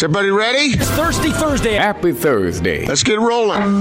Is 0.00 0.04
everybody 0.04 0.30
ready? 0.30 0.58
It's 0.78 0.88
Thirsty 0.92 1.30
Thursday. 1.30 1.74
Happy 1.74 2.12
Thursday. 2.12 2.86
Let's 2.86 3.02
get 3.02 3.18
rolling. 3.18 3.80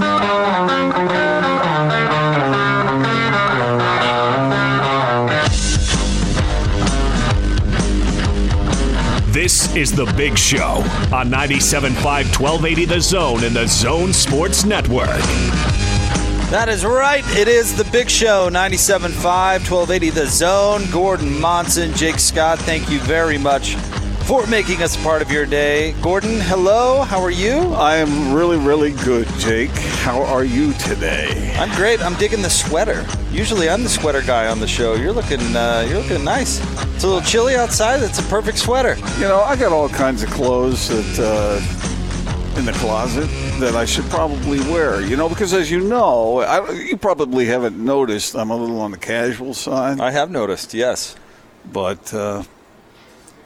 This 9.32 9.74
is 9.78 9.94
The 9.94 10.14
Big 10.18 10.38
Show 10.38 10.84
on 11.14 11.30
97.5 11.30 11.94
1280 12.04 12.84
The 12.84 13.00
Zone 13.00 13.46
and 13.46 13.56
The 13.56 13.68
Zone 13.68 14.12
Sports 14.12 14.66
Network. 14.66 15.08
That 16.50 16.68
is 16.68 16.84
right. 16.84 17.24
It 17.38 17.48
is 17.48 17.78
the 17.78 17.90
Big 17.94 18.10
Show, 18.10 18.50
97.5, 18.50 19.14
1280 19.72 20.10
The 20.10 20.26
Zone. 20.26 20.82
Gordon 20.92 21.40
Monson, 21.40 21.94
Jake 21.94 22.20
Scott, 22.20 22.60
thank 22.60 22.90
you 22.90 23.00
very 23.00 23.38
much 23.38 23.78
for 24.30 24.46
making 24.46 24.84
us 24.84 24.96
part 25.02 25.24
of 25.24 25.32
your 25.32 25.48
day. 25.48 25.92
Gordon, 26.04 26.40
hello. 26.40 27.02
How 27.02 27.20
are 27.20 27.32
you? 27.32 27.74
I 27.74 27.96
am 27.96 28.32
really, 28.32 28.58
really 28.58 28.92
good, 28.92 29.28
Jake. 29.40 29.72
How 29.72 30.22
are 30.22 30.44
you 30.44 30.72
today? 30.74 31.56
I'm 31.58 31.76
great. 31.76 32.00
I'm 32.00 32.14
digging 32.14 32.44
the 32.44 32.50
sweater. 32.52 33.08
Usually, 33.32 33.72
I'm 33.72 33.82
the 33.82 33.90
sweater 33.90 34.22
guy 34.22 34.46
on 34.46 34.60
the 34.60 34.68
show. 34.68 34.94
You're 34.94 35.14
looking, 35.14 35.40
uh, 35.56 35.84
you're 35.90 36.02
looking 36.02 36.24
nice. 36.24 36.60
It's 36.94 37.04
a 37.04 37.08
little 37.08 37.24
chilly 37.24 37.56
outside. 37.56 38.04
It's 38.04 38.20
a 38.20 38.30
perfect 38.30 38.60
sweater. 38.60 38.98
You 39.18 39.28
know, 39.28 39.42
I 39.42 39.56
got 39.56 39.72
all 39.72 39.90
kinds 39.90 40.22
of 40.22 40.30
clothes 40.30 40.90
that 40.90 41.20
uh, 41.20 42.60
in 42.60 42.66
the 42.66 42.74
closet 42.74 43.28
that 43.60 43.74
I 43.76 43.86
should 43.86 44.06
probably 44.12 44.60
wear. 44.60 45.02
You 45.02 45.18
know, 45.18 45.28
because 45.28 45.56
as 45.56 45.72
you 45.72 45.80
know, 45.80 46.42
I, 46.42 46.72
you 46.74 46.98
probably 46.98 47.46
haven't 47.46 47.84
noticed. 47.84 48.36
I'm 48.36 48.52
a 48.52 48.56
little 48.56 48.80
on 48.80 48.92
the 48.92 48.98
casual 48.98 49.56
side, 49.56 50.00
I 50.00 50.12
have 50.12 50.30
noticed. 50.30 50.76
Yes, 50.76 51.16
but 51.74 52.14
uh, 52.14 52.44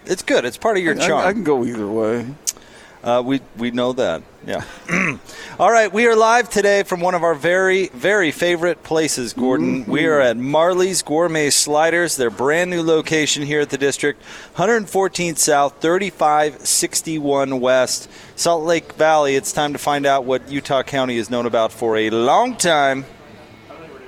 it's 0.06 0.24
good. 0.24 0.46
It's 0.46 0.58
part 0.58 0.78
of 0.78 0.84
your 0.84 1.00
I, 1.00 1.08
charm. 1.08 1.26
I 1.26 1.34
can 1.34 1.44
go 1.44 1.64
either 1.66 1.88
way. 1.88 2.28
Uh, 3.04 3.22
we 3.24 3.42
we 3.58 3.70
know 3.72 3.92
that. 3.92 4.24
Yeah. 4.48 4.64
All 5.60 5.72
right, 5.72 5.92
we 5.92 6.08
are 6.08 6.16
live 6.16 6.50
today 6.50 6.84
from 6.84 7.02
one 7.02 7.16
of 7.16 7.24
our 7.24 7.36
very 7.36 7.88
very 7.88 8.32
favorite 8.32 8.82
places, 8.82 9.34
Gordon. 9.34 9.86
We 9.86 10.06
are 10.06 10.22
at 10.22 10.38
Marley's 10.38 11.02
Gourmet 11.02 11.50
Sliders, 11.50 12.16
their 12.16 12.30
brand 12.30 12.70
new 12.70 12.82
location 12.82 13.44
here 13.44 13.60
at 13.60 13.72
the 13.72 13.78
district, 13.78 14.22
114 14.56 15.36
South, 15.36 15.82
3561 15.82 17.60
West, 17.60 18.10
Salt 18.38 18.64
Lake 18.64 18.94
Valley. 18.94 19.36
It's 19.36 19.52
time 19.52 19.74
to 19.74 19.80
find 19.80 20.06
out 20.06 20.24
what 20.24 20.50
Utah 20.50 20.84
County 20.84 21.18
is 21.18 21.30
known 21.30 21.46
about 21.46 21.74
for 21.74 21.98
a 21.98 22.10
long 22.10 22.56
time. 22.56 23.04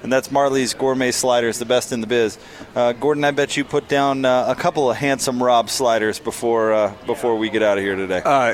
And 0.06 0.14
that's 0.14 0.32
Marley's 0.32 0.76
Gourmet 0.76 1.10
Sliders, 1.10 1.58
the 1.58 1.66
best 1.66 1.92
in 1.92 2.00
the 2.00 2.06
biz. 2.06 2.38
Uh, 2.76 2.92
Gordon, 2.92 3.24
I 3.24 3.32
bet 3.32 3.58
you 3.58 3.66
put 3.66 3.88
down 3.88 4.24
uh, 4.24 4.46
a 4.48 4.54
couple 4.54 4.88
of 4.92 4.98
handsome 4.98 5.42
Rob 5.42 5.68
sliders 5.68 6.20
before 6.20 6.74
uh, 6.74 6.94
before 7.08 7.36
we 7.38 7.50
get 7.50 7.64
out 7.64 7.80
of 7.80 7.84
here 7.84 7.96
today. 7.96 8.22
Uh, 8.24 8.54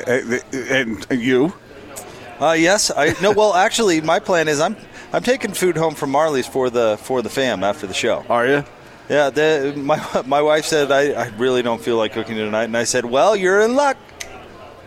and 0.54 1.06
you? 1.10 1.52
Uh, 2.40 2.52
yes, 2.52 2.90
I 2.90 3.14
no. 3.20 3.32
Well, 3.32 3.52
actually, 3.66 4.00
my 4.00 4.18
plan 4.18 4.48
is 4.48 4.60
I'm 4.60 4.78
I'm 5.12 5.22
taking 5.22 5.52
food 5.52 5.76
home 5.76 5.94
from 5.94 6.10
Marley's 6.10 6.46
for 6.46 6.70
the 6.70 6.96
for 7.02 7.20
the 7.20 7.28
fam 7.28 7.62
after 7.62 7.86
the 7.86 7.92
show. 7.92 8.24
Are 8.30 8.46
you? 8.46 8.64
Yeah, 9.10 9.28
the, 9.28 9.74
my 9.76 10.22
my 10.26 10.40
wife 10.40 10.64
said 10.64 10.90
I, 10.90 11.12
I 11.12 11.26
really 11.36 11.60
don't 11.60 11.82
feel 11.82 11.98
like 11.98 12.14
cooking 12.14 12.36
tonight, 12.36 12.64
and 12.64 12.76
I 12.78 12.84
said, 12.84 13.04
well, 13.04 13.36
you're 13.36 13.60
in 13.60 13.74
luck. 13.74 13.98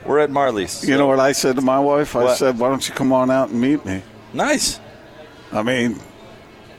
We're 0.04 0.18
at 0.18 0.32
Marley's. 0.32 0.84
You 0.90 0.98
know 0.98 1.06
what 1.06 1.20
I 1.20 1.32
said 1.32 1.58
to 1.58 1.62
my 1.62 1.80
wife? 1.80 2.16
I 2.16 2.24
What? 2.24 2.38
said, 2.38 2.58
"Why 2.58 2.70
don't 2.70 2.90
you 2.90 2.96
come 2.96 3.14
on 3.14 3.30
out 3.30 3.50
and 3.50 3.62
meet 3.62 3.86
me?" 3.86 4.02
Nice. 4.34 4.80
I 5.52 5.62
mean, 5.62 6.00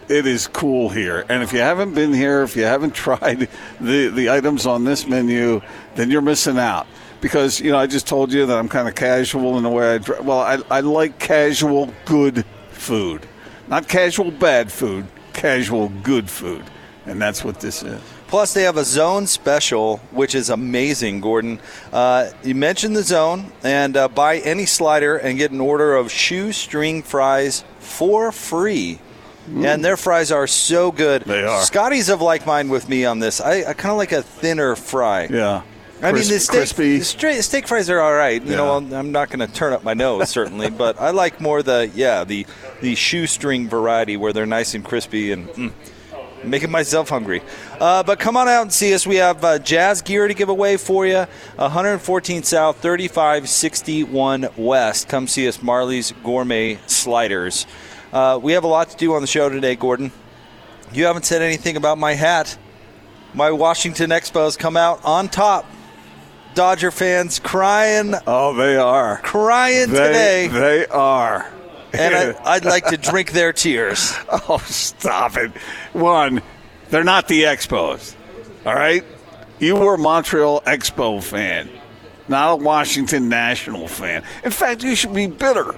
it 0.09 0.27
is 0.27 0.47
cool 0.49 0.89
here. 0.89 1.25
And 1.28 1.43
if 1.43 1.53
you 1.53 1.61
haven't 1.61 1.94
been 1.94 2.12
here, 2.12 2.43
if 2.43 2.56
you 2.56 2.65
haven't 2.65 2.94
tried 2.94 3.49
the, 3.81 4.09
the 4.09 4.31
items 4.31 4.67
on 4.67 4.84
this 4.84 5.06
menu, 5.06 5.61
then 5.94 6.11
you're 6.11 6.22
missing 6.22 6.59
out. 6.59 6.87
Because, 7.21 7.61
you 7.61 7.72
know, 7.72 7.78
I 7.78 7.87
just 7.87 8.06
told 8.06 8.33
you 8.33 8.47
that 8.47 8.59
I'm 8.59 8.69
kind 8.69 8.89
of 8.89 8.95
casual 8.95 9.56
in 9.56 9.65
the 9.65 9.71
way 9.71 9.95
I. 9.95 10.21
Well, 10.21 10.41
I, 10.41 10.59
I 10.71 10.81
like 10.81 11.19
casual, 11.19 11.93
good 12.05 12.45
food. 12.71 13.27
Not 13.69 13.89
casual, 13.89 14.31
bad 14.31 14.71
food, 14.71 15.06
casual, 15.33 15.89
good 16.03 16.31
food. 16.31 16.62
And 17.06 17.21
that's 17.21 17.43
what 17.43 17.61
this 17.61 17.83
is. 17.83 18.00
Plus, 18.28 18.53
they 18.53 18.62
have 18.62 18.77
a 18.77 18.84
zone 18.84 19.27
special, 19.27 19.99
which 20.11 20.34
is 20.34 20.50
amazing, 20.50 21.21
Gordon. 21.21 21.61
Uh, 21.93 22.31
you 22.43 22.56
mentioned 22.56 22.97
the 22.97 23.05
zone, 23.05 23.53
and 23.62 23.97
uh, 23.97 24.09
buy 24.09 24.39
any 24.39 24.66
slider 24.66 25.16
and 25.16 25.39
get 25.39 25.53
an 25.53 25.61
order 25.61 25.95
of 25.95 26.11
shoestring 26.11 27.03
fries 27.03 27.65
for 27.78 28.33
free. 28.33 28.99
And 29.47 29.84
their 29.84 29.97
fries 29.97 30.33
are 30.33 30.47
so 30.47 30.91
good. 30.93 31.23
They 31.23 31.45
are. 31.45 31.62
Scotty's 31.62 32.09
of 32.09 32.21
like 32.21 32.47
mind 32.47 32.71
with 32.71 32.89
me 32.89 33.05
on 33.05 33.19
this. 33.21 33.41
I, 33.41 33.65
I 33.71 33.73
kind 33.75 33.93
of 33.93 33.97
like 33.99 34.12
a 34.12 34.23
thinner 34.23 34.77
fry. 34.77 35.29
Yeah. 35.31 35.62
I 36.03 36.12
mean, 36.12 36.29
the 36.29 36.39
steak, 36.39 36.59
crispy. 36.59 36.99
the 36.99 37.05
straight, 37.05 37.43
steak 37.43 37.67
fries 37.67 37.89
are 37.89 38.01
all 38.01 38.12
right. 38.12 38.43
You 38.43 38.55
know, 38.55 38.79
Yeah. 38.81 38.99
I'm 38.99 39.12
not 39.12 39.31
going 39.31 39.47
to 39.47 39.53
turn 39.53 39.73
up 39.73 39.83
my 39.83 39.95
nose 39.95 40.29
certainly, 40.29 40.69
but 40.69 41.01
I 41.01 41.11
like 41.11 41.41
more 41.41 41.62
the 41.62 41.91
yeah 41.95 42.25
the 42.25 42.47
the 42.83 42.95
shoestring 42.95 43.69
variety 43.69 44.17
where 44.19 44.33
they're 44.34 44.45
nice 44.45 44.75
and 44.75 44.84
crispy 44.84 45.33
and 45.33 45.49
mm, 45.49 45.73
making 46.45 46.71
myself 46.71 47.09
hungry. 47.09 47.41
Uh, 47.81 48.03
but 48.03 48.19
come 48.19 48.37
on 48.37 48.47
out 48.47 48.61
and 48.63 48.73
see 48.73 48.93
us. 48.93 49.07
We 49.07 49.17
have 49.17 49.43
uh, 49.43 49.59
jazz 49.59 50.03
gear 50.03 50.28
to 50.28 50.34
give 50.34 50.51
away 50.51 50.77
for 50.77 51.07
you. 51.07 51.25
114 51.57 52.43
South, 52.43 52.83
3561 52.83 54.49
West. 54.59 55.09
Come 55.09 55.27
see 55.27 55.49
us, 55.49 55.63
Marley's 55.63 56.13
Gourmet 56.23 56.78
Sliders. 56.87 57.67
Uh, 58.16 58.38
we 58.38 58.53
have 58.54 58.65
a 58.65 58.66
lot 58.66 58.88
to 58.88 58.97
do 58.97 59.12
on 59.12 59.21
the 59.21 59.27
show 59.27 59.50
today, 59.50 59.77
Gordon. 59.77 60.10
You 60.91 61.04
haven't 61.04 61.27
said 61.27 61.43
anything 61.43 61.77
about 61.77 61.99
my 61.99 62.15
hat. 62.15 62.56
My 63.34 63.50
Washington 63.50 64.09
Expos 64.09 64.59
come 64.59 64.75
out 64.75 65.04
on 65.04 65.28
top. 65.28 65.66
Dodger 66.54 66.91
fans 66.91 67.38
crying, 67.38 68.15
Oh, 68.27 68.54
they 68.54 68.77
are. 68.78 69.19
crying 69.19 69.91
They, 69.91 70.06
today, 70.06 70.49
they 70.49 70.87
are. 70.87 71.47
and 71.93 72.15
I, 72.15 72.34
I'd 72.54 72.65
like 72.65 72.87
to 72.87 72.97
drink 72.97 73.32
their 73.32 73.53
tears. 73.53 74.15
Oh, 74.48 74.62
stop 74.65 75.37
it. 75.37 75.50
One, 75.93 76.41
they're 76.88 77.04
not 77.04 77.28
the 77.28 77.43
Expos. 77.43 78.15
All 78.65 78.72
right? 78.75 79.04
You 79.59 79.77
were 79.77 79.97
a 79.97 79.98
Montreal 79.98 80.62
Expo 80.62 81.22
fan, 81.22 81.69
not 82.28 82.53
a 82.53 82.56
Washington 82.65 83.28
National 83.28 83.87
fan. 83.88 84.22
In 84.43 84.53
fact, 84.53 84.83
you 84.83 84.94
should 84.94 85.12
be 85.12 85.27
bitter 85.27 85.75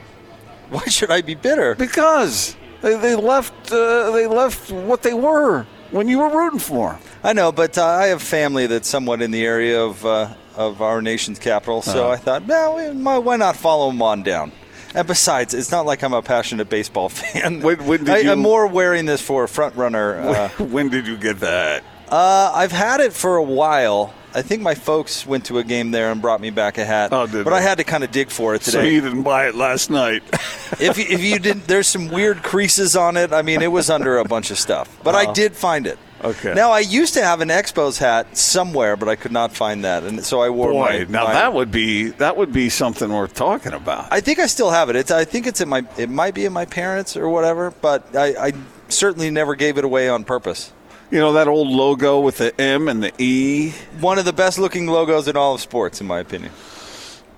Why 0.71 0.84
should 0.87 1.11
I 1.11 1.23
be 1.23 1.34
bitter? 1.34 1.75
because 1.75 2.56
they, 2.83 2.97
they 2.97 3.15
left 3.15 3.73
uh, 3.73 4.11
they 4.12 4.27
left 4.27 4.71
what 4.71 5.03
they 5.03 5.15
were 5.15 5.67
when 5.91 6.09
you 6.09 6.19
were 6.19 6.29
rooting 6.31 6.59
for. 6.61 6.99
I 7.25 7.33
know, 7.33 7.51
but 7.53 7.77
uh, 7.79 7.84
I 7.84 8.06
have 8.06 8.23
family 8.23 8.67
that's 8.67 8.89
somewhat 8.89 9.23
in 9.23 9.31
the 9.31 9.45
area 9.45 9.83
of 9.83 10.05
uh, 10.05 10.34
of 10.56 10.83
our 10.83 11.01
nation's 11.03 11.39
capital, 11.39 11.83
so 11.83 12.05
Uh-huh. 12.05 12.11
I 12.12 12.17
thought, 12.17 12.47
no, 12.47 12.75
we 12.77 13.03
why 13.21 13.37
not 13.37 13.56
follow 13.56 13.89
them 13.91 14.03
on 14.03 14.23
down? 14.23 14.53
And 14.95 15.06
besides, 15.06 15.53
it's 15.55 15.71
not 15.71 15.84
like 15.87 16.03
I'm 16.03 16.15
a 16.15 16.23
passionate 16.23 16.69
baseball 16.71 17.09
fan. 17.21 17.61
When- 17.61 17.85
when 17.87 18.00
did 18.05 18.11
I, 18.11 18.19
you- 18.19 18.33
I'm 18.33 18.39
more 18.41 18.67
wearing 18.67 19.06
this 19.06 19.21
for 19.21 19.45
a 19.45 19.49
front 19.49 19.77
runner. 19.77 20.19
Uh, 20.21 20.49
when 20.59 20.89
did 20.89 21.06
you 21.06 21.17
get 21.17 21.41
that? 21.41 21.85
Uh, 22.09 22.50
I've 22.55 22.73
had 22.73 23.00
it 23.00 23.12
for 23.12 23.37
a 23.37 23.43
while. 23.43 24.15
I 24.34 24.43
think 24.43 24.62
my 24.62 24.75
folks 24.75 25.27
went 25.27 25.47
to 25.47 25.59
a 25.59 25.65
game 25.65 25.91
there 25.91 26.12
and 26.12 26.21
brought 26.21 26.41
me 26.41 26.50
back 26.50 26.78
a 26.78 26.84
hat. 26.84 27.12
Oh, 27.12 27.27
did 27.27 27.44
but 27.44 27.50
they? 27.50 27.56
I 27.56 27.61
had 27.61 27.78
to 27.78 27.84
kind 27.84 28.05
of 28.05 28.11
dig 28.11 28.31
for 28.31 28.55
it 28.55 28.62
today. 28.62 28.78
So 28.78 28.83
you 28.83 29.00
didn't 29.00 29.22
buy 29.22 29.49
it 29.49 29.55
last 29.55 29.91
night. 29.91 30.23
if 30.81 30.99
you, 30.99 31.06
if 31.08 31.23
you 31.23 31.38
didn't, 31.38 31.67
there's 31.67 31.88
some 31.88 32.08
weird 32.08 32.43
creases 32.43 32.97
on 32.97 33.17
it. 33.17 33.32
I 33.32 33.43
mean, 33.43 33.62
it 33.62 33.73
was 33.73 33.91
under 33.91 34.19
a 34.19 34.25
bunch 34.25 34.50
of 34.50 34.58
stuff, 34.58 34.99
but 35.02 35.14
I 35.14 35.32
did 35.32 35.56
find 35.56 35.87
it. 35.87 35.99
Okay. 36.23 36.52
Now 36.52 36.73
I 36.73 36.81
used 36.81 37.14
to 37.14 37.23
have 37.23 37.41
an 37.41 37.49
Expos 37.49 37.99
hat 37.99 38.37
somewhere, 38.37 38.97
but 38.97 39.08
I 39.08 39.14
could 39.14 39.31
not 39.31 39.52
find 39.52 39.85
that, 39.85 40.02
and 40.02 40.25
so 40.25 40.41
I 40.41 40.50
wore 40.50 40.73
Boy, 40.73 40.81
my. 40.81 41.05
now 41.05 41.25
my- 41.25 41.32
that 41.32 41.52
would 41.52 41.70
be 41.70 42.08
that 42.11 42.37
would 42.37 42.52
be 42.52 42.69
something 42.69 43.12
worth 43.12 43.35
talking 43.35 43.73
about. 43.73 44.12
I 44.12 44.20
think 44.20 44.41
I 44.41 44.47
still 44.47 44.70
have 44.70 44.91
it. 44.91 44.97
It's. 44.97 45.11
I 45.11 45.25
think 45.25 45.47
it's 45.47 45.61
at 45.61 45.69
my. 45.69 45.85
It 45.97 46.11
might 46.11 46.35
be 46.35 46.44
at 46.47 46.52
my 46.52 46.64
parents 46.64 47.17
or 47.17 47.29
whatever, 47.29 47.70
but 47.70 48.17
I, 48.17 48.49
I 48.49 48.52
certainly 48.88 49.31
never 49.31 49.55
gave 49.55 49.79
it 49.79 49.85
away 49.85 50.08
on 50.08 50.25
purpose. 50.25 50.73
You 51.10 51.19
know 51.19 51.32
that 51.34 51.49
old 51.49 51.69
logo 51.69 52.20
with 52.20 52.37
the 52.38 52.58
M 52.60 52.87
and 52.88 53.02
the 53.02 53.12
E. 53.19 53.72
One 54.00 54.19
of 54.19 54.25
the 54.26 54.32
best 54.32 54.58
looking 54.58 54.87
logos 54.87 55.26
in 55.26 55.37
all 55.37 55.55
of 55.55 55.60
sports, 55.60 56.00
in 56.00 56.06
my 56.06 56.19
opinion. 56.20 56.52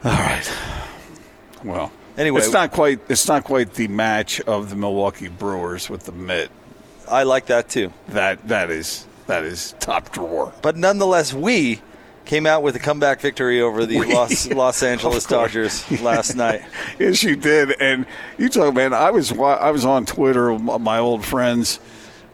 All 0.05 0.11
right. 0.12 0.50
Well, 1.64 1.93
Anyway. 2.17 2.40
it's 2.40 2.52
not 2.52 2.72
quite 2.72 2.99
it's 3.08 3.28
not 3.28 3.44
quite 3.44 3.75
the 3.75 3.87
match 3.88 4.40
of 4.43 4.70
the 4.70 4.76
Milwaukee 4.76 5.28
Brewers 5.28 5.88
with 5.88 6.05
the 6.05 6.12
mitt. 6.12 6.50
I 7.08 7.22
like 7.22 7.46
that 7.46 7.69
too. 7.69 7.93
That 8.08 8.46
that 8.49 8.70
is 8.70 9.06
that 9.26 9.44
is 9.44 9.75
top 9.78 10.11
drawer. 10.12 10.52
But 10.62 10.76
nonetheless, 10.76 11.32
we 11.32 11.81
came 12.25 12.46
out 12.46 12.62
with 12.62 12.75
a 12.76 12.78
comeback 12.78 13.20
victory 13.20 13.61
over 13.61 13.87
the 13.87 14.00
Los, 14.14 14.49
Los 14.50 14.82
Angeles 14.93 15.25
Dodgers 15.26 15.88
last 16.02 16.34
night. 16.34 16.62
Yes, 16.99 17.23
you 17.23 17.37
did. 17.37 17.81
And 17.81 18.05
you 18.37 18.49
talk, 18.49 18.75
man. 18.75 18.93
I 18.93 19.11
was 19.11 19.32
I 19.32 19.70
was 19.70 19.84
on 19.84 20.06
Twitter 20.06 20.58
my 20.58 20.99
old 20.99 21.25
friends, 21.25 21.78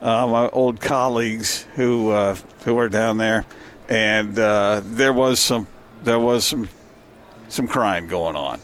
uh, 0.06 0.24
my 0.28 0.48
old 0.50 0.80
colleagues 0.80 1.66
who 1.74 2.10
uh, 2.10 2.36
who 2.64 2.78
are 2.78 2.88
down 2.88 3.18
there, 3.18 3.44
and 3.88 4.38
uh, 4.38 4.80
there 4.84 5.12
was 5.12 5.40
some 5.40 5.66
there 6.04 6.20
was 6.20 6.44
some 6.44 6.68
some 7.48 7.66
crying 7.66 8.06
going 8.06 8.36
on. 8.36 8.60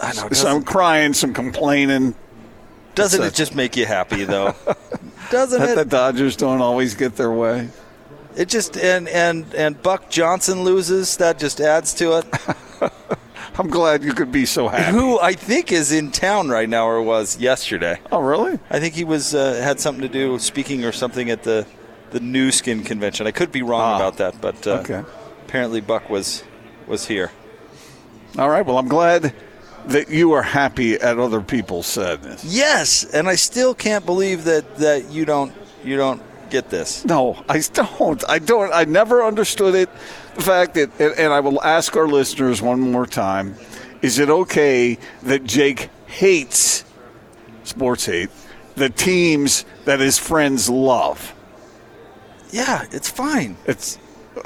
I 0.00 0.12
know. 0.14 0.28
Some 0.30 0.64
crying, 0.64 1.14
some 1.14 1.32
complaining. 1.32 2.16
doesn't 2.96 3.22
it 3.22 3.34
just 3.34 3.54
make 3.54 3.76
you 3.76 3.86
happy 3.86 4.24
though? 4.24 4.56
doesn't 5.30 5.62
it? 5.62 5.76
That 5.76 5.90
the? 5.90 5.96
Dodgers 5.96 6.34
don't 6.34 6.60
always 6.60 6.96
get 6.96 7.14
their 7.14 7.30
way. 7.30 7.68
It 8.36 8.48
just 8.48 8.76
and 8.76 9.08
and 9.08 9.54
and 9.54 9.80
Buck 9.80 10.10
Johnson 10.10 10.64
loses. 10.64 11.16
That 11.18 11.38
just 11.38 11.60
adds 11.60 11.94
to 11.94 12.18
it. 12.18 12.26
I'm 13.58 13.68
glad 13.68 14.02
you 14.02 14.12
could 14.14 14.32
be 14.32 14.46
so 14.46 14.68
happy. 14.68 14.92
Who 14.96 15.18
I 15.20 15.32
think 15.34 15.70
is 15.72 15.92
in 15.92 16.10
town 16.10 16.48
right 16.48 16.68
now, 16.68 16.86
or 16.88 17.00
was 17.02 17.38
yesterday. 17.38 18.00
Oh, 18.10 18.20
really? 18.20 18.58
I 18.70 18.80
think 18.80 18.94
he 18.94 19.04
was 19.04 19.34
uh, 19.34 19.54
had 19.62 19.78
something 19.80 20.02
to 20.02 20.08
do 20.08 20.32
with 20.32 20.42
speaking 20.42 20.84
or 20.84 20.92
something 20.92 21.30
at 21.30 21.42
the 21.44 21.66
the 22.10 22.20
Nu 22.20 22.50
Skin 22.52 22.82
convention. 22.84 23.26
I 23.26 23.30
could 23.32 23.50
be 23.52 23.62
wrong 23.62 23.80
Ah, 23.80 23.96
about 23.96 24.16
that, 24.18 24.40
but 24.40 24.66
uh, 24.66 24.80
okay. 24.80 25.02
apparently 25.46 25.80
Buck 25.80 26.10
was 26.10 26.42
was 26.86 27.06
here. 27.06 27.30
All 28.38 28.48
right. 28.50 28.64
Well, 28.66 28.78
I'm 28.78 28.88
glad 28.88 29.32
that 29.86 30.08
you 30.10 30.32
are 30.32 30.42
happy 30.42 30.94
at 30.94 31.18
other 31.18 31.40
people's 31.40 31.86
sadness. 31.86 32.44
Yes, 32.44 33.04
and 33.04 33.28
I 33.28 33.34
still 33.36 33.74
can't 33.74 34.04
believe 34.06 34.44
that 34.44 34.76
that 34.76 35.10
you 35.10 35.24
don't 35.24 35.52
you 35.84 35.96
don't 35.96 36.22
get 36.50 36.70
this. 36.70 37.04
No, 37.04 37.42
I 37.48 37.60
don't. 37.72 38.28
I 38.28 38.38
don't. 38.38 38.72
I 38.72 38.84
never 38.84 39.22
understood 39.24 39.74
it. 39.74 39.88
The 40.34 40.42
fact 40.42 40.74
that, 40.74 40.90
and, 41.00 41.32
I 41.32 41.40
will 41.40 41.62
ask 41.62 41.96
our 41.96 42.08
listeners 42.08 42.60
one 42.62 42.80
more 42.80 43.06
time: 43.06 43.54
Is 44.02 44.18
it 44.18 44.28
okay 44.30 44.98
that 45.22 45.44
Jake 45.44 45.90
hates 46.06 46.84
sports 47.64 48.06
hate 48.06 48.30
the 48.76 48.90
teams 48.90 49.64
that 49.84 50.00
his 50.00 50.18
friends 50.18 50.68
love? 50.68 51.34
Yeah, 52.50 52.84
it's 52.92 53.10
fine. 53.10 53.56
It's 53.66 53.98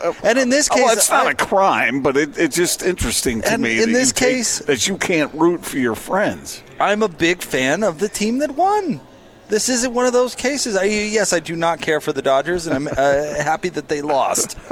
uh, 0.02 0.12
And 0.22 0.38
in 0.38 0.48
this 0.48 0.68
oh, 0.70 0.74
case, 0.76 0.84
well, 0.84 0.92
it's 0.94 1.10
not 1.10 1.26
I- 1.26 1.30
a 1.32 1.34
crime, 1.34 2.02
but 2.02 2.16
it, 2.16 2.38
it's 2.38 2.56
just 2.56 2.82
interesting 2.82 3.42
to 3.42 3.58
me. 3.58 3.82
in 3.82 3.92
this 3.92 4.08
you 4.08 4.12
take- 4.14 4.36
case- 4.36 4.58
that 4.60 4.86
you 4.88 4.96
can't 4.96 5.32
root 5.34 5.64
for 5.64 5.78
your 5.78 5.94
friends. 5.94 6.62
I'm 6.80 7.02
a 7.02 7.08
big 7.08 7.42
fan 7.42 7.82
of 7.82 7.98
the 7.98 8.08
team 8.08 8.38
that 8.38 8.52
won. 8.52 9.00
This 9.48 9.68
isn't 9.70 9.94
one 9.94 10.06
of 10.06 10.12
those 10.12 10.34
cases. 10.34 10.76
I, 10.76 10.84
yes, 10.84 11.32
I 11.32 11.40
do 11.40 11.56
not 11.56 11.80
care 11.80 12.00
for 12.00 12.12
the 12.12 12.20
Dodgers, 12.22 12.66
and 12.66 12.76
I'm 12.76 12.86
uh, 12.88 12.92
happy 13.42 13.70
that 13.70 13.88
they 13.88 14.02
lost. 14.02 14.56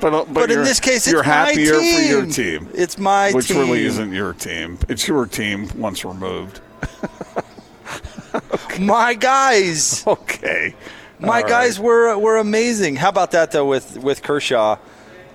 But, 0.00 0.14
uh, 0.14 0.24
but, 0.24 0.34
But 0.34 0.50
in 0.50 0.62
this 0.62 0.80
case, 0.80 1.06
it's 1.06 1.12
you're 1.12 1.22
my 1.22 1.28
happier 1.28 1.74
for 1.74 1.80
your 1.80 2.26
team. 2.26 2.68
It's 2.74 2.98
my 2.98 3.28
team 3.28 3.36
which 3.36 3.48
team. 3.48 3.58
really 3.58 3.84
isn't 3.84 4.12
your 4.12 4.32
team. 4.32 4.78
It's 4.88 5.06
your 5.06 5.26
team 5.26 5.68
once 5.76 6.04
removed. 6.04 6.60
My 8.80 9.14
guys, 9.14 10.04
Okay. 10.06 10.74
my 11.18 11.40
All 11.42 11.48
guys 11.48 11.78
right. 11.78 11.86
were 11.86 12.18
were 12.18 12.36
amazing. 12.36 12.96
How 12.96 13.08
about 13.08 13.30
that 13.30 13.50
though 13.52 13.66
with 13.66 13.96
with 13.98 14.22
Kershaw? 14.22 14.76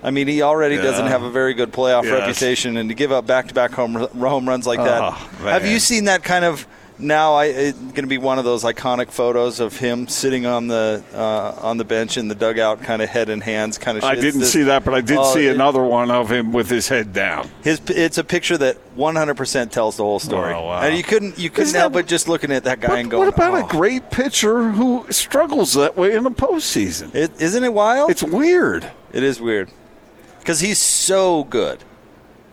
I 0.02 0.10
mean, 0.10 0.26
he 0.28 0.42
already 0.42 0.76
doesn't 0.76 1.06
have 1.06 1.22
a 1.22 1.30
very 1.30 1.54
good 1.54 1.72
playoff 1.72 2.04
Yes. 2.04 2.12
reputation, 2.12 2.76
and 2.76 2.88
to 2.88 2.94
give 2.94 3.10
up 3.12 3.26
back-to-back 3.26 3.72
home 3.72 3.94
home 3.94 4.48
runs 4.48 4.66
like 4.66 4.78
that. 4.80 5.00
Oh, 5.02 5.10
have 5.44 5.66
you 5.66 5.78
seen 5.80 6.04
that 6.04 6.22
kind 6.24 6.44
of? 6.44 6.66
Now, 6.98 7.34
I 7.34 7.46
it's 7.46 7.78
going 7.78 7.94
to 8.02 8.06
be 8.06 8.18
one 8.18 8.38
of 8.38 8.44
those 8.44 8.64
iconic 8.64 9.10
photos 9.10 9.60
of 9.60 9.76
him 9.76 10.06
sitting 10.08 10.46
on 10.46 10.68
the 10.68 11.02
uh, 11.14 11.58
on 11.60 11.76
the 11.78 11.84
bench 11.84 12.16
in 12.16 12.28
the 12.28 12.34
dugout, 12.34 12.82
kind 12.82 13.02
of 13.02 13.08
head 13.08 13.28
in 13.28 13.40
hands, 13.40 13.78
kind 13.78 13.98
of. 13.98 14.04
I 14.04 14.14
didn't 14.14 14.44
see 14.44 14.64
that, 14.64 14.84
but 14.84 14.94
I 14.94 15.00
did 15.00 15.18
Oh, 15.18 15.34
see 15.34 15.48
another 15.48 15.82
one 15.82 16.10
of 16.10 16.30
him 16.30 16.52
with 16.52 16.68
his 16.68 16.88
head 16.88 17.12
down. 17.12 17.50
His 17.62 17.80
it's 17.88 18.18
a 18.18 18.24
picture 18.24 18.56
that 18.58 18.76
100% 18.96 19.70
tells 19.70 19.96
the 19.96 20.04
whole 20.04 20.18
story. 20.18 20.52
Oh, 20.54 20.66
wow. 20.66 20.82
And 20.82 20.96
you 20.96 21.02
couldn't 21.02 21.38
you 21.38 21.50
couldn't 21.50 21.68
Isn't 21.68 21.80
help 21.80 21.92
that- 21.94 21.98
but 22.00 22.06
just 22.06 22.28
looking 22.28 22.52
at 22.52 22.64
that 22.64 22.80
guy 22.80 22.88
What, 22.90 22.98
and 22.98 23.10
going, 23.10 23.26
what 23.26 23.34
about 23.34 23.54
oh. 23.54 23.66
a 23.66 23.68
great 23.68 24.10
pitcher 24.10 24.70
who 24.70 25.06
struggles 25.10 25.72
that 25.74 25.96
way 25.96 26.14
in 26.14 26.24
the 26.24 26.30
postseason? 26.30 27.14
It, 27.14 27.40
isn't 27.40 27.64
it 27.64 27.72
wild? 27.72 28.10
It's 28.10 28.22
weird. 28.22 28.90
It 29.12 29.22
is 29.22 29.40
weird 29.40 29.70
because 30.38 30.60
he's 30.60 30.78
so 30.78 31.44
good. 31.44 31.82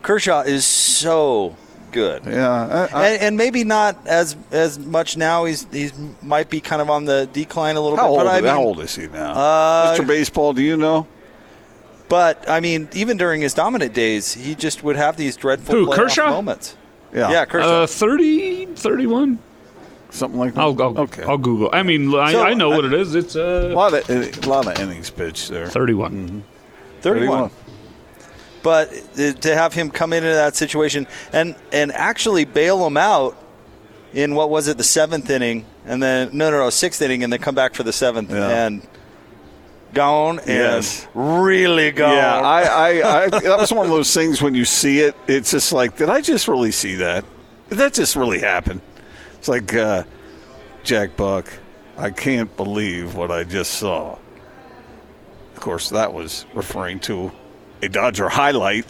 Kershaw 0.02 0.42
is 0.42 0.66
so 0.66 1.56
good, 1.92 2.24
Yeah. 2.26 2.88
I, 2.94 2.98
I, 3.02 3.08
and, 3.10 3.22
and 3.24 3.38
maybe 3.38 3.64
not 3.64 4.08
as 4.08 4.36
as 4.52 4.78
much 4.80 5.18
now. 5.18 5.46
He's 5.46 5.68
he's 5.72 5.94
might 6.22 6.50
be 6.50 6.60
kind 6.62 6.82
of 6.82 6.90
on 6.90 7.06
the 7.06 7.28
decline 7.34 7.76
a 7.76 7.82
little 7.82 7.98
how, 7.98 8.04
bit. 8.04 8.10
old, 8.12 8.20
but 8.20 8.28
I 8.28 8.42
mean, 8.42 8.50
how 8.50 8.62
old 8.62 8.80
is 8.80 8.96
he 8.96 9.08
now? 9.08 9.32
Uh, 9.34 9.98
Mr. 9.98 10.08
Baseball, 10.08 10.54
do 10.54 10.62
you 10.62 10.78
know? 10.78 11.08
But 12.08 12.50
I 12.50 12.60
mean, 12.60 12.90
even 12.94 13.18
during 13.18 13.42
his 13.42 13.54
dominant 13.54 13.94
days, 13.94 14.34
he 14.34 14.56
just 14.56 14.84
would 14.84 14.96
have 14.96 15.16
these 15.18 15.36
dreadful 15.38 15.76
Who, 15.76 15.92
Kershaw? 15.94 16.30
moments. 16.32 16.76
Yeah. 17.14 17.32
Yeah, 17.32 17.46
Kershaw. 17.46 17.84
Uh, 17.84 17.88
30, 17.88 18.66
31? 18.76 19.40
Something 20.12 20.40
like 20.40 20.54
that? 20.56 20.62
I'll, 20.62 20.82
I'll, 20.82 20.98
okay. 21.02 21.24
I'll 21.24 21.38
Google. 21.38 21.70
I 21.72 21.84
mean, 21.84 22.14
I, 22.16 22.32
So, 22.32 22.42
I 22.44 22.54
know 22.56 22.72
I- 22.72 22.76
what 22.78 22.86
it 22.86 22.94
is. 22.94 23.14
It's 23.16 23.36
a, 23.36 23.72
uh, 23.72 23.76
lot 23.76 23.94
of, 23.94 24.10
a 24.10 24.50
lot 24.50 24.66
of 24.68 24.80
innings 24.80 25.10
pitched 25.12 25.50
there. 25.50 25.68
31. 25.68 26.44
31. 27.02 27.52
But 28.70 29.42
to 29.42 29.56
have 29.56 29.74
him 29.74 29.90
come 29.90 30.14
into 30.14 30.30
that 30.30 30.56
situation 30.56 31.08
and 31.34 31.56
and 31.74 31.92
actually 31.92 32.46
bail 32.46 32.86
him 32.86 32.98
out 32.98 33.36
in 34.14 34.36
what 34.36 34.50
was 34.52 34.68
it 34.68 34.78
the 34.78 34.84
seventh 34.84 35.28
inning 35.30 35.66
and 35.86 36.02
then 36.04 36.30
no 36.34 36.52
no 36.52 36.60
no 36.60 36.70
sixth 36.70 37.02
inning 37.02 37.24
and 37.24 37.34
then 37.34 37.40
come 37.40 37.56
back 37.56 37.74
for 37.74 37.82
the 37.84 37.92
seventh 37.94 38.30
Yeah. 38.30 38.66
and 38.66 38.88
gone 39.94 40.38
and 40.40 40.48
Yes. 40.48 41.08
really 41.16 41.90
gone. 41.92 42.16
Yeah, 42.16 42.40
I, 42.42 42.62
I, 42.62 43.24
I, 43.26 43.30
that 43.30 43.58
was 43.60 43.72
one 43.74 43.86
of 43.88 43.92
those 43.92 44.14
things 44.14 44.40
when 44.40 44.54
you 44.54 44.66
see 44.66 45.00
it, 45.00 45.16
it's 45.28 45.50
just 45.50 45.74
like, 45.74 45.98
did 45.98 46.10
I 46.10 46.22
just 46.22 46.48
really 46.48 46.72
see 46.72 46.96
that? 46.96 47.26
Did 47.70 47.80
that 47.80 47.94
just 47.94 48.16
really 48.16 48.40
happen? 48.40 48.82
It's 49.40 49.48
like, 49.48 49.74
uh, 49.74 50.04
Jack 50.84 51.18
Buck, 51.18 51.48
I 51.98 52.12
can't 52.12 52.56
believe 52.56 53.16
what 53.16 53.32
I 53.32 53.44
just 53.44 53.74
saw. 53.80 54.18
Of 55.56 55.60
course, 55.60 55.90
that 55.90 56.14
was 56.14 56.46
referring 56.54 57.00
to 57.02 57.32
a 57.82 57.90
Dodger 57.90 58.30
highlight, 58.30 58.86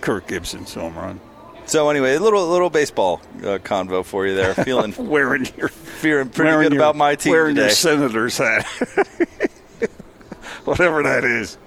Kirk 0.00 0.26
Gibson's 0.28 0.74
home 0.74 0.94
run. 0.96 1.20
so 1.66 1.88
anyway, 1.90 2.14
a 2.14 2.20
little 2.20 2.46
little 2.48 2.70
baseball 2.70 3.20
uh, 3.38 3.58
convo 3.58 4.04
for 4.04 4.26
you 4.26 4.34
there. 4.34 4.54
Feeling 4.54 4.94
Wearing 4.98 5.46
your 5.56 5.68
feeling 5.68 6.28
pretty 6.30 6.50
good 6.62 6.72
your- 6.72 6.80
about 6.82 6.96
my 6.96 7.14
team 7.14 7.32
wearing 7.32 7.54
today. 7.54 7.66
your 7.68 7.74
Senator's 7.74 8.38
hat, 8.38 8.64
whatever 10.64 11.02
that 11.02 11.24
is. 11.24 11.58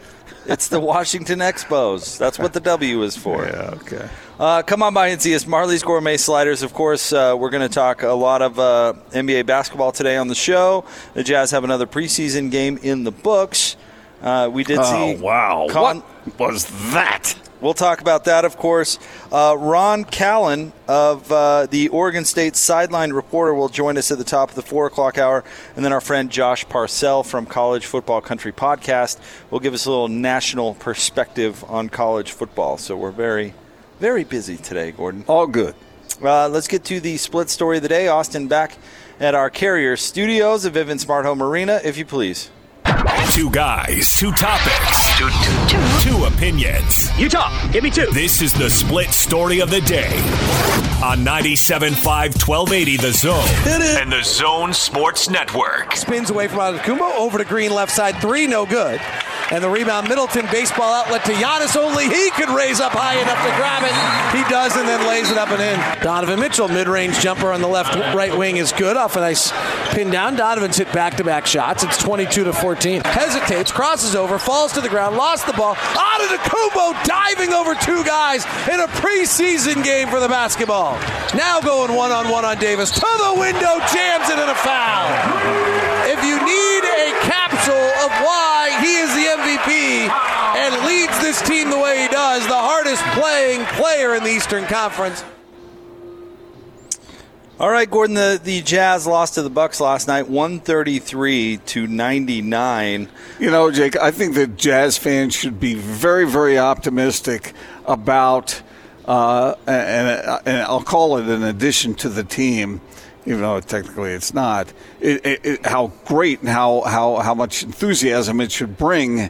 It's 0.47 0.69
the 0.69 0.79
Washington 0.79 1.37
Expos. 1.39 2.17
That's 2.17 2.39
what 2.39 2.53
the 2.53 2.59
W 2.61 3.03
is 3.03 3.15
for. 3.15 3.45
Yeah, 3.51 3.75
okay. 3.81 4.09
Uh, 4.39 4.63
come 4.63 4.81
on 4.81 4.91
by 4.91 5.09
and 5.09 5.21
see 5.21 5.35
us. 5.35 5.45
Marley's 5.45 5.83
Gourmet 5.83 6.17
Sliders. 6.17 6.63
Of 6.63 6.73
course, 6.73 7.13
uh, 7.13 7.35
we're 7.37 7.51
going 7.51 7.61
to 7.67 7.73
talk 7.73 8.01
a 8.01 8.07
lot 8.09 8.41
of 8.41 8.57
uh, 8.57 8.93
NBA 9.11 9.45
basketball 9.45 9.91
today 9.91 10.17
on 10.17 10.29
the 10.29 10.35
show. 10.35 10.83
The 11.13 11.23
Jazz 11.23 11.51
have 11.51 11.63
another 11.63 11.85
preseason 11.85 12.49
game 12.49 12.79
in 12.81 13.03
the 13.03 13.11
books. 13.11 13.77
Uh, 14.19 14.49
we 14.51 14.63
did 14.63 14.79
Oh 14.79 14.83
see. 15.15 15.21
wow! 15.21 15.67
Con- 15.69 15.97
what 15.99 16.10
was 16.37 16.65
that? 16.93 17.35
We'll 17.61 17.75
talk 17.75 18.01
about 18.01 18.25
that, 18.25 18.43
of 18.43 18.57
course. 18.57 18.97
Uh, 19.31 19.55
Ron 19.57 20.03
Callan 20.03 20.73
of 20.87 21.31
uh, 21.31 21.67
the 21.67 21.89
Oregon 21.89 22.25
State 22.25 22.55
Sideline 22.55 23.13
Reporter 23.13 23.53
will 23.53 23.69
join 23.69 23.97
us 23.97 24.11
at 24.11 24.17
the 24.17 24.23
top 24.23 24.49
of 24.49 24.55
the 24.55 24.63
4 24.63 24.87
o'clock 24.87 25.19
hour. 25.19 25.43
And 25.75 25.85
then 25.85 25.93
our 25.93 26.01
friend 26.01 26.31
Josh 26.31 26.67
Parcell 26.67 27.21
from 27.21 27.45
College 27.45 27.85
Football 27.85 28.21
Country 28.21 28.51
Podcast 28.51 29.19
will 29.51 29.59
give 29.59 29.75
us 29.75 29.85
a 29.85 29.91
little 29.91 30.07
national 30.07 30.73
perspective 30.73 31.63
on 31.67 31.89
college 31.89 32.31
football. 32.31 32.77
So 32.77 32.97
we're 32.97 33.11
very, 33.11 33.53
very 33.99 34.23
busy 34.23 34.57
today, 34.57 34.91
Gordon. 34.91 35.23
All 35.27 35.45
good. 35.45 35.75
Uh, 36.19 36.49
let's 36.49 36.67
get 36.67 36.83
to 36.85 36.99
the 36.99 37.17
split 37.17 37.49
story 37.51 37.77
of 37.77 37.83
the 37.83 37.89
day. 37.89 38.07
Austin 38.07 38.47
back 38.47 38.77
at 39.19 39.35
our 39.35 39.51
carrier 39.51 39.95
studios 39.97 40.65
at 40.65 40.73
Vivint 40.73 40.99
Smart 40.99 41.25
Home 41.25 41.43
Arena, 41.43 41.79
if 41.83 41.95
you 41.95 42.05
please. 42.05 42.49
Two 43.29 43.49
guys, 43.51 44.13
two 44.19 44.31
topics, 44.31 45.00
two, 45.29 46.09
two 46.09 46.25
opinions. 46.25 47.09
You 47.19 47.29
talk. 47.29 47.71
Give 47.71 47.83
me 47.83 47.89
two. 47.91 48.07
This 48.07 48.41
is 48.41 48.53
the 48.53 48.69
split 48.69 49.09
story 49.09 49.59
of 49.59 49.69
the 49.69 49.81
day 49.81 50.17
on 51.03 51.19
97.5 51.25 52.47
1280 52.47 52.97
The 52.97 53.11
Zone 53.11 54.01
and 54.01 54.11
the 54.11 54.23
Zone 54.23 54.73
Sports 54.73 55.29
Network. 55.29 55.95
Spins 55.95 56.29
away 56.29 56.47
from 56.47 56.59
Antetokounmpo 56.59 57.15
over 57.17 57.37
to 57.37 57.45
Green 57.45 57.71
left 57.71 57.91
side 57.91 58.15
three, 58.21 58.47
no 58.47 58.65
good. 58.65 58.99
And 59.51 59.61
the 59.61 59.69
rebound, 59.69 60.07
Middleton 60.07 60.45
baseball 60.49 60.93
outlet 60.93 61.25
to 61.25 61.33
Giannis. 61.33 61.75
Only 61.75 62.07
he 62.07 62.31
could 62.31 62.49
raise 62.49 62.79
up 62.79 62.93
high 62.93 63.19
enough 63.19 63.37
to 63.43 63.51
grab 63.59 63.83
it. 63.83 63.91
He 64.35 64.49
does, 64.49 64.75
and 64.77 64.87
then 64.87 65.05
lays 65.05 65.29
it 65.29 65.37
up 65.37 65.49
and 65.49 65.61
in. 65.61 66.03
Donovan 66.03 66.39
Mitchell, 66.39 66.69
mid-range 66.69 67.19
jumper 67.19 67.51
on 67.51 67.59
the 67.59 67.67
left 67.67 67.93
right 68.15 68.35
wing 68.35 68.57
is 68.57 68.71
good. 68.71 68.95
Off 68.95 69.17
a 69.17 69.19
nice 69.19 69.51
pin 69.93 70.09
down. 70.09 70.37
Donovan's 70.37 70.77
hit 70.77 70.91
back-to-back 70.93 71.45
shots. 71.45 71.83
It's 71.83 71.97
22 71.97 72.45
to 72.45 72.53
14. 72.53 73.01
Hesitates, 73.03 73.73
crosses 73.73 74.15
over, 74.15 74.39
falls 74.39 74.71
to 74.73 74.81
the 74.81 74.89
ground, 74.89 75.17
lost 75.17 75.45
the 75.45 75.53
ball. 75.53 75.75
Antetokounmpo 75.75 77.03
diving 77.03 77.51
over 77.51 77.75
two 77.75 78.03
guys 78.05 78.45
in 78.71 78.79
a 78.79 78.87
preseason 78.87 79.83
game 79.83 80.07
for 80.07 80.21
the 80.21 80.29
basketball. 80.29 80.93
Now 81.35 81.59
going 81.59 81.93
one-on-one 81.93 82.45
on 82.45 82.57
Davis 82.57 82.91
to 82.91 83.01
the 83.01 83.35
window, 83.37 83.79
jams 83.93 84.29
it 84.29 84.39
in 84.39 84.49
a 84.49 84.55
foul. 84.55 86.00
If 87.71 87.79
you 87.79 87.83
need 87.83 87.93
a 87.93 88.09
cap 88.09 88.11
Mitchell 88.11 88.11
of 88.11 88.11
why 88.25 88.79
he 88.81 88.93
is 88.95 89.09
the 89.15 89.25
MVP 89.27 90.09
and 90.57 90.85
leads 90.85 91.19
this 91.19 91.41
team 91.41 91.69
the 91.69 91.79
way 91.79 92.01
he 92.03 92.07
does, 92.07 92.45
the 92.47 92.53
hardest 92.53 93.03
playing 93.19 93.65
player 93.65 94.15
in 94.15 94.23
the 94.23 94.29
Eastern 94.29 94.65
Conference. 94.65 95.23
All 97.59 97.69
right, 97.69 97.89
Gordon. 97.89 98.15
The, 98.15 98.39
the 98.43 98.61
Jazz 98.63 99.05
lost 99.05 99.35
to 99.35 99.43
the 99.43 99.49
Bucks 99.49 99.79
last 99.79 100.07
night, 100.07 100.27
one 100.27 100.59
thirty 100.59 100.97
three 100.97 101.57
to 101.67 101.85
ninety 101.85 102.41
nine. 102.41 103.07
You 103.39 103.51
know, 103.51 103.69
Jake, 103.69 103.95
I 103.95 104.09
think 104.09 104.33
that 104.33 104.57
Jazz 104.57 104.97
fans 104.97 105.35
should 105.35 105.59
be 105.59 105.75
very, 105.75 106.27
very 106.27 106.57
optimistic 106.57 107.53
about, 107.85 108.63
uh, 109.05 109.53
and, 109.67 110.41
and 110.47 110.61
I'll 110.63 110.81
call 110.81 111.17
it 111.17 111.27
an 111.27 111.43
addition 111.43 111.93
to 111.95 112.09
the 112.09 112.23
team, 112.23 112.81
even 113.25 113.41
though 113.41 113.59
technically 113.59 114.11
it's 114.11 114.33
not. 114.33 114.71
It, 114.99 115.25
it, 115.25 115.45
it, 115.45 115.65
how 115.65 115.91
great 116.05 116.39
and 116.39 116.49
how, 116.49 116.81
how 116.81 117.17
how 117.17 117.33
much 117.33 117.63
enthusiasm 117.63 118.41
it 118.41 118.51
should 118.51 118.77
bring. 118.77 119.29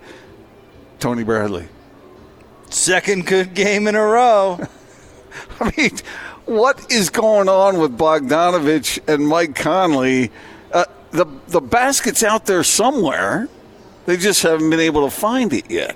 Tony 1.00 1.24
Bradley. 1.24 1.68
Second 2.70 3.26
good 3.26 3.54
game 3.56 3.88
in 3.88 3.96
a 3.96 4.04
row. 4.04 4.60
I 5.60 5.74
mean, 5.76 5.92
what 6.46 6.92
is 6.92 7.10
going 7.10 7.50
on 7.50 7.80
with 7.80 7.98
Bogdanovich 7.98 9.00
and 9.08 9.28
Mike 9.28 9.56
Conley? 9.56 10.32
Uh, 10.72 10.86
the 11.12 11.26
the 11.48 11.62
basket's 11.62 12.24
out 12.24 12.46
there 12.46 12.64
somewhere. 12.64 13.50
They 14.06 14.18
just 14.18 14.44
haven't 14.44 14.70
been 14.70 14.80
able 14.80 15.06
to 15.06 15.12
find 15.12 15.54
it 15.54 15.70
yet. 15.70 15.96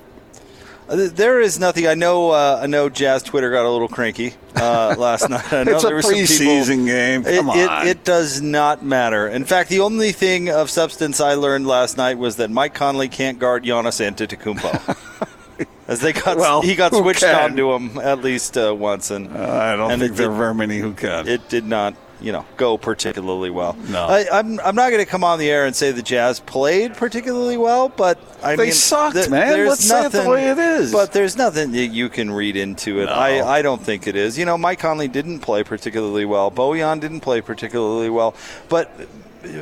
Uh, 0.88 1.08
There 1.12 1.42
is 1.42 1.60
nothing. 1.60 1.88
I 1.88 1.96
know. 1.96 2.32
Uh, 2.32 2.60
I 2.62 2.68
know. 2.68 2.90
Jazz 2.90 3.24
Twitter 3.24 3.52
got 3.52 3.66
a 3.66 3.70
little 3.70 3.88
cranky 3.88 4.34
uh, 4.56 4.96
last 5.00 5.30
night. 5.30 5.52
I 5.52 5.64
know 5.64 5.74
It's 5.76 5.84
a 5.84 5.88
there 5.88 5.96
were 5.96 6.02
some 6.02 6.14
people- 6.14 6.26
preseason 6.28 6.86
game. 6.86 7.26
It, 7.26 7.38
Come 7.38 7.50
it- 7.50 7.70
on. 7.70 7.88
it 7.88 8.04
does 8.04 8.42
not 8.42 8.84
matter. 8.84 9.28
In 9.28 9.46
fact, 9.46 9.70
the 9.70 9.80
only 9.80 10.12
thing 10.12 10.50
of 10.50 10.70
substance 10.70 11.20
I 11.20 11.34
learned 11.34 11.66
last 11.68 11.98
night 11.98 12.18
was 12.18 12.36
that 12.38 12.52
Mike 12.52 12.74
Conley 12.74 13.08
can't 13.10 13.40
guard 13.40 13.64
Giannis 13.64 14.00
Antetokounmpo. 14.00 14.98
As 15.88 16.02
they 16.02 16.14
got, 16.14 16.38
Well, 16.38 16.62
he 16.64 16.74
got 16.76 16.94
switched 16.96 17.20
can? 17.22 17.52
onto 17.52 17.72
him 17.74 18.00
at 18.00 18.22
least 18.22 18.58
uh, 18.58 18.74
once, 18.76 19.12
and 19.12 19.36
I 19.38 19.76
don't 19.76 20.00
think 20.00 20.16
there 20.16 20.32
are 20.32 20.36
very 20.36 20.56
many 20.56 20.80
who 20.80 20.94
can. 20.94 21.28
it 21.28 21.48
did 21.48 21.64
not, 21.64 21.94
you 22.22 22.32
know, 22.32 22.46
go 22.58 22.78
particularly 22.78 23.50
well. 23.50 23.74
No. 23.90 24.06
I, 24.06 24.26
I'm, 24.32 24.60
I'm 24.62 24.76
not 24.76 24.90
going 24.92 25.04
to 25.04 25.10
come 25.10 25.24
on 25.24 25.38
the 25.40 25.50
air 25.50 25.66
and 25.66 25.76
say 25.76 25.92
the 25.92 26.02
Jazz 26.02 26.40
played 26.40 26.94
particularly 26.96 27.58
well, 27.58 27.90
but 27.90 28.18
I 28.44 28.56
They 28.56 28.66
mean, 28.66 28.74
sucked, 28.74 29.16
th- 29.16 29.30
man. 29.30 29.68
Let's 29.68 29.84
say 29.84 30.06
it 30.06 30.12
the 30.12 30.30
way 30.30 30.50
it 30.50 30.58
is. 30.58 30.92
But 30.92 31.12
there's 31.14 31.38
nothing 31.38 31.72
that 31.74 31.88
you 31.88 32.10
can 32.10 32.32
read 32.32 32.56
into 32.56 33.02
it. 33.02 33.06
No. 33.06 33.12
I, 33.12 33.58
I 33.58 33.62
don't 33.62 33.82
think 33.82 34.08
it 34.08 34.16
is. 34.16 34.38
You 34.38 34.46
know, 34.46 34.58
Mike 34.58 34.80
Conley 34.80 35.08
didn't 35.08 35.40
play 35.40 35.64
particularly 35.64 36.26
well. 36.26 36.50
Bojan 36.52 37.00
didn't 37.00 37.22
play 37.22 37.42
particularly 37.42 38.10
well, 38.10 38.36
but. 38.70 38.92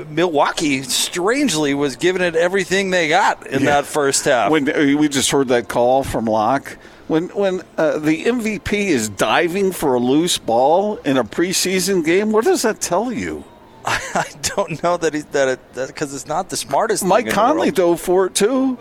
Milwaukee 0.07 0.81
strangely 0.83 1.73
was 1.73 1.97
giving 1.97 2.21
it 2.21 2.37
everything 2.37 2.89
they 2.89 3.09
got 3.09 3.45
in 3.47 3.63
Yeah. 3.63 3.81
that 3.81 3.85
first 3.85 4.23
half. 4.23 4.49
when 4.49 4.63
we 4.97 5.09
just 5.09 5.29
heard 5.29 5.49
that 5.49 5.67
call 5.67 6.05
from 6.05 6.23
Locke, 6.23 6.77
when 7.07 7.27
when 7.29 7.61
uh, 7.77 7.99
the 7.99 8.25
MVP 8.25 8.73
is 8.73 9.09
diving 9.09 9.71
for 9.71 9.95
a 9.95 9.99
loose 9.99 10.37
ball 10.37 10.97
in 10.97 11.17
a 11.17 11.23
preseason 11.23 12.03
game, 12.05 12.31
what 12.31 12.45
does 12.45 12.61
that 12.61 12.79
tell 12.81 13.11
you? 13.11 13.43
I 13.85 14.25
don't 14.41 14.81
know 14.81 14.95
that 14.97 15.13
he, 15.13 15.21
that 15.33 15.47
it 15.47 15.59
because 15.87 16.13
it's 16.13 16.27
not 16.27 16.49
the 16.49 16.57
smartest. 16.57 17.03
Mike 17.03 17.25
thing 17.25 17.27
in 17.27 17.29
the 17.29 17.35
Conley 17.35 17.71
dove 17.71 17.99
for 17.99 18.27
it 18.27 18.35
too. 18.35 18.77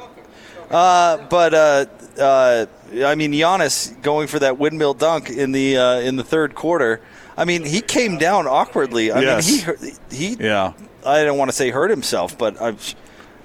Uh, 0.70 1.18
but 1.28 1.52
uh, 1.52 1.86
uh, 2.18 2.66
I 3.04 3.14
mean, 3.14 3.32
Giannis 3.32 4.00
going 4.02 4.28
for 4.28 4.38
that 4.38 4.58
windmill 4.58 4.94
dunk 4.94 5.28
in 5.28 5.52
the 5.52 5.76
uh, 5.76 6.00
in 6.00 6.16
the 6.16 6.24
third 6.24 6.54
quarter. 6.54 7.00
I 7.36 7.44
mean, 7.44 7.64
he 7.64 7.80
came 7.80 8.18
down 8.18 8.46
awkwardly. 8.46 9.10
I 9.10 9.20
Yes. 9.20 9.46
mean, 9.50 9.56
he 9.58 9.62
hurt- 9.64 9.98
he. 10.10 10.34
Yeah. 10.38 10.72
I 11.04 11.24
don't 11.24 11.36
want 11.38 11.50
to 11.50 11.56
say 11.56 11.70
hurt 11.70 11.90
himself, 11.90 12.38
but 12.38 12.60
I. 12.62 12.74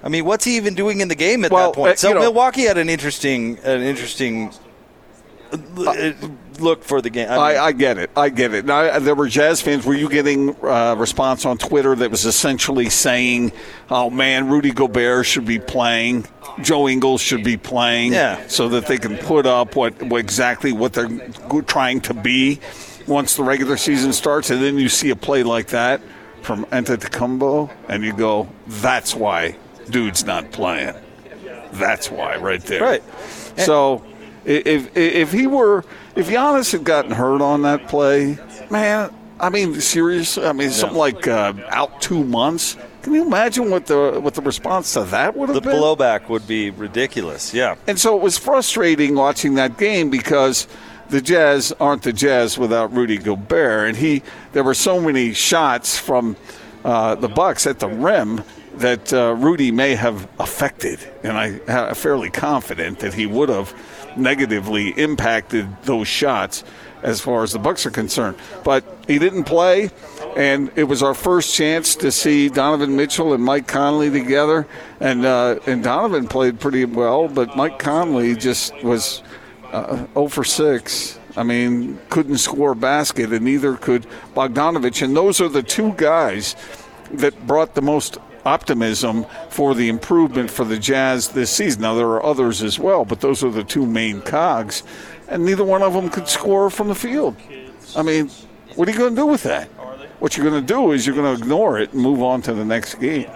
I 0.03 0.09
mean, 0.09 0.25
what's 0.25 0.45
he 0.45 0.57
even 0.57 0.75
doing 0.75 0.99
in 1.01 1.07
the 1.07 1.15
game 1.15 1.43
at 1.43 1.51
Well, 1.51 1.71
that 1.71 1.75
point? 1.75 1.93
uh, 1.93 1.95
So 1.95 2.09
you 2.09 2.13
know- 2.13 2.19
Milwaukee 2.21 2.61
had 2.63 2.77
an 2.77 2.87
interesting, 2.87 3.57
an 3.63 3.81
interesting 3.81 4.51
look 6.59 6.83
for 6.83 7.01
the 7.01 7.09
game. 7.09 7.27
I 7.29 7.31
mean, 7.31 7.39
I, 7.39 7.65
I 7.65 7.71
get 7.71 7.97
it. 7.97 8.09
I 8.15 8.29
get 8.29 8.53
it. 8.53 8.65
Now, 8.65 8.99
there 8.99 9.15
were 9.15 9.27
Jazz 9.27 9.61
fans. 9.61 9.85
Were 9.85 9.93
you 9.93 10.09
getting 10.09 10.55
uh, 10.63 10.95
response 10.97 11.45
on 11.45 11.57
Twitter 11.57 11.95
that 11.95 12.11
was 12.11 12.25
essentially 12.25 12.89
saying, 12.89 13.51
"Oh 13.89 14.09
man, 14.09 14.49
Rudy 14.49 14.71
Gobert 14.71 15.25
should 15.25 15.45
be 15.45 15.59
playing, 15.59 16.25
Joe 16.61 16.87
Ingles 16.87 17.21
should 17.21 17.43
be 17.43 17.57
playing, 17.57 18.13
Yeah. 18.13 18.47
so 18.47 18.69
that 18.69 18.87
they 18.87 18.97
can 18.97 19.17
put 19.17 19.45
up 19.45 19.75
what, 19.75 20.01
what 20.03 20.19
exactly 20.19 20.71
what 20.71 20.93
they're 20.93 21.09
trying 21.67 22.01
to 22.01 22.13
be 22.13 22.59
once 23.07 23.35
the 23.35 23.43
regular 23.43 23.77
season 23.77 24.13
starts." 24.13 24.49
And 24.49 24.61
then 24.61 24.77
you 24.77 24.89
see 24.89 25.09
a 25.09 25.15
play 25.15 25.43
like 25.43 25.67
that 25.67 26.01
from 26.41 26.65
Antetokounmpo, 26.67 27.69
and 27.89 28.03
you 28.03 28.13
go, 28.13 28.47
"That's 28.67 29.13
why 29.15 29.55
dude's 29.89 30.25
not 30.25 30.51
playing. 30.51 30.95
That's 31.73 32.09
why, 32.09 32.37
right 32.37 32.61
there." 32.63 32.81
Right. 32.81 33.03
So 33.57 34.03
if 34.47 34.95
if 34.95 35.31
he 35.31 35.45
were 35.45 35.83
if 36.15 36.29
Giannis 36.29 36.71
had 36.71 36.83
gotten 36.83 37.11
hurt 37.11 37.41
on 37.41 37.63
that 37.63 37.87
play, 37.87 38.37
man, 38.69 39.13
I 39.39 39.49
mean 39.49 39.79
seriously, 39.81 40.45
I 40.45 40.53
mean 40.53 40.71
something 40.71 40.97
like 40.97 41.27
uh, 41.27 41.53
out 41.67 42.01
two 42.01 42.23
months. 42.23 42.77
Can 43.01 43.13
you 43.13 43.25
imagine 43.25 43.69
what 43.69 43.85
the 43.85 44.19
what 44.21 44.33
the 44.33 44.41
response 44.41 44.93
to 44.93 45.03
that 45.05 45.35
would 45.35 45.49
have 45.49 45.55
the 45.55 45.61
been? 45.61 45.71
The 45.71 45.77
blowback 45.77 46.29
would 46.29 46.47
be 46.47 46.71
ridiculous. 46.71 47.53
Yeah. 47.53 47.75
And 47.87 47.99
so 47.99 48.15
it 48.15 48.21
was 48.21 48.37
frustrating 48.37 49.15
watching 49.15 49.55
that 49.55 49.77
game 49.77 50.09
because 50.09 50.67
the 51.09 51.21
Jazz 51.21 51.73
aren't 51.79 52.03
the 52.03 52.13
Jazz 52.13 52.57
without 52.57 52.93
Rudy 52.93 53.17
Gobert, 53.17 53.89
and 53.89 53.97
he 53.97 54.23
there 54.53 54.63
were 54.63 54.73
so 54.73 54.99
many 54.99 55.33
shots 55.33 55.97
from 55.97 56.37
uh, 56.83 57.15
the 57.15 57.29
Bucks 57.29 57.67
at 57.67 57.79
the 57.79 57.87
rim 57.87 58.43
that 58.75 59.11
uh, 59.11 59.35
Rudy 59.37 59.71
may 59.71 59.95
have 59.95 60.27
affected, 60.39 60.99
and 61.23 61.37
I 61.37 61.59
am 61.67 61.95
fairly 61.95 62.29
confident 62.29 62.99
that 62.99 63.13
he 63.13 63.25
would 63.25 63.49
have 63.49 63.73
negatively 64.17 64.89
impacted 64.89 65.67
those 65.83 66.07
shots 66.07 66.63
as 67.03 67.21
far 67.21 67.43
as 67.43 67.53
the 67.53 67.59
Bucks 67.59 67.85
are 67.85 67.91
concerned. 67.91 68.37
But 68.63 68.83
he 69.07 69.19
didn't 69.19 69.43
play, 69.45 69.91
and 70.35 70.71
it 70.75 70.85
was 70.85 71.03
our 71.03 71.13
first 71.13 71.53
chance 71.53 71.95
to 71.97 72.11
see 72.11 72.49
Donovan 72.49 72.95
Mitchell 72.95 73.33
and 73.33 73.43
Mike 73.43 73.67
Conley 73.67 74.09
together, 74.09 74.67
and 74.99 75.25
uh, 75.25 75.59
and 75.67 75.83
Donovan 75.83 76.27
played 76.27 76.59
pretty 76.59 76.85
well, 76.85 77.27
but 77.27 77.55
Mike 77.55 77.79
Conley 77.79 78.35
just 78.35 78.73
was 78.83 79.23
uh, 79.71 80.05
0 80.13 80.27
for 80.27 80.43
6. 80.43 81.19
I 81.35 81.43
mean, 81.43 81.99
couldn't 82.09 82.39
score 82.39 82.71
a 82.71 82.75
basket, 82.75 83.31
and 83.31 83.45
neither 83.45 83.75
could 83.75 84.07
Bogdanovich. 84.35 85.03
And 85.03 85.15
those 85.15 85.39
are 85.39 85.49
the 85.49 85.61
two 85.61 85.93
guys 85.93 86.55
that 87.11 87.45
brought 87.45 87.75
the 87.75 87.81
most 87.81 88.17
optimism 88.47 89.25
for 89.49 89.75
the 89.75 89.89
improvement 89.89 90.49
for 90.49 90.65
the 90.65 90.79
Jazz 90.79 91.29
this 91.29 91.51
season. 91.51 91.81
Now, 91.81 91.93
there 91.93 92.07
are 92.07 92.23
others 92.23 92.63
as 92.63 92.79
well, 92.79 93.05
but 93.05 93.21
those 93.21 93.43
are 93.43 93.51
the 93.51 93.63
two 93.63 93.85
main 93.85 94.21
cogs, 94.21 94.83
and 95.27 95.45
neither 95.45 95.63
one 95.63 95.83
of 95.83 95.93
them 95.93 96.09
could 96.09 96.27
score 96.27 96.69
from 96.69 96.87
the 96.87 96.95
field. 96.95 97.35
I 97.95 98.01
mean, 98.01 98.29
what 98.75 98.87
are 98.87 98.91
you 98.91 98.97
going 98.97 99.15
to 99.15 99.21
do 99.21 99.25
with 99.25 99.43
that? 99.43 99.67
What 100.19 100.35
you're 100.35 100.49
going 100.49 100.65
to 100.65 100.73
do 100.73 100.93
is 100.93 101.05
you're 101.05 101.15
going 101.15 101.35
to 101.35 101.43
ignore 101.43 101.77
it 101.79 101.93
and 101.93 102.01
move 102.01 102.23
on 102.23 102.41
to 102.43 102.53
the 102.53 102.65
next 102.65 102.95
game. 102.95 103.29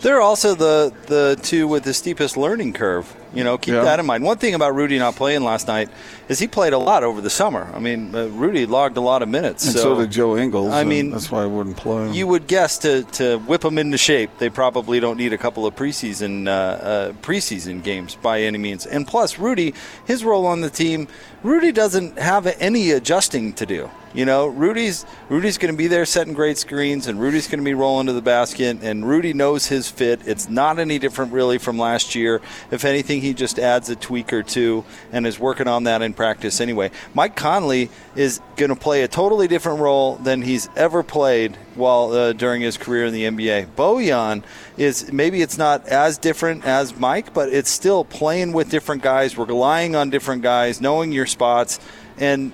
They're 0.00 0.20
also 0.20 0.54
the 0.54 0.92
the 1.06 1.38
two 1.42 1.68
with 1.68 1.84
the 1.84 1.94
steepest 1.94 2.36
learning 2.36 2.72
curve. 2.72 3.14
You 3.32 3.44
know, 3.44 3.58
keep 3.58 3.74
Yeah. 3.74 3.84
that 3.84 4.00
in 4.00 4.06
mind. 4.06 4.24
One 4.24 4.38
thing 4.38 4.54
about 4.54 4.74
Rudy 4.74 4.98
not 4.98 5.14
playing 5.14 5.44
last 5.44 5.68
night 5.68 5.88
is 6.28 6.38
he 6.38 6.48
played 6.48 6.72
a 6.72 6.78
lot 6.78 7.04
over 7.04 7.20
the 7.20 7.30
summer. 7.30 7.68
I 7.74 7.78
mean, 7.78 8.14
uh, 8.14 8.26
Rudy 8.28 8.66
logged 8.66 8.96
a 8.96 9.00
lot 9.00 9.22
of 9.22 9.28
minutes. 9.28 9.64
And 9.66 9.76
so, 9.76 9.94
did 10.00 10.10
Joe 10.10 10.36
Ingles. 10.36 10.72
I 10.72 10.84
mean, 10.84 11.10
that's 11.10 11.30
why 11.30 11.42
I 11.42 11.46
wouldn't 11.46 11.76
play 11.76 12.06
him. 12.06 12.12
You 12.12 12.26
would 12.26 12.46
guess 12.46 12.78
to, 12.78 13.04
to 13.04 13.38
whip 13.38 13.60
them 13.60 13.78
into 13.78 13.98
shape, 13.98 14.30
they 14.38 14.48
probably 14.50 14.98
don't 15.00 15.16
need 15.16 15.32
a 15.32 15.38
couple 15.38 15.64
of 15.66 15.76
preseason 15.76 16.48
uh, 16.48 16.50
uh, 16.50 17.12
preseason 17.22 17.82
games 17.82 18.16
by 18.16 18.42
any 18.42 18.58
means. 18.58 18.84
And 18.86 19.06
plus, 19.06 19.38
Rudy, 19.38 19.74
his 20.06 20.24
role 20.24 20.46
on 20.46 20.60
the 20.60 20.70
team, 20.70 21.06
Rudy 21.42 21.72
doesn't 21.72 22.18
have 22.18 22.46
any 22.60 22.90
adjusting 22.90 23.54
to 23.54 23.64
do. 23.64 23.90
You 24.12 24.26
know, 24.26 24.46
Rudy's 24.46 25.06
Rudy's 25.30 25.56
going 25.56 25.72
to 25.72 25.78
be 25.78 25.86
there 25.86 26.04
setting 26.04 26.34
great 26.34 26.58
screens, 26.58 27.06
and 27.06 27.18
Rudy's 27.18 27.46
going 27.46 27.60
to 27.60 27.64
be 27.64 27.72
rolling 27.72 28.08
to 28.08 28.12
the 28.12 28.20
basket, 28.20 28.78
and 28.82 29.08
Rudy 29.08 29.32
knows 29.32 29.66
his 29.66 29.88
fit. 29.88 30.20
It's 30.26 30.50
not 30.50 30.78
any 30.78 30.98
different 30.98 31.32
really 31.32 31.56
from 31.56 31.78
last 31.78 32.14
year. 32.14 32.42
If 32.70 32.84
anything, 32.84 33.22
he 33.22 33.32
just 33.32 33.58
adds 33.58 33.88
a 33.88 33.96
tweak 33.96 34.32
or 34.32 34.42
two 34.42 34.84
and 35.12 35.26
is 35.26 35.38
working 35.38 35.68
on 35.68 35.84
that 35.84 36.02
in 36.02 36.12
practice 36.12 36.60
anyway. 36.60 36.90
Mike 37.14 37.36
Conley 37.36 37.88
is 38.16 38.40
going 38.56 38.70
to 38.70 38.76
play 38.76 39.02
a 39.02 39.08
totally 39.08 39.48
different 39.48 39.80
role 39.80 40.16
than 40.16 40.42
he's 40.42 40.68
ever 40.76 41.02
played 41.02 41.56
while 41.74 42.12
uh, 42.12 42.32
during 42.32 42.62
his 42.62 42.76
career 42.76 43.06
in 43.06 43.12
the 43.12 43.24
NBA. 43.24 43.66
Bojan 43.76 44.42
is 44.76 45.12
maybe 45.12 45.42
it's 45.42 45.58
not 45.58 45.86
as 45.86 46.18
different 46.18 46.64
as 46.64 46.98
Mike, 46.98 47.32
but 47.32 47.48
it's 47.50 47.70
still 47.70 48.04
playing 48.04 48.52
with 48.52 48.70
different 48.70 49.02
guys, 49.02 49.36
relying 49.38 49.94
on 49.94 50.10
different 50.10 50.42
guys, 50.42 50.80
knowing 50.80 51.12
your 51.12 51.26
spots, 51.26 51.80
and 52.18 52.52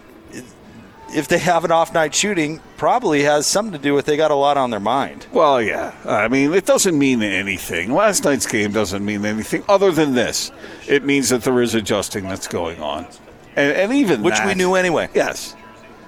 if 1.14 1.28
they 1.28 1.38
have 1.38 1.64
an 1.64 1.70
off 1.70 1.94
night 1.94 2.14
shooting, 2.14 2.60
probably 2.76 3.22
has 3.22 3.46
something 3.46 3.72
to 3.72 3.78
do 3.78 3.94
with 3.94 4.06
they 4.06 4.16
got 4.16 4.30
a 4.30 4.34
lot 4.34 4.56
on 4.56 4.70
their 4.70 4.80
mind. 4.80 5.26
Well, 5.32 5.62
yeah. 5.62 5.94
I 6.04 6.28
mean, 6.28 6.52
it 6.52 6.66
doesn't 6.66 6.98
mean 6.98 7.22
anything. 7.22 7.92
Last 7.92 8.24
night's 8.24 8.46
game 8.46 8.72
doesn't 8.72 9.04
mean 9.04 9.24
anything 9.24 9.62
other 9.68 9.92
than 9.92 10.14
this. 10.14 10.50
It 10.88 11.04
means 11.04 11.28
that 11.28 11.42
there 11.42 11.62
is 11.62 11.74
adjusting 11.74 12.24
that's 12.24 12.48
going 12.48 12.80
on. 12.82 13.06
And, 13.54 13.72
and 13.72 13.92
even 13.94 14.22
Which 14.22 14.34
that- 14.34 14.46
we 14.46 14.54
knew 14.54 14.74
anyway. 14.74 15.08
Yes. 15.14 15.54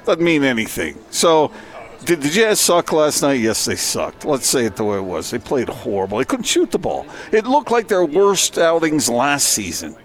Doesn't 0.04 0.24
mean 0.24 0.42
anything. 0.42 0.98
So 1.10 1.52
Did 2.04 2.22
the 2.22 2.28
Jazz 2.28 2.60
suck 2.60 2.92
last 2.92 3.22
night? 3.22 3.40
Yes, 3.40 3.64
they 3.64 3.74
sucked. 3.76 4.24
Let's 4.24 4.48
say 4.48 4.64
it 4.64 4.76
the 4.76 4.84
way 4.84 4.98
it 4.98 5.02
was. 5.04 5.30
They 5.30 5.38
played 5.38 5.68
horrible. 5.68 6.18
They 6.18 6.24
couldn't 6.24 6.44
shoot 6.46 6.70
the 6.70 6.78
ball. 6.78 7.06
It 7.32 7.46
looked 7.46 7.70
like 7.70 7.88
their 7.88 8.04
worst 8.04 8.56
outings 8.56 9.08
last 9.08 9.48
season. 9.48 9.96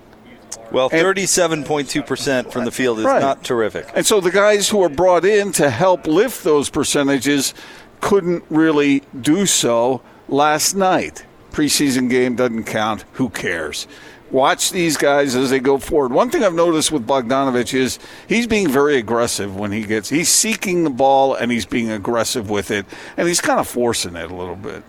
Well, 0.71 0.89
37.2% 0.89 2.51
from 2.51 2.65
the 2.65 2.71
field 2.71 2.99
is 2.99 3.05
Right. 3.05 3.21
not 3.21 3.43
terrific. 3.43 3.87
And 3.95 4.05
so 4.05 4.19
the 4.19 4.31
guys 4.31 4.69
who 4.69 4.79
were 4.79 4.89
brought 4.89 5.23
in 5.23 5.51
to 5.53 5.69
help 5.69 6.07
lift 6.07 6.43
those 6.43 6.69
percentages 6.69 7.53
couldn't 8.01 8.43
really 8.49 9.03
do 9.21 9.45
so 9.45 10.01
last 10.27 10.75
night. 10.75 11.25
Preseason 11.51 12.09
game 12.09 12.35
doesn't 12.35 12.63
count. 12.63 13.05
Who 13.13 13.29
cares? 13.29 13.87
Watch 14.33 14.71
these 14.71 14.97
guys 14.97 15.35
as 15.35 15.51
they 15.51 15.59
go 15.59 15.77
forward. 15.77 16.11
One 16.11 16.31
thing 16.31 16.43
I've 16.43 16.55
noticed 16.55 16.91
with 16.91 17.05
Bogdanovich 17.05 17.75
is 17.75 17.99
he's 18.27 18.47
being 18.47 18.67
very 18.67 18.97
aggressive 18.97 19.55
when 19.55 19.71
he 19.71 19.83
gets. 19.83 20.09
He's 20.09 20.27
seeking 20.27 20.83
the 20.83 20.89
ball 20.89 21.35
and 21.35 21.51
he's 21.51 21.67
being 21.67 21.91
aggressive 21.91 22.49
with 22.49 22.71
it, 22.71 22.87
and 23.15 23.27
he's 23.27 23.39
kind 23.39 23.59
of 23.59 23.67
forcing 23.67 24.15
it 24.15 24.31
a 24.31 24.35
little 24.35 24.55
bit. 24.55 24.83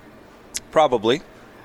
Probably. 0.70 1.20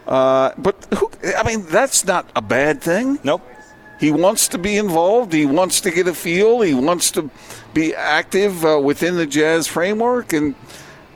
Uh, 0.06 0.52
but 0.58 0.88
who, 0.94 1.10
I 1.38 1.44
mean, 1.44 1.66
that's 1.68 2.04
not 2.04 2.30
a 2.36 2.42
bad 2.42 2.82
thing. 2.82 3.18
Nope. 3.24 3.48
He 3.98 4.12
wants 4.12 4.50
to 4.50 4.58
be 4.58 4.76
involved. 4.76 5.32
He 5.32 5.46
wants 5.46 5.80
to 5.82 5.92
get 5.92 6.06
a 6.08 6.14
feel. 6.14 6.60
He 6.60 6.74
wants 6.74 7.12
to 7.12 7.30
be 7.74 7.96
active 7.96 8.66
uh, 8.66 8.78
within 8.84 9.16
the 9.16 9.26
Jazz 9.26 9.68
framework, 9.68 10.34
and 10.34 10.54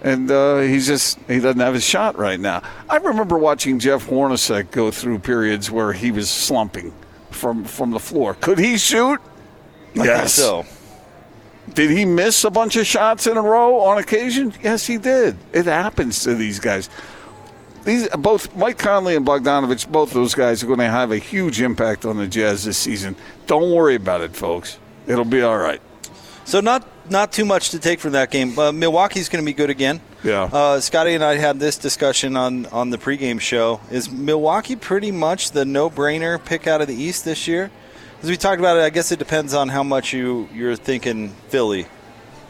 and 0.03 0.29
uh, 0.29 0.59
he's 0.59 0.85
just 0.85 1.17
he 1.27 1.39
doesn't 1.39 1.61
have 1.61 1.73
his 1.73 1.83
shot 1.83 2.17
right 2.17 2.39
now. 2.39 2.61
I 2.89 2.97
remember 2.97 3.37
watching 3.37 3.79
Jeff 3.79 4.07
Hornacek 4.07 4.71
go 4.71 4.91
through 4.91 5.19
periods 5.19 5.71
where 5.71 5.93
he 5.93 6.11
was 6.11 6.29
slumping 6.29 6.93
from 7.31 7.63
from 7.63 7.91
the 7.91 7.99
floor. 7.99 8.35
Could 8.35 8.59
he 8.59 8.77
shoot? 8.77 9.19
I 9.95 10.05
think 10.05 10.29
so. 10.29 10.65
Did 11.73 11.91
he 11.91 12.03
miss 12.03 12.43
a 12.43 12.49
bunch 12.49 12.75
of 12.75 12.85
shots 12.85 13.25
in 13.25 13.37
a 13.37 13.41
row 13.41 13.79
on 13.79 13.97
occasion? 13.97 14.53
Yes, 14.61 14.85
he 14.85 14.97
did. 14.97 15.37
It 15.53 15.65
happens 15.65 16.21
to 16.23 16.35
these 16.35 16.59
guys. 16.59 16.89
These 17.85 18.09
both 18.09 18.55
Mike 18.55 18.77
Conley 18.77 19.15
and 19.15 19.25
Bogdanovich, 19.25 19.89
both 19.89 20.11
those 20.13 20.35
guys 20.35 20.63
are 20.63 20.67
going 20.67 20.79
to 20.79 20.89
have 20.89 21.11
a 21.11 21.17
huge 21.17 21.61
impact 21.61 22.05
on 22.05 22.17
the 22.17 22.27
Jazz 22.27 22.65
this 22.65 22.77
season. 22.77 23.15
Don't 23.47 23.73
worry 23.73 23.95
about 23.95 24.21
it, 24.21 24.35
folks. 24.35 24.77
It'll 25.07 25.25
be 25.25 25.41
all 25.41 25.57
right. 25.57 25.81
So 26.45 26.59
not 26.59 26.85
not 27.09 27.31
too 27.31 27.45
much 27.45 27.69
to 27.71 27.79
take 27.79 27.99
from 27.99 28.13
that 28.13 28.31
game. 28.31 28.57
Uh, 28.57 28.71
Milwaukee's 28.71 29.29
going 29.29 29.43
to 29.43 29.45
be 29.45 29.53
good 29.53 29.69
again. 29.69 29.99
Yeah. 30.23 30.43
Uh, 30.43 30.79
Scotty 30.79 31.13
and 31.15 31.23
I 31.23 31.35
had 31.35 31.59
this 31.59 31.77
discussion 31.77 32.37
on 32.37 32.65
on 32.67 32.89
the 32.89 32.97
pregame 32.97 33.39
show. 33.41 33.79
Is 33.91 34.09
Milwaukee 34.11 34.75
pretty 34.75 35.11
much 35.11 35.51
the 35.51 35.65
no-brainer 35.65 36.43
pick 36.43 36.67
out 36.67 36.81
of 36.81 36.87
the 36.87 36.95
East 36.95 37.25
this 37.25 37.47
year? 37.47 37.69
As 38.21 38.29
we 38.29 38.37
talked 38.37 38.59
about 38.59 38.77
it, 38.77 38.81
I 38.83 38.89
guess 38.89 39.11
it 39.11 39.19
depends 39.19 39.53
on 39.53 39.67
how 39.67 39.83
much 39.83 40.13
you 40.13 40.47
you're 40.53 40.77
thinking 40.77 41.29
Philly 41.49 41.87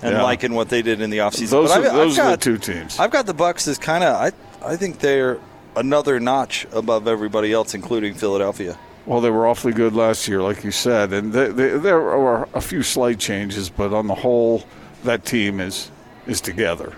and 0.03 0.13
Yeah. 0.15 0.23
liking 0.23 0.53
what 0.53 0.69
they 0.69 0.81
did 0.83 1.01
in 1.01 1.09
the 1.09 1.17
offseason. 1.19 1.49
Those 1.49 1.69
But 1.69 1.77
are- 1.77 1.79
I've- 1.79 1.87
I've 1.89 1.95
those 1.95 2.19
are 2.19 2.23
the 2.25 2.29
got- 2.31 2.41
two 2.41 2.57
teams. 2.59 2.99
I've 2.99 3.11
got 3.11 3.25
the 3.25 3.33
Bucks 3.33 3.67
as 3.67 3.77
kind 3.79 4.03
of 4.03 4.15
I 4.15 4.31
I 4.65 4.75
think 4.77 4.99
they're 4.99 5.39
another 5.75 6.19
notch 6.19 6.67
above 6.71 7.07
everybody 7.07 7.51
else, 7.51 7.73
including 7.73 8.13
Philadelphia. 8.13 8.77
Well, 9.05 9.19
they 9.19 9.29
were 9.29 9.47
awfully 9.47 9.73
good 9.73 9.93
last 9.93 10.27
year, 10.27 10.41
like 10.41 10.63
you 10.63 10.71
said, 10.71 11.11
and 11.11 11.33
they, 11.33 11.49
they, 11.49 11.77
there 11.77 11.99
are 11.99 12.47
a 12.53 12.61
few 12.61 12.83
slight 12.83 13.19
changes, 13.19 13.69
but 13.69 13.93
on 13.93 14.07
the 14.07 14.15
whole, 14.15 14.63
that 15.03 15.25
team 15.25 15.59
is 15.59 15.91
is 16.25 16.39
together, 16.39 16.93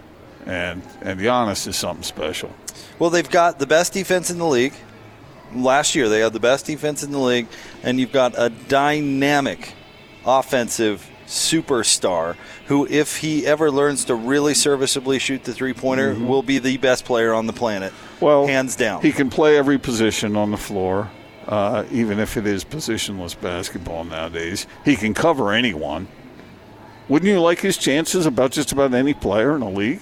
and 0.45 0.83
and 1.01 1.19
Giannis 1.19 1.67
is 1.67 1.75
something 1.75 2.03
special. 2.03 2.51
Well, 2.99 3.09
they've 3.09 3.29
got 3.29 3.59
the 3.59 3.67
best 3.67 3.93
defense 3.93 4.29
in 4.29 4.37
the 4.37 4.45
league. 4.45 4.73
Last 5.53 5.95
year, 5.95 6.09
they 6.09 6.19
had 6.19 6.33
the 6.33 6.39
best 6.39 6.65
defense 6.65 7.03
in 7.03 7.11
the 7.11 7.19
league, 7.19 7.47
and 7.83 7.99
you've 7.99 8.11
got 8.11 8.33
a 8.37 8.49
dynamic 8.49 9.73
offensive 10.25 11.09
superstar 11.27 12.35
who, 12.67 12.87
if 12.87 13.17
he 13.17 13.45
ever 13.47 13.71
learns 13.71 14.05
to 14.05 14.15
really 14.15 14.53
serviceably 14.53 15.19
shoot 15.19 15.43
the 15.43 15.53
three 15.53 15.73
pointer, 15.73 16.13
will 16.13 16.43
be 16.43 16.59
the 16.59 16.77
best 16.77 17.05
player 17.05 17.33
on 17.33 17.47
the 17.47 17.53
planet. 17.53 17.91
Mm-hmm. 17.91 18.25
Well, 18.25 18.47
hands 18.47 18.75
down. 18.75 19.01
he 19.01 19.11
can 19.11 19.29
play 19.29 19.57
every 19.57 19.77
position 19.77 20.35
on 20.35 20.51
the 20.51 20.57
floor, 20.57 21.09
uh, 21.47 21.85
even 21.91 22.19
if 22.19 22.37
it 22.37 22.47
is 22.47 22.63
positionless 22.63 23.39
basketball 23.39 24.03
nowadays. 24.03 24.67
He 24.83 24.95
can 24.95 25.13
cover 25.13 25.51
anyone. 25.53 26.07
Wouldn't 27.07 27.29
you 27.29 27.39
like 27.39 27.59
his 27.59 27.77
chances 27.77 28.25
about 28.25 28.51
just 28.51 28.71
about 28.71 28.93
any 28.93 29.13
player 29.13 29.53
in 29.53 29.61
the 29.61 29.69
league? 29.69 30.01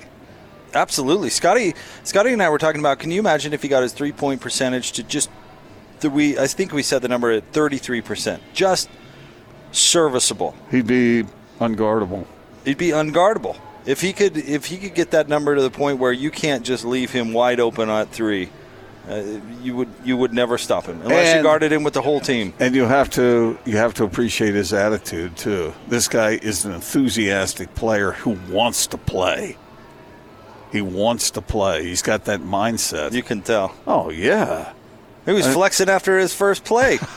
Absolutely, 0.73 1.29
Scotty. 1.29 1.75
Scotty 2.03 2.33
and 2.33 2.41
I 2.41 2.49
were 2.49 2.57
talking 2.57 2.79
about. 2.79 2.99
Can 2.99 3.11
you 3.11 3.19
imagine 3.19 3.53
if 3.53 3.61
he 3.61 3.67
got 3.67 3.83
his 3.83 3.93
three 3.93 4.11
point 4.11 4.41
percentage 4.41 4.93
to 4.93 5.03
just 5.03 5.29
the 5.99 6.09
we? 6.09 6.37
I 6.39 6.47
think 6.47 6.71
we 6.71 6.81
said 6.81 7.01
the 7.01 7.07
number 7.09 7.31
at 7.31 7.51
thirty 7.51 7.77
three 7.77 8.01
percent, 8.01 8.41
just 8.53 8.89
serviceable. 9.71 10.55
He'd 10.71 10.87
be 10.87 11.25
unguardable. 11.59 12.25
He'd 12.65 12.77
be 12.77 12.89
unguardable 12.89 13.57
if 13.85 14.01
he 14.01 14.13
could. 14.13 14.37
If 14.37 14.65
he 14.65 14.77
could 14.77 14.95
get 14.95 15.11
that 15.11 15.27
number 15.27 15.55
to 15.55 15.61
the 15.61 15.69
point 15.69 15.99
where 15.99 16.13
you 16.13 16.31
can't 16.31 16.65
just 16.65 16.85
leave 16.85 17.11
him 17.11 17.33
wide 17.33 17.59
open 17.59 17.89
at 17.89 18.09
three, 18.09 18.49
uh, 19.09 19.21
you 19.61 19.75
would 19.75 19.89
you 20.03 20.15
would 20.15 20.33
never 20.33 20.57
stop 20.57 20.85
him 20.85 21.01
unless 21.01 21.35
you 21.35 21.43
guarded 21.43 21.71
him 21.71 21.83
with 21.83 21.93
the 21.93 22.01
whole 22.01 22.19
team. 22.19 22.53
And 22.59 22.75
you 22.75 22.85
have 22.85 23.09
to 23.11 23.57
you 23.65 23.77
have 23.77 23.93
to 23.95 24.03
appreciate 24.03 24.53
his 24.53 24.73
attitude 24.73 25.35
too. 25.35 25.73
This 25.87 26.07
guy 26.07 26.31
is 26.31 26.65
an 26.65 26.73
enthusiastic 26.73 27.75
player 27.75 28.11
who 28.11 28.37
wants 28.49 28.87
to 28.87 28.97
play. 28.97 29.57
He 30.71 30.81
wants 30.81 31.31
to 31.31 31.41
play. 31.41 31.83
He's 31.83 32.01
got 32.01 32.25
that 32.25 32.39
mindset. 32.39 33.11
You 33.11 33.23
can 33.23 33.41
tell. 33.41 33.75
oh 33.85 34.09
yeah. 34.09 34.73
He 35.25 35.31
was 35.31 35.47
flexing 35.47 35.87
after 35.87 36.19
his 36.19 36.33
first 36.33 36.65
play. 36.65 36.99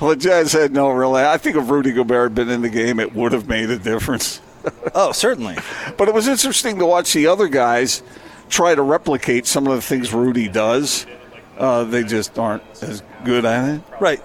Well, 0.00 0.10
the 0.10 0.16
Jazz 0.16 0.54
had 0.54 0.72
no 0.72 0.88
really. 0.88 1.22
I 1.22 1.36
think 1.36 1.56
if 1.56 1.68
Rudy 1.68 1.92
Gobert 1.92 2.30
had 2.30 2.34
been 2.34 2.48
in 2.48 2.62
the 2.62 2.70
game, 2.70 2.98
it 2.98 3.14
would 3.14 3.32
have 3.32 3.46
made 3.46 3.68
a 3.68 3.78
difference. 3.78 4.40
oh, 4.94 5.12
certainly. 5.12 5.56
But 5.98 6.08
it 6.08 6.14
was 6.14 6.26
interesting 6.26 6.78
to 6.78 6.86
watch 6.86 7.12
the 7.12 7.26
other 7.26 7.48
guys 7.48 8.02
try 8.50 8.74
to 8.74 8.82
replicate 8.82 9.46
some 9.46 9.66
of 9.66 9.74
the 9.74 9.82
things 9.82 10.12
Rudy 10.12 10.48
does. 10.48 11.06
Uh, 11.58 11.84
they 11.84 12.02
just 12.02 12.38
aren't 12.38 12.62
as 12.82 13.02
good 13.24 13.44
at 13.44 13.76
it. 13.76 13.82
Right. 14.00 14.22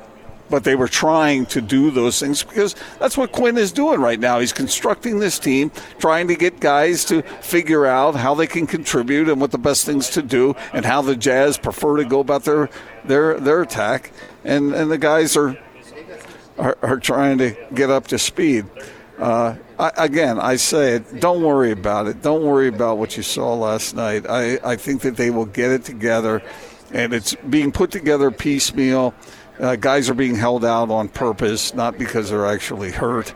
But 0.50 0.64
they 0.64 0.76
were 0.76 0.88
trying 0.88 1.48
to 1.48 1.62
do 1.62 1.90
those 1.90 2.20
things 2.20 2.44
because 2.44 2.76
that's 3.00 3.18
what 3.18 3.32
Quin 3.32 3.58
is 3.58 3.72
doing 3.72 4.00
right 4.00 4.20
now. 4.20 4.40
He's 4.40 4.54
constructing 4.54 5.20
this 5.20 5.40
team, 5.40 5.72
trying 5.98 6.28
to 6.28 6.36
get 6.36 6.60
guys 6.60 7.04
to 7.06 7.24
figure 7.42 7.88
out 7.88 8.16
how 8.16 8.36
they 8.36 8.46
can 8.46 8.68
contribute 8.68 9.28
and 9.28 9.42
what 9.42 9.52
the 9.52 9.58
best 9.58 9.86
things 9.86 10.10
to 10.12 10.22
do, 10.22 10.56
and 10.72 10.86
how 10.86 11.02
the 11.02 11.16
Jazz 11.16 11.58
prefer 11.58 11.98
to 11.98 12.06
go 12.06 12.20
about 12.20 12.44
their 12.44 12.70
their 13.04 13.40
their 13.40 13.64
attack. 13.64 14.12
And 14.44 14.74
and 14.76 14.92
the 14.92 15.00
guys 15.00 15.36
are 15.36 15.58
are, 16.60 16.78
are 16.84 17.00
trying 17.00 17.40
to 17.40 17.56
get 17.74 17.90
up 17.90 18.08
to 18.08 18.20
speed. 18.20 18.66
Uh, 19.20 19.56
I, 19.80 19.92
again, 19.98 20.40
I 20.40 20.58
say 20.58 20.96
it. 20.96 21.20
Don't 21.22 21.42
worry 21.42 21.72
about 21.72 22.08
it. 22.08 22.22
Don't 22.22 22.44
worry 22.44 22.68
about 22.68 22.98
what 22.98 23.16
you 23.16 23.24
saw 23.24 23.54
last 23.54 23.96
night. 23.96 24.26
I, 24.30 24.60
I 24.64 24.76
think 24.76 25.02
that 25.04 25.16
they 25.16 25.30
will 25.30 25.46
get 25.46 25.72
it 25.72 25.84
together, 25.86 26.42
and 26.92 27.14
it's 27.14 27.34
being 27.50 27.72
put 27.72 27.92
together 27.92 28.30
piecemeal. 28.32 29.14
Uh, 29.60 29.78
guys 29.78 30.10
are 30.10 30.14
being 30.14 30.36
held 30.36 30.66
out 30.66 30.92
on 30.92 31.08
purpose, 31.08 31.74
not 31.74 31.98
because 31.98 32.30
they're 32.30 32.46
actually 32.46 32.92
hurt, 32.92 33.34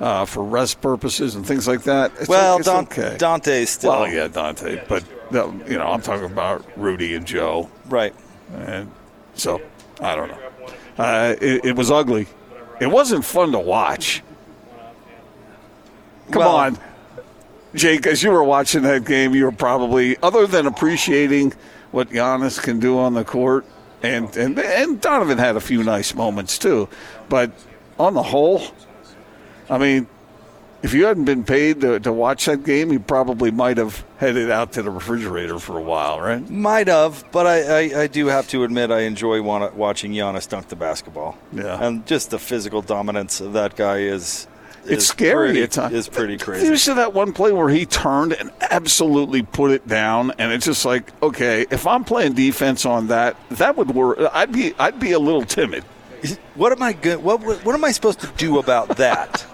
uh, 0.00 0.26
for 0.26 0.44
rest 0.44 0.82
purposes 0.82 1.34
and 1.34 1.46
things 1.46 1.66
like 1.66 1.82
that. 1.84 2.12
It's, 2.20 2.28
well, 2.28 2.58
it's 2.58 2.66
Don- 2.66 2.84
okay. 2.84 3.16
Dante's 3.18 3.70
still 3.70 3.90
Well, 3.92 4.08
yeah, 4.12 4.28
Dante, 4.28 4.84
but 4.86 5.02
you 5.32 5.78
know, 5.78 5.86
I'm 5.86 6.02
talking 6.02 6.26
about 6.26 6.62
Rudy 6.76 7.14
and 7.14 7.26
Joe. 7.26 7.70
right. 7.88 8.14
And 8.54 8.90
so, 9.32 9.62
I 9.98 10.14
don't 10.14 10.28
know. 10.28 10.38
Uh, 10.98 11.34
it, 11.40 11.64
it 11.64 11.76
was 11.76 11.90
ugly. 11.90 12.26
It 12.82 12.88
wasn't 12.90 13.24
fun 13.24 13.50
to 13.52 13.58
watch. 13.58 14.22
Come 16.32 16.40
Well- 16.40 16.56
on. 16.56 16.78
Jake, 17.74 18.06
as 18.06 18.22
you 18.22 18.30
were 18.30 18.44
watching 18.44 18.82
that 18.82 19.04
game, 19.06 19.34
you 19.34 19.44
were 19.44 19.52
probably, 19.52 20.18
other 20.22 20.46
than 20.46 20.66
appreciating 20.66 21.54
what 21.90 22.10
Giannis 22.10 22.60
can 22.62 22.78
do 22.80 22.98
on 22.98 23.14
the 23.14 23.24
court, 23.24 23.64
and, 24.02 24.34
and, 24.36 24.58
and 24.58 25.00
Donovan 25.00 25.38
had 25.38 25.56
a 25.56 25.60
few 25.60 25.82
nice 25.82 26.14
moments 26.14 26.58
too, 26.58 26.86
but 27.30 27.50
on 27.98 28.12
the 28.12 28.22
whole, 28.22 28.60
I 29.70 29.78
mean, 29.78 30.06
if 30.82 30.92
you 30.92 31.06
hadn't 31.06 31.24
been 31.24 31.44
paid 31.44 31.80
to, 31.80 31.98
to 32.00 32.12
watch 32.12 32.44
that 32.44 32.62
game, 32.64 32.92
you 32.92 33.00
probably 33.00 33.50
might 33.50 33.78
have 33.78 34.04
headed 34.18 34.50
out 34.50 34.72
to 34.72 34.82
the 34.82 34.90
refrigerator 34.90 35.58
for 35.58 35.78
a 35.78 35.82
while, 35.82 36.20
right? 36.20 36.46
Might 36.50 36.88
have, 36.88 37.24
but 37.32 37.46
I, 37.46 37.62
I, 37.62 38.00
I 38.02 38.06
do 38.06 38.26
have 38.26 38.48
to 38.48 38.64
admit 38.64 38.90
I 38.90 39.02
enjoy 39.02 39.40
wa- 39.40 39.70
watching 39.74 40.12
Giannis 40.12 40.46
dunk 40.46 40.68
the 40.68 40.76
basketball. 40.76 41.38
Yeah. 41.54 41.82
and 41.82 42.04
just 42.06 42.28
the 42.30 42.38
physical 42.38 42.82
dominance 42.82 43.40
of 43.40 43.54
that 43.54 43.76
guy 43.76 44.00
is. 44.00 44.46
It's 44.84 45.06
scary 45.06 45.48
Pretty, 45.48 45.62
at 45.62 45.70
times. 45.70 45.94
Is 45.94 46.08
pretty 46.08 46.38
crazy. 46.38 46.66
You 46.66 46.76
see 46.76 46.94
that 46.94 47.14
one 47.14 47.32
play 47.32 47.52
where 47.52 47.68
he 47.68 47.86
turned 47.86 48.32
and 48.32 48.50
absolutely 48.60 49.42
put 49.42 49.70
it 49.70 49.86
down, 49.86 50.32
and 50.38 50.52
it's 50.52 50.64
just 50.66 50.84
like, 50.84 51.10
okay, 51.22 51.66
if 51.70 51.86
I'm 51.86 52.04
playing 52.04 52.32
defense 52.32 52.84
on 52.84 53.08
that, 53.08 53.36
that 53.50 53.76
would 53.76 53.90
work. 53.92 54.18
I'd 54.32 54.52
be, 54.52 54.74
I'd 54.78 54.98
be 54.98 55.12
a 55.12 55.18
little 55.18 55.44
timid. 55.44 55.84
What 56.54 56.72
am 56.72 56.82
I 56.82 56.92
good? 56.92 57.22
What, 57.22 57.40
what 57.40 57.64
what 57.64 57.74
am 57.74 57.84
I 57.84 57.90
supposed 57.90 58.20
to 58.20 58.28
do 58.36 58.58
about 58.58 58.96
that? 58.96 59.44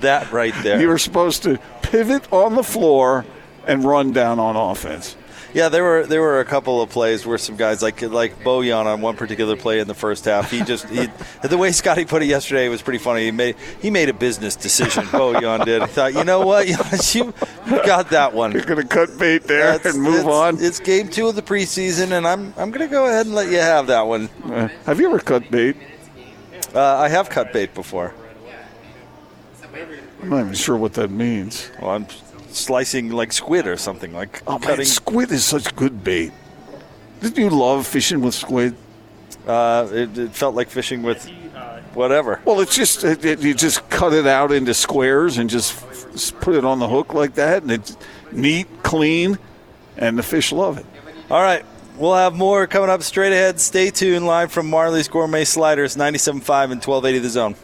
that 0.00 0.30
right 0.32 0.54
there. 0.62 0.80
You 0.80 0.88
were 0.88 0.98
supposed 0.98 1.42
to 1.44 1.58
pivot 1.82 2.30
on 2.32 2.54
the 2.54 2.62
floor 2.62 3.24
and 3.66 3.84
run 3.84 4.12
down 4.12 4.38
on 4.38 4.56
offense. 4.56 5.16
Yeah, 5.54 5.68
there 5.68 5.84
were 5.84 6.04
there 6.04 6.20
were 6.20 6.40
a 6.40 6.44
couple 6.44 6.82
of 6.82 6.90
plays 6.90 7.24
where 7.24 7.38
some 7.38 7.54
guys 7.56 7.80
like 7.80 8.02
like 8.02 8.42
Bojan 8.42 8.86
on 8.86 9.00
one 9.00 9.14
particular 9.16 9.54
play 9.56 9.78
in 9.78 9.86
the 9.86 9.94
first 9.94 10.24
half. 10.24 10.50
He 10.50 10.62
just 10.62 10.88
he, 10.88 11.06
the 11.44 11.56
way 11.56 11.70
Scotty 11.70 12.04
put 12.04 12.22
it 12.22 12.26
yesterday 12.26 12.68
was 12.68 12.82
pretty 12.82 12.98
funny. 12.98 13.24
He 13.26 13.30
made 13.30 13.54
he 13.80 13.88
made 13.88 14.08
a 14.08 14.12
business 14.12 14.56
decision. 14.56 15.04
Bojan 15.04 15.64
did. 15.64 15.82
He 15.82 15.86
thought, 15.88 16.12
you 16.14 16.24
know 16.24 16.44
what, 16.44 16.66
you 17.14 17.32
got 17.86 18.10
that 18.10 18.34
one. 18.34 18.50
You're 18.50 18.64
going 18.64 18.82
to 18.82 18.88
cut 18.88 19.16
bait 19.16 19.44
there 19.44 19.72
That's- 19.78 19.94
and 19.94 20.02
move 20.02 20.20
it's- 20.26 20.34
on. 20.34 20.58
It's 20.60 20.80
game 20.80 21.08
two 21.08 21.28
of 21.28 21.36
the 21.36 21.42
preseason, 21.42 22.10
and 22.10 22.26
I'm 22.26 22.52
I'm 22.56 22.72
going 22.72 22.86
to 22.88 22.92
go 22.92 23.06
ahead 23.06 23.26
and 23.26 23.34
let 23.36 23.48
you 23.48 23.58
have 23.58 23.86
that 23.86 24.08
one. 24.08 24.28
Uh, 24.44 24.66
have 24.86 24.98
you 24.98 25.06
ever 25.06 25.20
cut 25.20 25.48
bait? 25.52 25.76
Uh, 26.74 26.80
I 26.96 27.08
have 27.08 27.30
cut 27.30 27.52
bait 27.52 27.74
before. 27.74 28.12
I'm 30.20 30.30
not 30.30 30.40
even 30.40 30.54
sure 30.54 30.76
what 30.76 30.94
that 30.94 31.10
means. 31.12 31.70
Well, 31.80 31.90
I'm 31.90 32.06
slicing 32.54 33.10
like 33.10 33.32
squid 33.32 33.66
or 33.66 33.76
something 33.76 34.12
like 34.12 34.42
Oh 34.46 34.52
man, 34.58 34.60
cutting. 34.60 34.84
squid 34.84 35.30
is 35.32 35.44
such 35.44 35.74
good 35.76 36.02
bait. 36.04 36.32
Didn't 37.20 37.38
you 37.38 37.50
love 37.50 37.86
fishing 37.86 38.20
with 38.20 38.34
squid? 38.34 38.74
Uh, 39.46 39.88
it, 39.92 40.16
it 40.18 40.30
felt 40.32 40.54
like 40.54 40.68
fishing 40.70 41.02
with 41.02 41.28
whatever. 41.94 42.40
Well, 42.44 42.60
it's 42.60 42.74
just 42.76 43.04
it, 43.04 43.24
it- 43.24 43.40
you 43.40 43.54
just 43.54 43.88
cut 43.90 44.12
it 44.12 44.26
out 44.26 44.52
into 44.52 44.74
squares 44.74 45.38
and 45.38 45.48
just 45.50 45.74
f- 45.82 46.40
put 46.40 46.54
it 46.54 46.64
on 46.64 46.78
the 46.78 46.88
hook 46.88 47.12
like 47.14 47.34
that, 47.34 47.62
and 47.62 47.70
it's 47.72 47.96
neat, 48.32 48.66
clean, 48.82 49.38
and 49.96 50.18
the 50.18 50.22
fish 50.22 50.50
love 50.52 50.78
it. 50.78 50.86
All 51.30 51.42
right. 51.42 51.64
We'll 51.96 52.14
have 52.14 52.34
more 52.34 52.66
coming 52.66 52.90
up 52.90 53.02
straight 53.04 53.32
ahead. 53.32 53.60
Stay 53.60 53.88
tuned 53.90 54.26
live 54.26 54.50
from 54.50 54.68
Marley's 54.68 55.06
Gourmet 55.06 55.44
Sliders, 55.44 55.94
97.5 55.96 56.72
and 56.72 56.84
1280 56.84 57.18
The 57.20 57.28
Zone. 57.28 57.54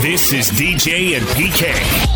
This 0.00 0.32
is 0.34 0.50
DJ 0.50 1.16
and 1.16 1.26
PK. 1.28 2.15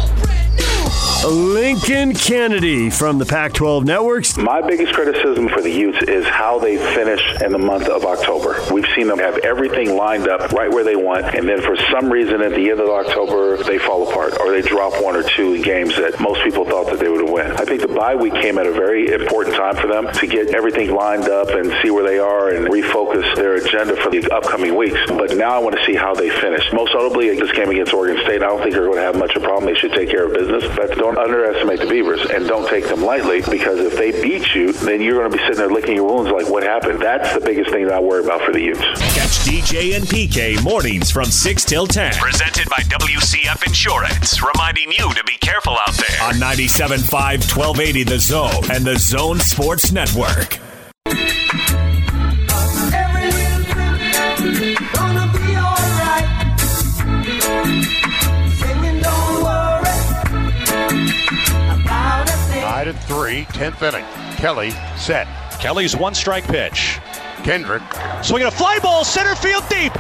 Lincoln 1.29 2.15
Kennedy 2.15 2.89
from 2.89 3.19
the 3.19 3.27
Pac 3.27 3.53
12 3.53 3.85
Networks. 3.85 4.39
My 4.39 4.63
biggest 4.63 4.95
criticism 4.95 5.51
for 5.51 5.61
the 5.61 5.71
Utes 5.71 6.03
is 6.09 6.25
how 6.25 6.59
they 6.59 6.79
finish 6.95 7.21
in 7.43 7.53
the 7.53 7.59
month 7.59 7.89
of 7.89 8.07
October. 8.07 8.57
We've 8.73 8.87
seen 8.97 9.07
them 9.07 9.19
have 9.19 9.37
everything 9.39 9.97
lined 9.97 10.29
up 10.29 10.51
right 10.53 10.73
where 10.73 10.83
they 10.83 10.97
want, 10.97 11.35
and 11.35 11.47
then 11.47 11.61
for 11.61 11.77
some 11.93 12.11
reason 12.11 12.41
at 12.41 12.53
the 12.53 12.71
end 12.71 12.81
of 12.81 12.89
October, 12.89 13.59
they 13.63 13.77
fall 13.77 14.09
apart 14.09 14.41
or 14.41 14.51
they 14.51 14.63
drop 14.63 15.03
one 15.03 15.15
or 15.15 15.23
two 15.23 15.63
games 15.63 15.95
that 15.97 16.19
most 16.21 16.43
people 16.43 16.65
thought 16.65 16.87
that 16.87 16.99
they 16.99 17.11
would 17.11 17.29
win. 17.29 17.53
I 17.53 17.67
think 17.67 17.83
the 17.83 17.89
bye 17.89 18.15
week 18.15 18.33
came 18.35 18.57
at 18.57 18.67
a 18.67 18.73
very 18.73 19.13
important 19.13 19.55
time 19.57 19.77
for 19.77 19.89
them 19.89 20.11
to 20.11 20.27
get 20.27 20.55
everything 20.55 20.95
lined 20.95 21.29
up 21.29 21.51
and 21.51 21.71
see 21.83 21.91
where 21.91 22.05
they 22.05 22.19
are 22.19 22.49
and 22.49 22.67
refocus 22.69 23.37
their 23.37 23.57
agenda 23.57 23.95
for 23.97 24.11
the 24.11 24.27
upcoming 24.33 24.75
weeks. 24.75 24.99
But 25.07 25.37
now 25.37 25.55
I 25.55 25.59
want 25.59 25.77
to 25.77 25.85
see 25.85 25.95
how 25.95 26.15
they 26.15 26.31
finish. 26.31 26.73
Most 26.73 26.95
notably, 26.95 27.39
this 27.39 27.53
game 27.53 27.69
against 27.69 27.93
Oregon 27.93 28.23
State, 28.25 28.43
I 28.43 28.47
don't 28.47 28.63
think 28.63 28.73
they're 28.73 28.87
going 28.87 28.97
to 28.97 29.03
have 29.03 29.19
much 29.19 29.37
of 29.37 29.43
a 29.43 29.47
problem. 29.47 29.67
They 29.67 29.79
should 29.79 29.93
take 29.93 30.09
care 30.09 30.25
of 30.25 30.33
business, 30.33 30.65
but 30.75 30.97
don't 30.97 31.10
underestimate 31.19 31.81
the 31.81 31.87
Beavers 31.87 32.21
and 32.31 32.47
don't 32.47 32.69
take 32.69 32.89
them 32.89 33.03
lightly 33.03 33.43
because 33.43 33.81
if 33.81 33.97
they 33.97 34.11
beat 34.23 34.55
you, 34.55 34.73
then 34.73 35.01
you're 35.01 35.19
going 35.19 35.31
to 35.31 35.37
be 35.37 35.43
sitting 35.45 35.59
there 35.59 35.71
licking 35.71 35.97
your 35.97 36.07
wounds 36.07 36.31
like, 36.31 36.49
what 36.49 36.63
happened? 36.63 37.01
That's 37.01 37.33
the 37.35 37.41
biggest 37.41 37.71
thing 37.71 37.87
that 37.87 37.95
I 37.95 38.01
worry 38.01 38.25
about 38.25 38.43
for 38.43 38.53
the 38.53 38.61
Utes. 38.61 38.81
Catch 38.81 39.41
DJ 39.47 39.97
and 39.97 40.05
PK 40.05 40.63
mornings 40.63 41.11
from 41.11 41.27
6 41.27 41.65
till 41.65 41.87
10. 41.87 42.15
Presented 42.15 42.69
by 42.69 42.83
WCF 42.83 43.67
Insurance, 43.67 44.43
reminding 44.43 44.93
you 44.93 45.13
to 45.15 45.25
be 45.25 45.37
careful 45.41 45.77
out 45.87 45.95
there. 45.95 46.23
On 46.23 46.35
97.5, 46.35 47.11
1280 47.11 48.03
The 48.05 48.19
Zone 48.19 48.71
and 48.71 48.85
The 48.85 48.99
Zone 48.99 49.39
Sports 49.39 49.93
Network. 49.93 50.59
Three, 63.11 63.45
10th 63.47 63.83
inning. 63.83 64.07
Kelly 64.37 64.71
set. 64.97 65.27
Kelly's 65.59 65.97
one 65.97 66.15
strike 66.15 66.45
pitch. 66.45 67.01
Kendrick 67.43 67.83
swinging 68.23 68.47
a 68.47 68.51
fly 68.53 68.79
ball, 68.79 69.05
center 69.05 69.35
field 69.35 69.65
deep. 69.69 69.93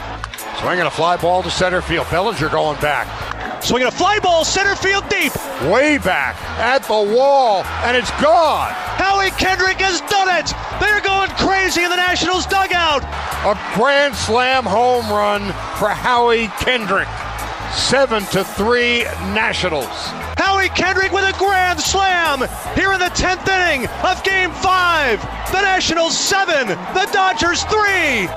Swinging 0.60 0.86
a 0.86 0.90
fly 0.90 1.16
ball 1.16 1.42
to 1.42 1.50
center 1.50 1.82
field. 1.82 2.06
Bellinger 2.08 2.48
going 2.50 2.78
back. 2.80 3.64
Swinging 3.64 3.88
a 3.88 3.90
fly 3.90 4.20
ball, 4.20 4.44
center 4.44 4.76
field 4.76 5.08
deep. 5.08 5.34
Way 5.62 5.98
back 5.98 6.40
at 6.60 6.84
the 6.84 7.16
wall, 7.16 7.64
and 7.82 7.96
it's 7.96 8.12
gone. 8.22 8.70
Howie 8.70 9.30
Kendrick 9.32 9.80
has 9.80 10.00
done 10.02 10.28
it. 10.38 10.54
They're 10.78 11.00
going 11.00 11.30
crazy 11.30 11.82
in 11.82 11.90
the 11.90 11.96
Nationals 11.96 12.46
dugout. 12.46 13.02
A 13.02 13.58
grand 13.74 14.14
slam 14.14 14.62
home 14.62 15.10
run 15.10 15.42
for 15.78 15.88
Howie 15.88 16.46
Kendrick. 16.60 17.08
Seven 17.72 18.22
to 18.26 18.42
three 18.44 19.04
Nationals. 19.32 19.86
Howie 20.36 20.68
Kendrick 20.70 21.12
with 21.12 21.24
a 21.24 21.38
grand 21.38 21.80
slam 21.80 22.40
here 22.74 22.92
in 22.92 22.98
the 22.98 23.06
10th 23.06 23.46
inning 23.48 23.88
of 24.04 24.22
game 24.24 24.50
five. 24.50 25.20
The 25.52 25.60
Nationals 25.62 26.18
seven, 26.18 26.68
the 26.68 27.08
Dodgers 27.12 27.62
three. 27.64 28.28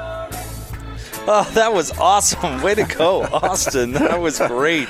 Oh, 1.26 1.50
that 1.54 1.74
was 1.74 1.92
awesome. 1.98 2.62
Way 2.62 2.76
to 2.76 2.84
go, 2.84 3.24
Austin. 3.34 3.94
That 3.94 4.20
was 4.20 4.40
great. 4.40 4.88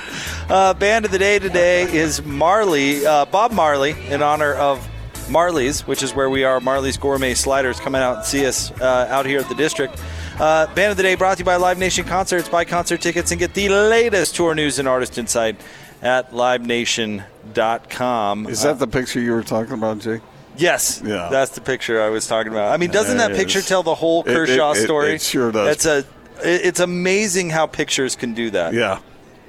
Uh, 0.48 0.74
band 0.74 1.04
of 1.04 1.10
the 1.10 1.18
day 1.18 1.38
today 1.38 1.82
is 1.82 2.22
Marley, 2.24 3.06
uh, 3.06 3.24
Bob 3.26 3.52
Marley, 3.52 3.94
in 4.08 4.22
honor 4.22 4.52
of 4.54 4.86
Marley's, 5.30 5.86
which 5.86 6.02
is 6.02 6.14
where 6.14 6.28
we 6.28 6.44
are, 6.44 6.60
Marley's 6.60 6.96
Gourmet 6.96 7.34
Sliders. 7.34 7.80
Come 7.80 7.94
out 7.94 8.16
and 8.16 8.24
see 8.26 8.46
us 8.46 8.72
uh, 8.80 9.06
out 9.08 9.26
here 9.26 9.40
at 9.40 9.48
the 9.48 9.54
district. 9.54 9.98
Uh, 10.38 10.66
band 10.74 10.90
of 10.90 10.96
the 10.96 11.02
day 11.02 11.14
brought 11.14 11.36
to 11.36 11.42
you 11.42 11.44
by 11.44 11.56
Live 11.56 11.78
Nation 11.78 12.04
Concerts. 12.04 12.48
Buy 12.48 12.64
concert 12.64 13.00
tickets 13.00 13.30
and 13.30 13.38
get 13.38 13.54
the 13.54 13.68
latest 13.68 14.34
tour 14.34 14.52
news 14.54 14.78
and 14.80 14.88
artist 14.88 15.16
insight 15.16 15.60
at 16.02 16.32
livenation.com. 16.32 18.46
Is 18.48 18.62
that 18.62 18.78
the 18.80 18.86
picture 18.88 19.20
you 19.20 19.30
were 19.32 19.44
talking 19.44 19.74
about, 19.74 20.00
Jake? 20.00 20.22
Yes, 20.56 21.00
Yeah. 21.04 21.28
that's 21.30 21.52
the 21.52 21.60
picture 21.60 22.02
I 22.02 22.08
was 22.10 22.26
talking 22.26 22.50
about. 22.52 22.72
I 22.72 22.76
mean, 22.78 22.90
doesn't 22.90 23.16
that 23.18 23.30
It 23.32 23.36
picture 23.36 23.60
is. 23.60 23.66
tell 23.66 23.82
the 23.84 23.94
whole 23.94 24.22
It- 24.26 24.30
it- 24.30 24.34
Kershaw 24.34 24.72
it- 24.72 24.82
story? 24.84 25.14
it 25.14 25.22
sure 25.22 25.52
does. 25.52 25.68
It's 25.68 25.86
a, 25.86 26.04
it's 26.42 26.80
amazing 26.80 27.50
how 27.50 27.66
pictures 27.66 28.16
can 28.16 28.34
do 28.34 28.50
that. 28.50 28.74
Yeah. 28.74 28.98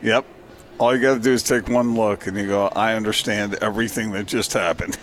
Yep. 0.04 0.24
All 0.78 0.96
you 0.96 1.02
got 1.02 1.16
to 1.16 1.20
do 1.20 1.34
is 1.34 1.42
take 1.44 1.68
one 1.68 1.96
look 1.96 2.28
and 2.28 2.38
you 2.38 2.46
go, 2.48 2.68
I 2.76 2.94
understand 2.94 3.58
everything 3.62 4.12
that 4.12 4.28
just 4.28 4.54
happened. 4.54 4.98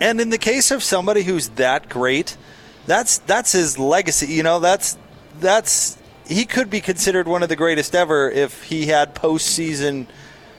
And 0.00 0.20
in 0.20 0.30
the 0.30 0.38
case 0.38 0.70
of 0.70 0.82
somebody 0.84 1.24
who's 1.24 1.48
that 1.50 1.88
great, 1.88 2.36
that's 2.86 3.18
that's 3.18 3.50
his 3.52 3.76
legacy. 3.78 4.26
You 4.28 4.42
know, 4.44 4.60
that's 4.60 4.96
that's 5.40 5.98
he 6.26 6.44
could 6.44 6.70
be 6.70 6.80
considered 6.80 7.28
one 7.28 7.42
of 7.42 7.48
the 7.48 7.56
greatest 7.56 7.94
ever 7.94 8.30
if 8.30 8.62
he 8.64 8.86
had 8.86 9.14
postseason, 9.14 10.06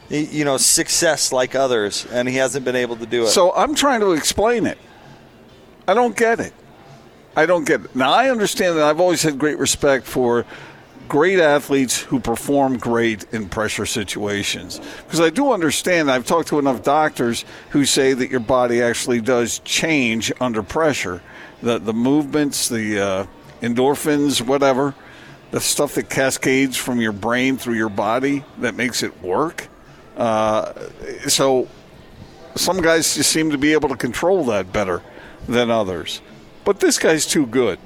you 0.09 0.45
know, 0.45 0.57
success 0.57 1.31
like 1.31 1.55
others, 1.55 2.05
and 2.11 2.29
he 2.29 2.35
hasn't 2.35 2.65
been 2.65 2.75
able 2.75 2.95
to 2.97 3.05
do 3.05 3.23
it. 3.23 3.27
So 3.27 3.51
I'm 3.53 3.73
trying 3.73 4.01
to 4.01 4.11
explain 4.11 4.65
it. 4.67 4.77
I 5.87 5.93
don't 5.93 6.15
get 6.15 6.39
it. 6.39 6.53
I 7.35 7.45
don't 7.45 7.65
get 7.65 7.81
it. 7.85 7.95
Now, 7.95 8.11
I 8.11 8.29
understand 8.29 8.77
that 8.77 8.83
I've 8.83 8.99
always 8.99 9.21
had 9.23 9.37
great 9.37 9.57
respect 9.57 10.05
for 10.05 10.45
great 11.07 11.39
athletes 11.39 12.01
who 12.01 12.19
perform 12.19 12.77
great 12.77 13.25
in 13.31 13.49
pressure 13.49 13.85
situations. 13.85 14.79
Because 15.03 15.21
I 15.21 15.29
do 15.29 15.51
understand, 15.51 16.09
I've 16.09 16.25
talked 16.25 16.47
to 16.49 16.59
enough 16.59 16.81
doctors 16.83 17.45
who 17.71 17.85
say 17.85 18.13
that 18.13 18.31
your 18.31 18.39
body 18.39 18.81
actually 18.81 19.21
does 19.21 19.59
change 19.59 20.31
under 20.39 20.63
pressure. 20.63 21.21
The, 21.61 21.77
the 21.77 21.93
movements, 21.93 22.69
the 22.69 22.99
uh, 22.99 23.25
endorphins, 23.65 24.41
whatever, 24.45 24.93
the 25.51 25.59
stuff 25.59 25.95
that 25.95 26.09
cascades 26.09 26.77
from 26.77 26.99
your 27.01 27.11
brain 27.11 27.57
through 27.57 27.75
your 27.75 27.89
body 27.89 28.43
that 28.59 28.75
makes 28.75 29.03
it 29.03 29.21
work. 29.21 29.67
Uh, 30.17 30.71
so 31.27 31.67
some 32.55 32.81
guys 32.81 33.15
just 33.15 33.31
seem 33.31 33.51
to 33.51 33.57
be 33.57 33.73
able 33.73 33.89
to 33.89 33.97
control 33.97 34.45
that 34.45 34.71
better 34.71 35.01
than 35.47 35.69
others. 35.69 36.21
But 36.63 36.79
this 36.79 36.97
guy's 36.97 37.25
too 37.25 37.45
good. 37.45 37.79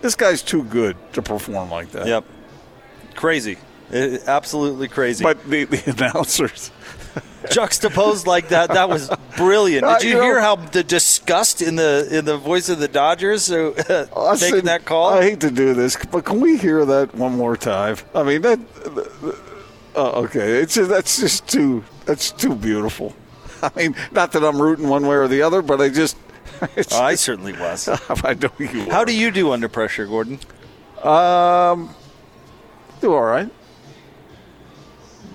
This 0.00 0.14
guy's 0.14 0.42
too 0.42 0.64
good 0.64 0.96
to 1.14 1.22
perform 1.22 1.70
like 1.70 1.90
that. 1.92 2.06
Yep, 2.06 2.24
crazy, 3.14 3.56
It- 3.90 4.22
absolutely 4.26 4.88
crazy. 4.88 5.22
But 5.22 5.42
the, 5.48 5.64
the 5.64 5.90
announcers, 5.96 6.70
juxtaposed 7.50 8.26
like 8.26 8.48
that, 8.48 8.70
that 8.70 8.88
was 8.88 9.10
brilliant. 9.36 9.84
Uh, 9.92 9.98
Did 9.98 10.04
you, 10.04 10.10
you 10.10 10.16
know- 10.16 10.22
hear 10.22 10.40
how 10.40 10.56
the 10.56 10.84
disgust 10.84 11.60
in 11.62 11.76
the 11.76 12.08
in 12.10 12.24
the 12.24 12.36
voice 12.36 12.68
of 12.68 12.78
the 12.78 12.88
Dodgers 12.88 13.50
uh, 13.50 14.06
I 14.16 14.36
taking 14.36 14.64
that 14.66 14.84
call? 14.84 15.10
I 15.10 15.22
hate 15.22 15.40
to 15.40 15.50
do 15.50 15.74
this, 15.74 15.96
but 16.10 16.24
can 16.24 16.40
we 16.40 16.56
hear 16.56 16.84
that 16.84 17.14
one 17.14 17.36
more 17.36 17.56
time? 17.56 17.96
I 18.14 18.22
mean 18.22 18.42
that. 18.42 18.60
Uh, 19.94 20.22
okay, 20.22 20.58
it's 20.62 20.74
just, 20.74 20.88
that's 20.88 21.20
just 21.20 21.46
too 21.48 21.84
that's 22.06 22.30
too 22.30 22.54
beautiful. 22.54 23.14
I 23.62 23.70
mean, 23.76 23.94
not 24.10 24.32
that 24.32 24.44
I'm 24.44 24.60
rooting 24.60 24.88
one 24.88 25.06
way 25.06 25.16
or 25.16 25.28
the 25.28 25.42
other, 25.42 25.62
but 25.62 25.80
I 25.80 25.88
just. 25.88 26.16
it's 26.76 26.92
I 26.92 27.14
certainly 27.14 27.52
was. 27.52 27.88
I 27.88 28.34
know 28.34 28.50
you. 28.58 28.90
How 28.90 29.04
do 29.04 29.14
you 29.14 29.30
do 29.30 29.52
under 29.52 29.68
pressure, 29.68 30.06
Gordon? 30.06 30.38
Um, 31.02 31.94
do 33.00 33.12
all 33.12 33.22
right. 33.22 33.50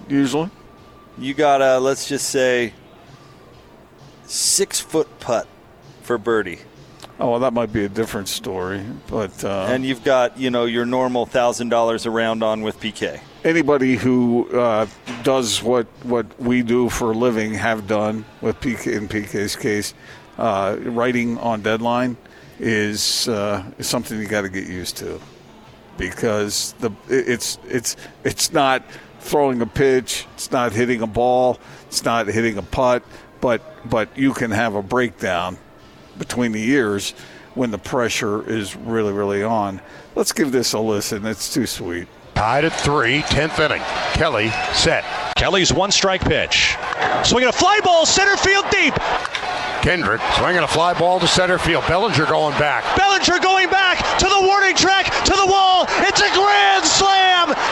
Usually. 0.07 0.49
You 1.19 1.33
got 1.33 1.61
a 1.61 1.79
let's 1.79 2.07
just 2.07 2.29
say 2.29 2.73
six 4.25 4.79
foot 4.79 5.19
putt 5.19 5.47
for 6.01 6.17
birdie, 6.17 6.59
Oh, 7.19 7.31
well, 7.31 7.39
that 7.39 7.51
might 7.53 7.73
be 7.73 7.83
a 7.83 7.89
different 7.89 8.27
story, 8.27 8.85
but 9.07 9.43
uh, 9.43 9.65
and 9.69 9.83
you've 9.83 10.03
got 10.03 10.37
you 10.37 10.51
know 10.51 10.65
your 10.65 10.85
normal 10.85 11.25
thousand 11.25 11.69
dollars 11.69 12.05
a 12.05 12.11
round 12.11 12.43
on 12.43 12.61
with 12.61 12.79
PK. 12.79 13.19
anybody 13.43 13.95
who 13.95 14.47
uh, 14.55 14.85
does 15.23 15.63
what 15.63 15.87
what 16.03 16.39
we 16.39 16.61
do 16.61 16.89
for 16.89 17.11
a 17.11 17.15
living, 17.15 17.55
have 17.55 17.87
done 17.87 18.23
with 18.41 18.59
PK 18.59 18.95
in 18.95 19.07
PK's 19.07 19.55
case, 19.55 19.95
uh, 20.37 20.77
writing 20.81 21.39
on 21.39 21.63
deadline 21.63 22.17
is 22.59 23.27
uh, 23.27 23.63
is 23.79 23.87
something 23.87 24.19
you 24.19 24.27
got 24.27 24.41
to 24.43 24.49
get 24.49 24.67
used 24.67 24.97
to. 24.97 25.19
Because 25.97 26.75
the 26.79 26.91
it's 27.09 27.57
it's 27.67 27.95
it's 28.23 28.53
not 28.53 28.83
throwing 29.27 29.61
a 29.61 29.65
pitch, 29.65 30.25
it's 30.33 30.51
not 30.51 30.71
hitting 30.71 31.01
a 31.01 31.07
ball, 31.07 31.59
it's 31.87 32.03
not 32.03 32.27
hitting 32.27 32.57
a 32.57 32.63
putt, 32.63 33.03
but 33.41 33.61
but 33.89 34.17
you 34.17 34.33
can 34.33 34.51
have 34.51 34.75
a 34.75 34.81
breakdown 34.81 35.57
between 36.17 36.51
the 36.51 36.59
years 36.59 37.11
when 37.53 37.71
the 37.71 37.77
pressure 37.77 38.47
is 38.49 38.75
really 38.75 39.13
really 39.13 39.43
on. 39.43 39.81
Let's 40.15 40.31
give 40.31 40.51
this 40.51 40.73
a 40.73 40.79
listen. 40.79 41.25
It's 41.25 41.53
too 41.53 41.65
sweet. 41.67 42.07
Tied 42.33 42.65
at 42.65 42.73
three, 42.73 43.21
10th 43.21 43.57
inning. 43.65 43.81
Kelly 44.13 44.49
set. 44.71 45.03
Kelly's 45.35 45.73
one 45.73 45.89
strike 45.91 46.21
pitch. 46.21 46.75
Swinging 47.23 47.49
a 47.49 47.51
fly 47.51 47.79
ball, 47.83 48.05
center 48.05 48.37
field 48.37 48.65
deep. 48.69 48.93
Kendrick 49.81 50.21
swinging 50.37 50.61
a 50.61 50.67
fly 50.67 50.93
ball 50.93 51.19
to 51.19 51.27
center 51.27 51.57
field. 51.57 51.83
Bellinger 51.87 52.25
going 52.25 52.57
back. 52.59 52.83
Bellinger 52.95 53.39
going 53.39 53.69
back 53.69 53.97
to 54.19 54.25
the 54.25 54.41
warning 54.41 54.75
track, 54.75 55.05
to 55.25 55.31
the 55.31 55.47
wall. 55.47 55.85
It's 56.05 56.21
a 56.21 56.29
grand 56.33 56.67
slam. 56.67 56.76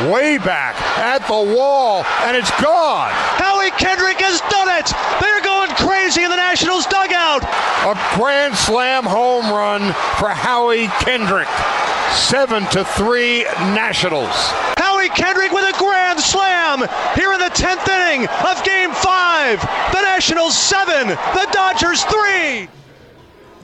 Way 0.03 0.37
back 0.37 0.75
at 0.99 1.19
the 1.25 1.55
wall, 1.55 2.03
and 2.27 2.35
it's 2.35 2.51
gone. 2.61 3.11
Howie 3.39 3.71
Kendrick 3.79 4.19
has 4.19 4.41
done 4.51 4.67
it. 4.75 4.91
They're 5.23 5.39
going 5.39 5.71
crazy 5.79 6.21
in 6.23 6.29
the 6.29 6.35
Nationals 6.35 6.85
dugout. 6.87 7.43
A 7.87 7.95
grand 8.19 8.55
slam 8.55 9.05
home 9.05 9.47
run 9.49 9.93
for 10.19 10.27
Howie 10.27 10.87
Kendrick. 10.99 11.47
Seven 12.11 12.65
to 12.71 12.83
three 12.83 13.43
Nationals. 13.71 14.35
Howie 14.75 15.07
Kendrick 15.09 15.53
with 15.53 15.63
a 15.63 15.77
grand 15.79 16.19
slam 16.19 16.79
here 17.15 17.31
in 17.31 17.39
the 17.39 17.55
10th 17.55 17.87
inning 17.87 18.27
of 18.27 18.63
game 18.65 18.91
five. 18.91 19.61
The 19.93 20.01
Nationals 20.01 20.57
seven, 20.57 21.07
the 21.07 21.47
Dodgers 21.53 22.03
three. 22.03 22.67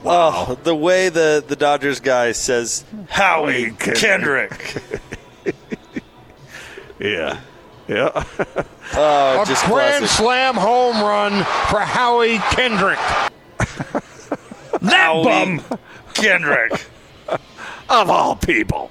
Oh, 0.04 0.58
the 0.64 0.74
way 0.74 1.10
the, 1.10 1.44
the 1.46 1.56
Dodgers 1.56 2.00
guy 2.00 2.32
says 2.32 2.84
Howie 3.10 3.72
Kendrick. 3.72 4.82
Yeah. 7.02 7.40
Yeah. 7.88 8.24
Oh, 8.94 9.40
a 9.40 9.46
just 9.46 9.64
grand 9.64 10.00
classic. 10.00 10.08
slam 10.08 10.54
home 10.54 11.00
run 11.00 11.32
for 11.70 11.80
Howie 11.80 12.36
Kendrick. 12.50 12.98
That 14.82 15.12
bum 15.24 15.62
Kendrick. 16.12 16.72
of 17.88 18.10
all 18.10 18.36
people. 18.36 18.90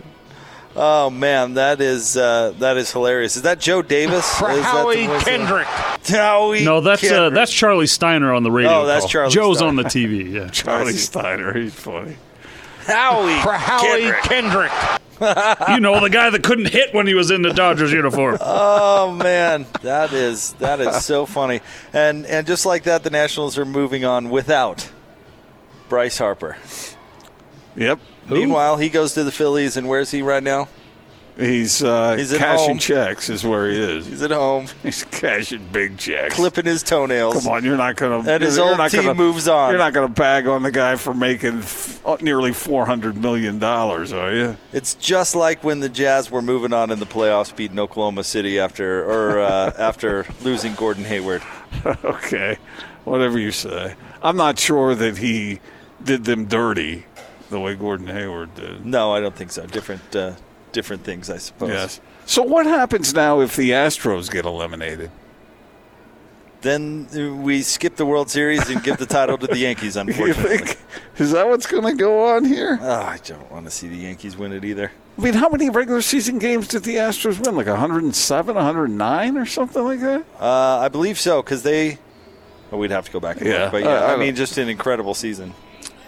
Oh 0.76 1.10
man, 1.10 1.56
that 1.56 1.82
is 1.82 2.16
uh, 2.16 2.54
that 2.60 2.78
is 2.78 2.92
hilarious. 2.92 3.36
Is 3.36 3.42
that 3.42 3.60
Joe 3.60 3.82
Davis? 3.82 4.28
For 4.40 4.50
Is 4.52 4.64
Howie 4.64 5.06
voice 5.06 5.24
Kendrick. 5.24 5.68
Howie. 5.68 6.64
No, 6.64 6.80
that's 6.80 7.04
uh, 7.04 7.30
that's 7.30 7.52
Charlie 7.52 7.88
Steiner 7.88 8.34
on 8.34 8.44
the 8.44 8.52
radio. 8.52 8.72
Oh, 8.72 8.86
that's. 8.86 9.06
Charlie 9.06 9.34
Joe's 9.34 9.58
Steiner. 9.58 9.70
on 9.70 9.76
the 9.76 9.84
TV. 9.84 10.32
Yeah. 10.32 10.48
Charlie 10.50 10.94
Steiner, 10.94 11.54
he's 11.60 11.76
funny. 11.76 12.16
Howie. 12.86 13.40
For 13.42 13.52
Howie 13.54 14.02
Kendrick. 14.02 14.24
Kendrick. 14.24 15.01
You 15.70 15.80
know 15.80 16.00
the 16.00 16.10
guy 16.12 16.30
that 16.30 16.44
couldn't 16.44 16.70
hit 16.70 16.94
when 16.94 17.08
he 17.08 17.14
was 17.14 17.32
in 17.32 17.42
the 17.42 17.54
Dodgers 17.54 17.92
uniform. 17.92 18.38
Oh 18.42 19.12
man, 19.12 19.66
that 19.82 20.14
is 20.14 20.54
that 20.54 20.80
is 20.80 21.06
so 21.06 21.26
funny. 21.26 21.62
And 21.94 22.26
and 22.26 22.48
just 22.48 22.66
like 22.66 22.84
that, 22.84 23.04
the 23.04 23.10
Nationals 23.10 23.58
are 23.58 23.66
moving 23.66 24.04
on 24.04 24.30
without 24.30 24.90
Bryce 25.90 26.18
Harper. 26.18 26.58
Yep. 27.76 28.00
Meanwhile, 28.30 28.78
he 28.78 28.90
goes 28.90 29.14
to 29.14 29.24
the 29.24 29.32
Phillies, 29.32 29.78
and 29.78 29.88
where's 29.88 30.12
he 30.12 30.22
right 30.22 30.44
now? 30.44 30.68
He's 31.38 31.82
uh, 31.82 32.16
He's 32.18 32.36
cashing 32.36 32.68
home. 32.68 32.78
checks 32.78 33.30
is 33.30 33.46
where 33.46 33.70
he 33.70 33.78
is. 33.78 34.06
He's 34.06 34.22
at 34.22 34.32
home, 34.32 34.68
He's 34.84 35.04
cashing 35.06 35.68
big 35.72 35.98
checks. 35.98 36.36
clipping 36.36 36.66
his 36.66 36.84
toenails. 36.84 37.44
Come 37.44 37.52
on, 37.54 37.64
you're 37.64 37.78
not 37.78 37.96
going 37.96 38.24
to. 38.24 38.32
And 38.32 38.44
his 38.44 38.60
old 38.60 38.78
team 38.90 39.04
gonna, 39.04 39.14
moves 39.16 39.48
on. 39.48 39.70
You're 39.72 39.80
not 39.80 39.94
going 39.94 40.08
to 40.08 40.14
bag 40.14 40.48
on 40.48 40.64
the 40.64 40.72
guy 40.72 40.96
for 40.98 41.14
making 41.14 41.60
f- 41.60 42.06
uh, 42.06 42.18
nearly 42.22 42.52
four 42.54 42.86
hundred 42.86 43.18
million 43.18 43.60
dollars, 43.60 44.12
are 44.12 44.34
you? 44.34 44.58
It's 44.74 44.94
just 44.96 45.36
like 45.36 45.64
when 45.64 45.80
the 45.80 45.90
Jazz 45.90 46.30
were 46.30 46.42
moving 46.42 46.74
on 46.74 46.92
in 46.92 47.00
the 47.00 47.06
playoffs, 47.06 47.56
beating 47.56 47.80
Oklahoma 47.80 48.24
City 48.24 48.60
after 48.60 49.04
or 49.06 49.40
uh, 49.40 49.74
after 49.78 50.26
losing 50.44 50.74
Gordon 50.76 51.06
Hayward. 51.06 51.42
okay, 51.86 52.58
whatever 53.06 53.40
you 53.40 53.52
say. 53.52 53.96
I'm 54.22 54.38
not 54.38 54.60
sure 54.60 54.94
that 54.96 55.18
he 55.18 55.60
did 56.04 56.26
them 56.26 56.46
dirty 56.46 57.06
the 57.50 57.60
way 57.60 57.76
Gordon 57.76 58.08
Hayward 58.08 58.54
did. 58.56 58.86
No, 58.86 59.14
I 59.14 59.20
don't 59.20 59.36
think 59.36 59.52
so. 59.52 59.66
Different 59.66 60.16
uh, 60.16 60.34
different 60.72 61.04
things, 61.04 61.30
I 61.30 61.38
suppose. 61.38 61.70
Yes. 61.70 62.02
So 62.26 62.42
what 62.44 62.66
happens 62.66 63.14
now 63.14 63.42
if 63.42 63.56
the 63.56 63.72
Astros 63.72 64.32
get 64.32 64.46
eliminated? 64.46 65.12
Then 66.62 67.08
we 67.42 67.64
skip 67.64 67.96
the 67.96 68.06
World 68.06 68.30
Series 68.30 68.70
and 68.70 68.84
give 68.84 68.98
the 68.98 69.08
title 69.08 69.38
to 69.40 69.48
the 69.48 69.58
Yankees. 69.68 69.96
You 69.96 70.02
Unfortunately, 70.02 70.58
think 70.60 70.78
is 71.18 71.32
that 71.32 71.48
what's 71.48 71.66
going 71.66 71.84
to 71.84 71.94
go 71.94 72.36
on 72.36 72.46
here? 72.46 72.78
Oh, 72.80 73.02
I 73.02 73.18
don't 73.26 73.52
want 73.52 73.66
to 73.66 73.72
see 73.72 73.88
the 73.88 73.98
Yankees 73.98 74.38
win 74.38 74.54
it 74.54 74.64
either. 74.64 74.92
I 75.18 75.22
mean, 75.22 75.34
how 75.34 75.50
many 75.50 75.70
regular 75.72 76.02
season 76.04 76.38
games 76.38 76.68
did 76.68 76.84
the 76.84 76.96
Astros 76.98 77.44
win? 77.44 77.56
Like 77.56 77.66
107, 77.66 78.56
109, 78.56 79.38
or 79.38 79.46
something 79.48 79.84
like 79.84 80.00
that? 80.02 80.24
Uh, 80.40 80.78
I 80.80 80.88
believe 80.88 81.20
so 81.20 81.42
because 81.42 81.64
they. 81.64 81.98
Well, 82.70 82.80
we'd 82.80 82.92
have 82.92 83.06
to 83.08 83.12
go 83.12 83.20
back 83.20 83.38
and 83.38 83.48
Yeah. 83.48 83.64
look, 83.64 83.72
but 83.74 83.82
yeah, 83.84 83.90
Uh, 83.90 84.08
I 84.08 84.14
I 84.14 84.16
mean, 84.18 84.36
just 84.36 84.58
an 84.60 84.70
incredible 84.70 85.16
season. 85.16 85.54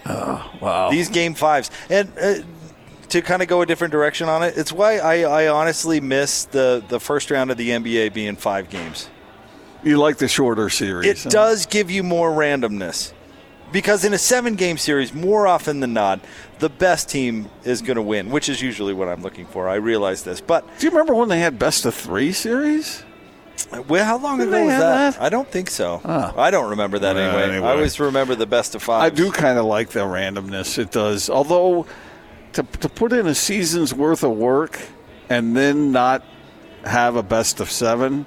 Wow. 0.05 0.89
These 0.91 1.09
game 1.09 1.33
fives, 1.33 1.71
and 1.89 2.11
uh, 2.21 2.35
to 3.13 3.21
kind 3.21 3.41
of 3.41 3.47
go 3.47 3.61
a 3.61 3.65
different 3.65 3.91
direction 3.91 4.27
on 4.27 4.41
it, 4.43 4.57
it's 4.57 4.71
why 4.73 4.97
I, 4.97 5.43
I 5.43 5.47
honestly 5.47 6.01
miss 6.01 6.45
the 6.45 6.83
the 6.87 6.99
first 6.99 7.29
round 7.31 7.51
of 7.51 7.57
the 7.57 7.69
NBA 7.69 8.13
being 8.13 8.35
five 8.35 8.69
games. 8.69 9.09
you 9.83 9.97
like 9.97 10.17
the 10.17 10.27
shorter 10.27 10.69
series? 10.69 11.07
It 11.07 11.23
huh? 11.23 11.29
does 11.29 11.65
give 11.67 11.89
you 11.91 12.03
more 12.03 12.31
randomness. 12.31 13.13
Because 13.71 14.05
in 14.05 14.13
a 14.13 14.17
seven 14.19 14.55
game 14.55 14.77
series, 14.77 15.13
more 15.13 15.47
often 15.47 15.79
than 15.79 15.93
not, 15.93 16.19
the 16.59 16.69
best 16.69 17.09
team 17.09 17.49
is 17.63 17.81
going 17.81 17.95
to 17.95 18.03
win, 18.03 18.29
which 18.29 18.47
is 18.47 18.61
usually 18.61 18.93
what 18.93 19.07
I'm 19.07 19.23
looking 19.23 19.47
for. 19.47 19.67
I 19.67 19.75
realize 19.75 20.23
this. 20.23 20.41
But, 20.41 20.63
Do 20.77 20.85
you 20.85 20.91
remember 20.91 21.15
when 21.15 21.27
they 21.29 21.39
had 21.39 21.57
best 21.57 21.85
of 21.85 21.95
three 21.95 22.33
series? 22.33 23.03
well, 23.87 24.05
how 24.05 24.19
long 24.19 24.37
Didn't 24.37 24.53
ago 24.53 24.65
was 24.65 24.77
that? 24.77 25.13
that? 25.15 25.21
I 25.21 25.29
don't 25.29 25.47
think 25.47 25.71
so. 25.71 26.01
Oh. 26.05 26.33
I 26.37 26.51
don't 26.51 26.69
remember 26.69 26.99
that 26.99 27.15
Well, 27.15 27.25
anyway. 27.25 27.55
anyway. 27.55 27.67
I 27.67 27.71
always 27.71 27.99
remember 27.99 28.35
the 28.35 28.45
best 28.45 28.75
of 28.75 28.83
five. 28.83 29.01
I 29.01 29.09
do 29.09 29.31
kind 29.31 29.57
of 29.57 29.65
like 29.65 29.89
the 29.89 30.01
randomness. 30.01 30.77
It 30.77 30.91
does. 30.91 31.29
Although 31.31 31.87
to, 32.53 32.63
to 32.63 32.89
put 32.89 33.13
in 33.13 33.27
a 33.27 33.35
season's 33.35 33.93
worth 33.93 34.23
of 34.23 34.31
work 34.31 34.79
and 35.29 35.55
then 35.55 35.91
not 35.91 36.23
have 36.85 37.15
a 37.15 37.23
best 37.23 37.59
of 37.59 37.71
seven 37.71 38.25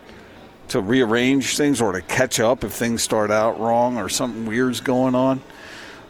to 0.68 0.80
rearrange 0.80 1.56
things 1.56 1.80
or 1.80 1.92
to 1.92 2.02
catch 2.02 2.40
up 2.40 2.64
if 2.64 2.72
things 2.72 3.02
start 3.02 3.30
out 3.30 3.60
wrong 3.60 3.98
or 3.98 4.08
something 4.08 4.46
weird's 4.46 4.80
going 4.80 5.14
on. 5.14 5.40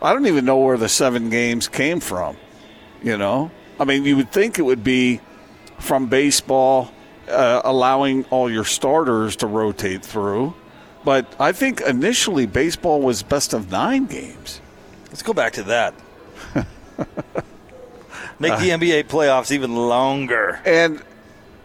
I 0.00 0.12
don't 0.12 0.26
even 0.26 0.44
know 0.44 0.58
where 0.58 0.78
the 0.78 0.88
seven 0.88 1.30
games 1.30 1.68
came 1.68 2.00
from. 2.00 2.36
You 3.02 3.18
know, 3.18 3.50
I 3.78 3.84
mean, 3.84 4.04
you 4.04 4.16
would 4.16 4.32
think 4.32 4.58
it 4.58 4.62
would 4.62 4.82
be 4.82 5.20
from 5.78 6.06
baseball, 6.06 6.90
uh, 7.28 7.60
allowing 7.64 8.24
all 8.26 8.50
your 8.50 8.64
starters 8.64 9.36
to 9.36 9.46
rotate 9.46 10.04
through. 10.04 10.54
But 11.04 11.32
I 11.38 11.52
think 11.52 11.82
initially 11.82 12.46
baseball 12.46 13.00
was 13.00 13.22
best 13.22 13.52
of 13.52 13.70
nine 13.70 14.06
games. 14.06 14.60
Let's 15.08 15.22
go 15.22 15.32
back 15.32 15.52
to 15.54 15.62
that. 15.64 15.94
Make 18.38 18.58
the 18.58 18.70
NBA 18.70 19.04
playoffs 19.04 19.50
even 19.50 19.74
longer. 19.74 20.60
And 20.64 21.02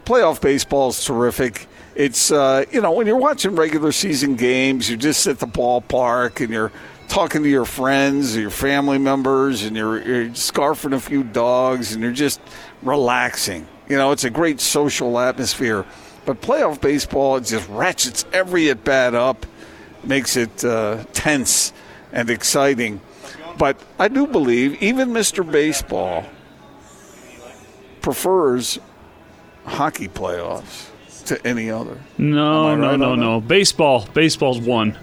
playoff 0.06 0.42
baseball 0.42 0.90
is 0.90 1.04
terrific. 1.04 1.68
It's 1.96 2.32
uh, 2.32 2.66
you 2.72 2.82
know 2.82 2.92
when 2.92 3.08
you're 3.08 3.18
watching 3.18 3.56
regular 3.56 3.92
season 3.92 4.36
games, 4.36 4.90
you're 4.90 4.98
just 4.98 5.28
at 5.28 5.40
the 5.40 5.48
ballpark 5.48 6.40
and 6.40 6.50
you're 6.50 6.72
talking 7.12 7.44
to 7.44 7.50
your 7.50 7.66
friends, 7.66 8.38
your 8.38 8.50
family 8.50 8.98
members, 8.98 9.64
and 9.64 9.76
you're, 9.76 10.02
you're 10.02 10.30
scarfing 10.30 10.94
a 10.94 11.00
few 11.00 11.24
dogs, 11.24 11.92
and 11.92 12.02
you're 12.02 12.14
just 12.14 12.40
relaxing. 12.82 13.68
You 13.90 13.98
know, 13.98 14.12
it's 14.12 14.24
a 14.24 14.30
great 14.30 14.62
social 14.62 15.20
atmosphere. 15.20 15.86
But 16.26 16.40
playoff 16.40 16.80
baseball, 16.80 17.36
it 17.36 17.42
just 17.42 17.68
ratchets 17.68 18.26
every 18.32 18.70
at 18.70 18.86
bat 18.86 19.14
up, 19.14 19.46
makes 20.06 20.38
it 20.38 20.64
uh, 20.64 21.04
tense 21.12 21.74
and 22.14 22.30
exciting. 22.30 23.02
But 23.58 23.78
I 24.00 24.08
do 24.08 24.26
believe 24.26 24.82
even 24.82 25.10
Mr. 25.10 25.50
Baseball 25.50 26.26
prefers 28.02 28.80
hockey 29.66 30.08
playoffs 30.08 30.90
to 31.26 31.46
any 31.48 31.70
other. 31.70 31.98
No, 32.18 32.76
no, 32.76 32.90
right 32.90 33.00
no, 33.00 33.16
no. 33.16 33.42
Baseball, 33.42 34.08
baseball's 34.14 34.60
one. 34.60 34.98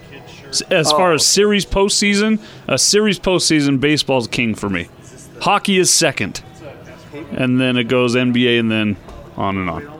As 0.69 0.91
oh. 0.91 0.97
far 0.97 1.11
Oh. 1.11 1.15
as 1.15 1.25
series 1.25 1.65
postseason, 1.65 2.39
a 2.67 2.77
series 2.77 3.19
postseason, 3.19 3.79
baseball's 3.79 4.27
king 4.27 4.55
for 4.55 4.69
me. 4.69 4.87
Hockey 5.41 5.77
is 5.77 5.93
second, 5.93 6.41
and 7.31 7.59
then 7.61 7.77
it 7.77 7.85
goes 7.85 8.15
NBA, 8.15 8.59
and 8.59 8.71
then 8.71 8.97
on 9.37 9.57
and 9.57 9.69
on. 9.69 9.98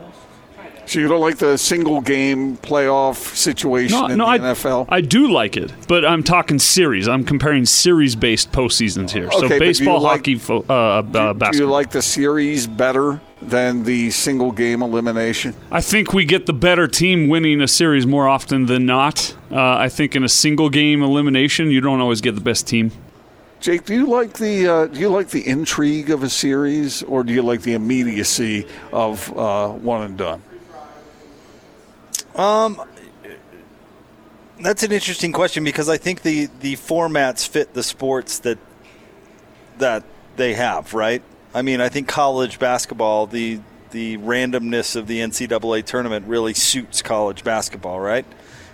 So 0.90 0.98
you 0.98 1.06
don't 1.06 1.20
like 1.20 1.38
the 1.38 1.56
single 1.56 2.00
game 2.00 2.56
playoff 2.56 3.14
situation 3.36 3.96
No, 3.96 4.06
in 4.06 4.18
no, 4.18 4.24
the 4.24 4.30
I, 4.32 4.38
NFL? 4.40 4.86
I 4.88 5.00
do 5.00 5.30
like 5.30 5.56
it, 5.56 5.72
but 5.86 6.04
I'm 6.04 6.24
talking 6.24 6.58
series. 6.58 7.06
I'm 7.06 7.22
comparing 7.22 7.64
series 7.64 8.16
based 8.16 8.50
postseasons 8.50 9.10
here. 9.12 9.26
Okay, 9.28 9.38
so 9.38 9.48
do 9.48 9.58
baseball, 9.60 10.00
like- 10.00 10.16
hockey, 10.18 10.34
fo- 10.34 10.64
uh, 10.68 11.04
uh, 11.14 11.32
Do 11.52 11.58
you 11.58 11.66
like 11.66 11.92
the 11.92 12.02
series 12.02 12.66
better 12.66 13.20
than 13.40 13.84
the 13.84 14.10
single 14.10 14.50
game 14.50 14.82
elimination? 14.82 15.54
I 15.70 15.80
think 15.80 16.12
we 16.12 16.24
get 16.24 16.46
the 16.46 16.52
better 16.52 16.88
team 16.88 17.28
winning 17.28 17.60
a 17.60 17.68
series 17.68 18.04
more 18.04 18.26
often 18.26 18.66
than 18.66 18.84
not. 18.84 19.36
Uh, 19.48 19.76
I 19.76 19.88
think 19.88 20.16
in 20.16 20.24
a 20.24 20.28
single 20.28 20.70
game 20.70 21.04
elimination, 21.04 21.70
you 21.70 21.80
don't 21.80 22.00
always 22.00 22.20
get 22.20 22.34
the 22.34 22.40
best 22.40 22.66
team. 22.66 22.90
Jake, 23.60 23.84
do 23.84 23.94
you 23.94 24.08
like 24.08 24.32
the 24.32 24.66
uh, 24.66 24.86
do 24.86 24.98
you 24.98 25.08
like 25.08 25.28
the 25.28 25.46
intrigue 25.46 26.10
of 26.10 26.24
a 26.24 26.28
series, 26.28 27.04
or 27.04 27.22
do 27.22 27.32
you 27.32 27.42
like 27.42 27.62
the 27.62 27.74
immediacy 27.74 28.66
of 28.92 29.30
uh, 29.38 29.68
one 29.68 30.02
and 30.02 30.18
done? 30.18 30.42
Um, 32.40 32.80
that's 34.62 34.82
an 34.82 34.92
interesting 34.92 35.30
question 35.30 35.62
because 35.62 35.90
I 35.90 35.98
think 35.98 36.22
the 36.22 36.48
the 36.60 36.76
formats 36.76 37.46
fit 37.46 37.74
the 37.74 37.82
sports 37.82 38.38
that 38.40 38.56
that 39.76 40.04
they 40.36 40.54
have, 40.54 40.94
right? 40.94 41.22
I 41.52 41.60
mean, 41.60 41.82
I 41.82 41.90
think 41.90 42.08
college 42.08 42.58
basketball, 42.58 43.26
the 43.26 43.60
the 43.90 44.16
randomness 44.18 44.96
of 44.96 45.06
the 45.06 45.18
NCAA 45.18 45.84
tournament 45.84 46.26
really 46.26 46.54
suits 46.54 47.02
college 47.02 47.44
basketball, 47.44 48.00
right? 48.00 48.24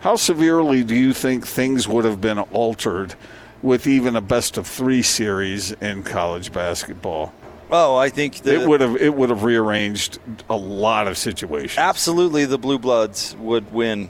How 0.00 0.14
severely 0.14 0.84
do 0.84 0.94
you 0.94 1.12
think 1.12 1.44
things 1.44 1.88
would 1.88 2.04
have 2.04 2.20
been 2.20 2.38
altered 2.38 3.16
with 3.62 3.88
even 3.88 4.14
a 4.14 4.20
best 4.20 4.58
of 4.58 4.68
three 4.68 5.02
series 5.02 5.72
in 5.72 6.04
college 6.04 6.52
basketball? 6.52 7.34
Oh, 7.70 7.96
I 7.96 8.08
think 8.10 8.36
the, 8.42 8.62
it 8.62 8.68
would 8.68 8.80
have 8.80 8.96
it 8.96 9.12
would 9.14 9.30
have 9.30 9.42
rearranged 9.42 10.18
a 10.48 10.56
lot 10.56 11.08
of 11.08 11.18
situations. 11.18 11.78
absolutely 11.78 12.44
the 12.44 12.58
Blue 12.58 12.78
Bloods 12.78 13.34
would 13.40 13.72
win 13.72 14.08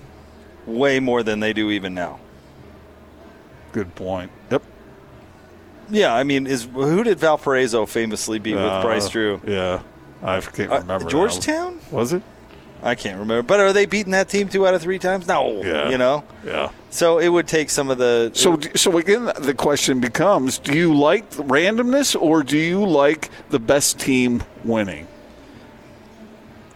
way 0.66 1.00
more 1.00 1.22
than 1.22 1.40
they 1.40 1.52
do 1.52 1.70
even 1.70 1.94
now. 1.94 2.18
Good 3.72 3.94
point. 3.94 4.30
Yep. 4.50 4.62
Yeah, 5.88 6.14
I 6.14 6.24
mean, 6.24 6.46
is 6.46 6.64
who 6.64 7.04
did 7.04 7.18
Valparaiso 7.18 7.86
famously 7.86 8.38
beat 8.38 8.54
with 8.56 8.64
Uh, 8.64 8.82
Bryce 8.82 9.08
Drew? 9.08 9.40
Yeah, 9.46 9.80
I 10.22 10.40
can't 10.40 10.70
Uh, 10.72 10.78
remember. 10.80 11.04
now. 11.04 11.10
Georgetown? 11.10 11.78
was 11.90 12.12
it? 12.12 12.22
I 12.86 12.94
can't 12.94 13.18
remember. 13.18 13.42
But 13.42 13.58
are 13.58 13.72
they 13.72 13.84
beating 13.84 14.12
that 14.12 14.28
team 14.28 14.48
two 14.48 14.66
out 14.66 14.74
of 14.74 14.80
three 14.80 15.00
times? 15.00 15.26
No. 15.26 15.62
Yeah. 15.64 15.90
You 15.90 15.98
know? 15.98 16.22
Yeah. 16.44 16.70
So 16.90 17.18
it 17.18 17.28
would 17.28 17.48
take 17.48 17.68
some 17.68 17.90
of 17.90 17.98
the. 17.98 18.30
So, 18.32 18.60
so 18.76 18.96
again, 18.96 19.32
the 19.38 19.54
question 19.54 20.00
becomes: 20.00 20.58
Do 20.58 20.72
you 20.72 20.94
like 20.94 21.28
randomness, 21.32 22.20
or 22.20 22.44
do 22.44 22.56
you 22.56 22.86
like 22.86 23.30
the 23.50 23.58
best 23.58 23.98
team 23.98 24.44
winning? 24.64 25.08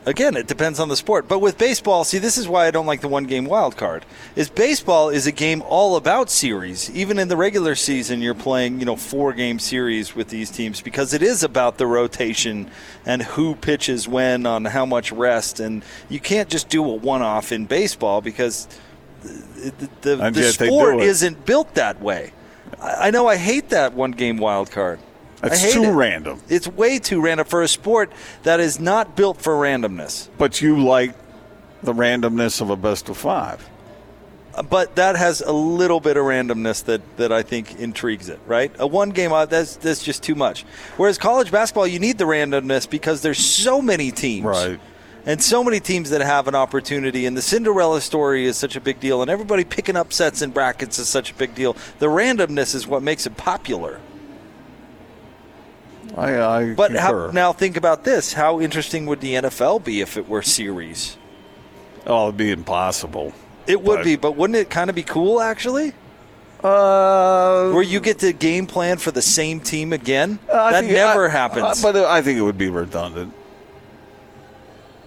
Again, 0.07 0.37
it 0.37 0.47
depends 0.47 0.81
on 0.81 0.89
the 0.89 0.97
sport. 0.97 1.29
But 1.29 1.41
with 1.41 1.59
baseball, 1.59 2.05
see, 2.05 2.19
this 2.19 2.39
is 2.39 2.49
why 2.49 2.67
I 2.67 2.71
don't 2.71 2.87
like 2.87 3.01
the 3.01 3.09
one 3.09 3.25
game 3.25 3.45
wild 3.45 3.77
card. 3.77 4.05
Is 4.37 4.49
baseball 4.49 5.09
is 5.09 5.27
a 5.27 5.33
game 5.33 5.63
all 5.67 5.97
about 5.97 6.31
series. 6.31 6.91
Even 6.91 7.19
in 7.19 7.29
the 7.29 7.37
regular 7.37 7.75
season, 7.75 8.21
you're 8.21 8.35
playing, 8.35 8.81
you 8.81 8.87
know, 8.87 8.97
four 8.97 9.33
game 9.33 9.59
series 9.59 10.15
with 10.15 10.29
these 10.29 10.51
teams 10.51 10.81
because 10.81 11.15
it 11.15 11.23
is 11.23 11.43
about 11.43 11.79
the 11.79 11.87
rotation 11.87 12.71
and 13.05 13.23
who 13.23 13.55
pitches 13.55 14.09
when 14.09 14.47
on 14.47 14.65
how 14.65 14.87
much 14.87 15.13
rest. 15.13 15.61
And 15.61 15.85
you 16.09 16.21
can't 16.21 16.49
just 16.49 16.69
do 16.69 16.85
a 16.85 16.95
one 16.95 17.23
off 17.23 17.53
in 17.53 17.67
baseball 17.67 18.21
because 18.21 18.69
the, 19.23 19.89
the, 20.01 20.31
the 20.31 20.53
sport 20.53 21.01
isn't 21.01 21.45
built 21.45 21.75
that 21.75 22.01
way. 22.01 22.33
I, 22.81 23.09
I 23.09 23.11
know 23.11 23.27
I 23.27 23.37
hate 23.37 23.71
that 23.71 23.93
one 23.95 24.13
game 24.13 24.39
wild 24.39 24.71
card. 24.71 25.01
I 25.42 25.46
It's 25.48 25.62
hate 25.62 25.72
too 25.72 25.85
it. 25.85 25.92
random. 25.92 26.40
It's 26.48 26.68
way 26.68 26.98
too 26.98 27.20
random 27.20 27.46
for 27.46 27.62
a 27.62 27.68
sport 27.68 28.12
that 28.42 28.61
is 28.61 28.79
not 28.79 29.16
built 29.16 29.40
for 29.40 29.55
randomness. 29.55 30.29
But 30.38 30.61
you 30.61 30.79
like 30.85 31.14
the 31.83 31.92
randomness 31.94 32.61
of 32.61 32.70
a 32.70 32.76
best 32.76 33.09
of 33.09 33.16
five. 33.16 33.66
Uh, 34.55 34.62
but 34.62 34.96
that 34.96 35.16
has 35.16 35.40
a 35.40 35.53
little 35.53 36.00
bit 36.00 36.16
of 36.16 36.24
randomness 36.24 36.85
that, 36.85 37.00
that 37.16 37.33
I 37.33 37.42
think 37.42 37.79
intrigues 37.79 38.29
it, 38.29 38.40
right? 38.46 38.70
A 38.79 38.87
one 38.87 39.11
game 39.11 39.33
out 39.33 39.48
that's 39.48 39.76
that's 39.76 40.03
just 40.03 40.22
too 40.22 40.35
much. 40.35 40.64
Whereas 40.96 41.16
college 41.18 41.50
basketball, 41.53 41.87
you 41.87 42.00
need 42.00 42.18
the 42.18 42.24
randomness 42.24 42.90
because 42.90 43.22
there's 43.22 43.38
so 43.38 43.81
many 43.81 44.11
teams, 44.11 44.44
Right. 44.44 44.81
And 45.26 45.42
so 45.42 45.62
many 45.62 45.81
teams 45.81 46.09
that 46.11 46.22
have 46.22 46.48
an 46.48 46.55
opportunity, 46.55 47.26
and 47.26 47.37
the 47.37 47.42
Cinderella 47.42 48.00
story 48.00 48.46
is 48.46 48.57
such 48.57 48.74
a 48.74 48.81
big 48.81 49.00
deal, 49.00 49.20
and 49.20 49.31
everybody 49.31 49.64
picking 49.64 49.94
up 49.94 50.14
sets 50.14 50.40
in 50.40 50.50
brackets 50.50 50.98
is 50.98 51.11
such 51.11 51.31
a 51.31 51.35
big 51.35 51.55
deal. 51.55 51.76
The 51.98 52.07
randomness 52.07 52.74
is 52.74 52.87
what 52.87 53.03
makes 53.03 53.26
it 53.26 53.37
popular. 53.37 54.00
I, 56.16 56.40
I 56.40 56.75
But 56.75 56.92
how, 56.96 57.31
now 57.31 57.53
think 57.53 57.77
about 57.77 58.05
this: 58.05 58.33
How 58.33 58.61
interesting 58.61 59.07
would 59.07 59.20
the 59.20 59.35
NFL 59.35 59.85
be 59.85 60.01
if 60.01 60.16
it 60.16 60.29
were 60.29 60.42
series? 60.42 61.16
oh, 62.07 62.25
it'd 62.29 62.37
be 62.37 62.51
impossible. 62.51 63.33
It 63.66 63.83
would 63.83 63.96
But- 63.99 64.05
be, 64.05 64.16
but 64.16 64.37
wouldn't 64.37 64.57
it 64.57 64.70
kind 64.70 64.88
of 64.90 64.96
be 64.96 65.03
cool 65.03 65.40
actually? 65.40 65.92
Uh, 66.64 67.70
Where 67.70 67.83
you 67.83 68.01
get 68.01 68.18
to 68.18 68.33
game 68.33 68.66
plan 68.66 68.99
for 68.99 69.11
the 69.12 69.23
same 69.23 69.61
team 69.61 69.92
again? 69.94 70.38
I 70.53 70.73
that 70.73 70.85
never 70.85 71.29
I- 71.29 71.31
happens. 71.31 71.83
uh, 71.85 71.92
but 71.92 71.96
I 72.05 72.20
think 72.23 72.38
it 72.38 72.42
would 72.42 72.59
be 72.59 72.68
redundant. 72.68 73.33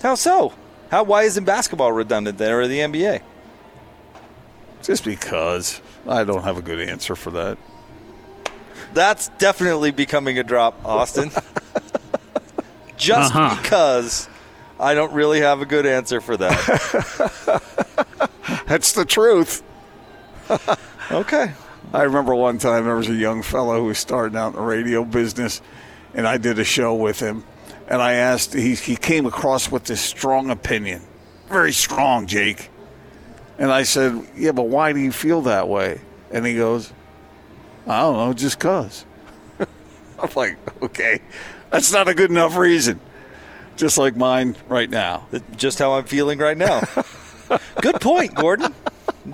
How 0.02 0.16
so? 0.16 0.54
How 0.90 1.04
why 1.04 1.24
isn't 1.24 1.44
basketball 1.44 1.92
redundant 1.92 2.38
then, 2.38 2.52
or 2.52 2.68
the 2.68 2.80
NBA? 2.80 3.22
Just 4.82 5.04
because 5.06 5.80
I 6.08 6.24
don't 6.24 6.44
have 6.44 6.58
a 6.58 6.62
good 6.62 6.80
answer 6.80 7.16
for 7.16 7.32
that. 7.32 7.58
That's 8.94 9.30
definitely 9.40 9.92
becoming 9.92 10.38
a 10.40 10.44
drop, 10.44 10.84
Austin. 10.86 11.32
Just 12.98 13.36
Uh-huh. 13.36 13.62
because 13.62 14.30
I 14.80 14.94
don't 14.94 15.14
really 15.14 15.42
have 15.42 15.62
a 15.62 15.66
good 15.66 15.86
answer 15.86 16.22
for 16.22 16.38
that. 16.38 17.62
That's 18.68 18.94
the 18.94 19.06
truth. 19.06 19.64
okay. 21.12 21.54
I 21.94 22.04
remember 22.04 22.34
one 22.36 22.58
time 22.58 22.86
there 22.86 22.96
was 22.96 23.10
a 23.10 23.14
young 23.16 23.42
fellow 23.44 23.78
who 23.80 23.86
was 23.86 24.00
starting 24.00 24.38
out 24.38 24.50
in 24.50 24.54
the 24.56 24.62
radio 24.62 25.04
business, 25.04 25.62
and 26.14 26.28
I 26.28 26.38
did 26.38 26.60
a 26.60 26.64
show 26.64 26.96
with 26.96 27.20
him. 27.20 27.44
And 27.88 28.02
I 28.02 28.14
asked, 28.14 28.54
he, 28.54 28.76
he 28.76 28.96
came 28.96 29.26
across 29.26 29.70
with 29.72 29.84
this 29.84 30.02
strong 30.02 30.50
opinion. 30.50 31.02
Very 31.50 31.74
strong, 31.74 32.26
Jake. 32.28 32.70
And 33.60 33.72
I 33.72 33.84
said, 33.84 34.26
Yeah, 34.36 34.54
but 34.54 34.68
why 34.70 34.94
do 34.94 35.00
you 35.00 35.12
feel 35.12 35.42
that 35.42 35.68
way? 35.68 36.00
And 36.32 36.46
he 36.46 36.56
goes, 36.56 36.92
I 37.88 38.02
don't 38.02 38.18
know, 38.18 38.34
just 38.34 38.60
because. 38.60 39.06
I'm 39.60 40.30
like, 40.36 40.58
Okay, 40.82 41.20
that's 41.70 41.92
not 41.92 42.08
a 42.08 42.14
good 42.14 42.30
enough 42.30 42.56
reason. 42.56 43.00
Just 43.76 43.98
like 43.98 44.16
mine 44.16 44.56
right 44.68 44.90
now. 44.90 45.28
Just 45.56 45.80
how 45.80 45.94
I'm 45.94 46.06
feeling 46.06 46.40
right 46.40 46.58
now. 46.58 46.82
good 47.82 48.00
point, 48.00 48.36
Gordon. 48.36 48.74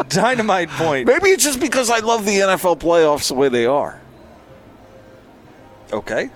Dynamite 0.07 0.69
point. 0.69 1.07
Maybe 1.07 1.29
it's 1.29 1.43
just 1.43 1.59
because 1.59 1.89
I 1.89 1.99
love 1.99 2.25
the 2.25 2.37
NFL 2.39 2.79
playoffs 2.79 3.27
the 3.27 3.33
way 3.33 3.49
they 3.49 3.65
are. 3.65 3.99
Okay. 5.91 6.29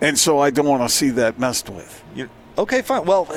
And 0.00 0.18
so 0.18 0.38
I 0.38 0.50
don't 0.50 0.66
want 0.66 0.82
to 0.82 0.88
see 0.88 1.10
that 1.10 1.38
messed 1.38 1.68
with. 1.68 2.02
You, 2.14 2.30
okay, 2.56 2.82
fine. 2.82 3.04
Well, 3.04 3.28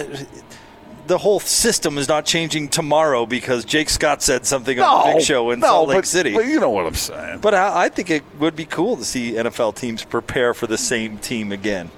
the 1.07 1.17
whole 1.17 1.39
system 1.39 1.97
is 1.97 2.07
not 2.07 2.25
changing 2.25 2.69
tomorrow 2.69 3.25
because 3.25 3.63
Jake 3.65 3.89
Scott 3.89 4.21
said 4.21 4.45
something 4.45 4.79
on 4.79 5.07
the 5.09 5.13
Big 5.15 5.23
Show 5.23 5.51
in 5.51 5.59
no, 5.59 5.67
Salt 5.67 5.89
Lake 5.89 5.97
but- 5.99 6.07
City. 6.07 6.33
But 6.33 6.45
you 6.45 6.59
know 6.59 6.69
what 6.69 6.85
I'm 6.85 6.95
saying. 6.95 7.39
But 7.39 7.53
I, 7.53 7.85
I 7.85 7.89
think 7.89 8.09
it 8.09 8.23
would 8.39 8.55
be 8.55 8.65
cool 8.65 8.97
to 8.97 9.03
see 9.05 9.33
NFL 9.33 9.75
teams 9.75 10.03
prepare 10.03 10.53
for 10.53 10.67
the 10.67 10.77
same 10.77 11.17
team 11.17 11.51
again. 11.51 11.91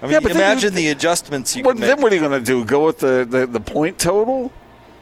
I 0.00 0.06
mean, 0.06 0.12
Yeah, 0.12 0.20
but 0.20 0.30
imagine 0.32 0.72
you- 0.74 0.76
the 0.80 0.88
adjustments 0.88 1.56
you 1.56 1.62
What, 1.64 1.72
can 1.76 1.80
then 1.80 2.00
what 2.00 2.12
are 2.12 2.14
you 2.14 2.20
going 2.20 2.38
to 2.38 2.44
do? 2.44 2.64
Go 2.64 2.86
with 2.86 2.98
the, 2.98 3.26
the, 3.28 3.46
the 3.46 3.60
point 3.60 3.98
total? 3.98 4.52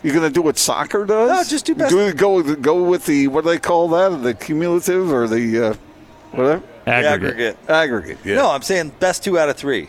You're 0.02 0.14
going 0.14 0.26
to 0.28 0.32
do 0.34 0.42
what 0.42 0.58
soccer 0.58 1.04
does? 1.06 1.30
No, 1.30 1.44
just 1.44 1.64
do 1.66 1.74
best- 1.74 1.90
Do, 1.90 2.12
go 2.12 2.36
with- 2.36 2.62
go 2.62 2.82
with 2.84 3.06
the 3.06 3.28
what 3.28 3.44
do 3.44 3.50
they 3.50 3.58
call 3.58 3.88
that? 3.88 4.22
The 4.22 4.34
cumulative 4.34 5.10
or 5.12 5.26
the 5.26 5.58
uh, 5.70 5.74
whatever 6.32 6.62
The 6.84 6.90
aggregate. 6.90 7.56
aggregate? 7.68 8.18
Yeah. 8.24 8.36
No, 8.36 8.50
I'm 8.50 8.62
saying 8.62 8.92
best 9.00 9.24
two 9.24 9.38
out 9.38 9.48
of 9.48 9.56
three. 9.56 9.88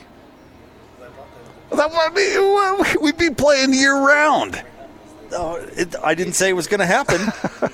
That 1.72 1.92
would 1.92 2.16
be 2.16 2.38
well, 2.38 2.86
we'd 3.02 3.18
be 3.18 3.30
playing 3.30 3.74
year 3.74 3.96
round. 3.96 4.64
Oh, 5.32 5.56
it, 5.76 5.96
I 6.04 6.16
didn't 6.16 6.34
say 6.34 6.50
it 6.50 6.54
was 6.54 6.68
going 6.68 6.80
to 6.80 6.86
happen. 6.86 7.20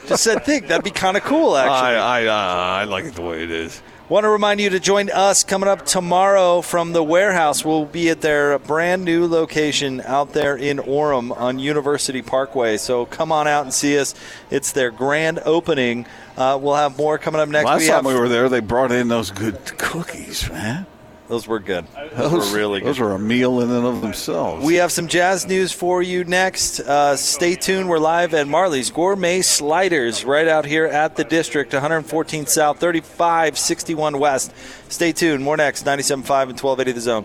Just 0.08 0.24
said 0.24 0.46
think 0.46 0.68
that'd 0.68 0.84
be 0.84 0.92
kind 0.92 1.18
of 1.18 1.24
cool. 1.24 1.56
Actually, 1.58 1.98
I 1.98 2.24
I, 2.24 2.26
uh, 2.26 2.82
I 2.82 2.84
like 2.86 3.06
it 3.06 3.16
the 3.16 3.22
way 3.22 3.44
it 3.44 3.52
is. 3.52 3.82
Want 4.12 4.26
to 4.26 4.30
remind 4.30 4.60
you 4.60 4.70
to 4.72 4.80
join 4.82 5.10
us 5.10 5.46
coming 5.46 5.70
up 5.70 5.86
tomorrow 5.86 6.60
from 6.60 6.92
the 6.92 7.02
warehouse. 7.02 7.64
We'll 7.64 7.86
be 7.86 8.10
at 8.10 8.20
their 8.20 8.60
brand 8.60 9.06
new 9.06 9.26
location 9.26 10.02
out 10.02 10.34
there 10.34 10.58
in 10.58 10.80
Orem 10.80 11.32
on 11.32 11.60
University 11.60 12.22
Parkway. 12.22 12.76
So 12.76 13.06
come 13.06 13.32
on 13.32 13.48
out 13.48 13.64
and 13.64 13.74
see 13.74 13.98
us. 13.98 14.14
It's 14.50 14.74
their 14.74 14.92
grand 14.92 15.40
opening. 15.46 16.08
Uh, 16.36 16.60
we'll 16.62 16.76
have 16.76 16.98
more 16.98 17.18
coming 17.20 17.40
up 17.40 17.48
next. 17.48 17.66
Last 17.66 17.80
we 17.80 17.88
time 17.88 18.04
have, 18.04 18.06
we 18.06 18.20
were 18.20 18.28
there, 18.28 18.50
they 18.50 18.60
brought 18.60 18.92
in 18.92 19.08
those 19.08 19.32
good 19.32 19.78
cookies, 19.78 20.50
man. 20.50 20.86
Those 21.32 21.48
were 21.48 21.60
good. 21.60 21.86
Those, 22.12 22.52
were 22.52 22.58
really 22.58 22.82
good. 22.82 22.90
Those 22.90 23.00
were 23.00 23.14
a 23.14 23.20
meal 23.20 23.62
in 23.62 23.72
and 23.72 23.86
of 23.86 24.02
themselves. 24.02 24.66
We 24.66 24.76
have 24.76 24.92
some 24.92 25.08
jazz 25.08 25.48
news 25.48 25.72
for 25.72 26.04
you 26.04 26.26
next. 26.26 26.82
Uh, 26.82 27.16
stay 27.16 27.56
tuned. 27.56 27.88
We're 27.88 28.00
live 28.00 28.34
at 28.34 28.50
Marley's 28.50 28.92
Gourmet 28.92 29.42
Sliders 29.42 30.26
right 30.26 30.48
out 30.50 30.66
here 30.66 30.86
at 30.88 31.16
the 31.16 31.24
district, 31.24 31.72
114 31.72 32.48
South, 32.48 32.82
3561 32.82 34.20
West. 34.20 34.54
Stay 34.90 35.14
tuned. 35.14 35.42
More 35.42 35.56
next, 35.56 35.86
97.5 35.86 36.50
and 36.50 36.60
1280 36.60 36.92
The 36.92 37.00
Zone. 37.00 37.24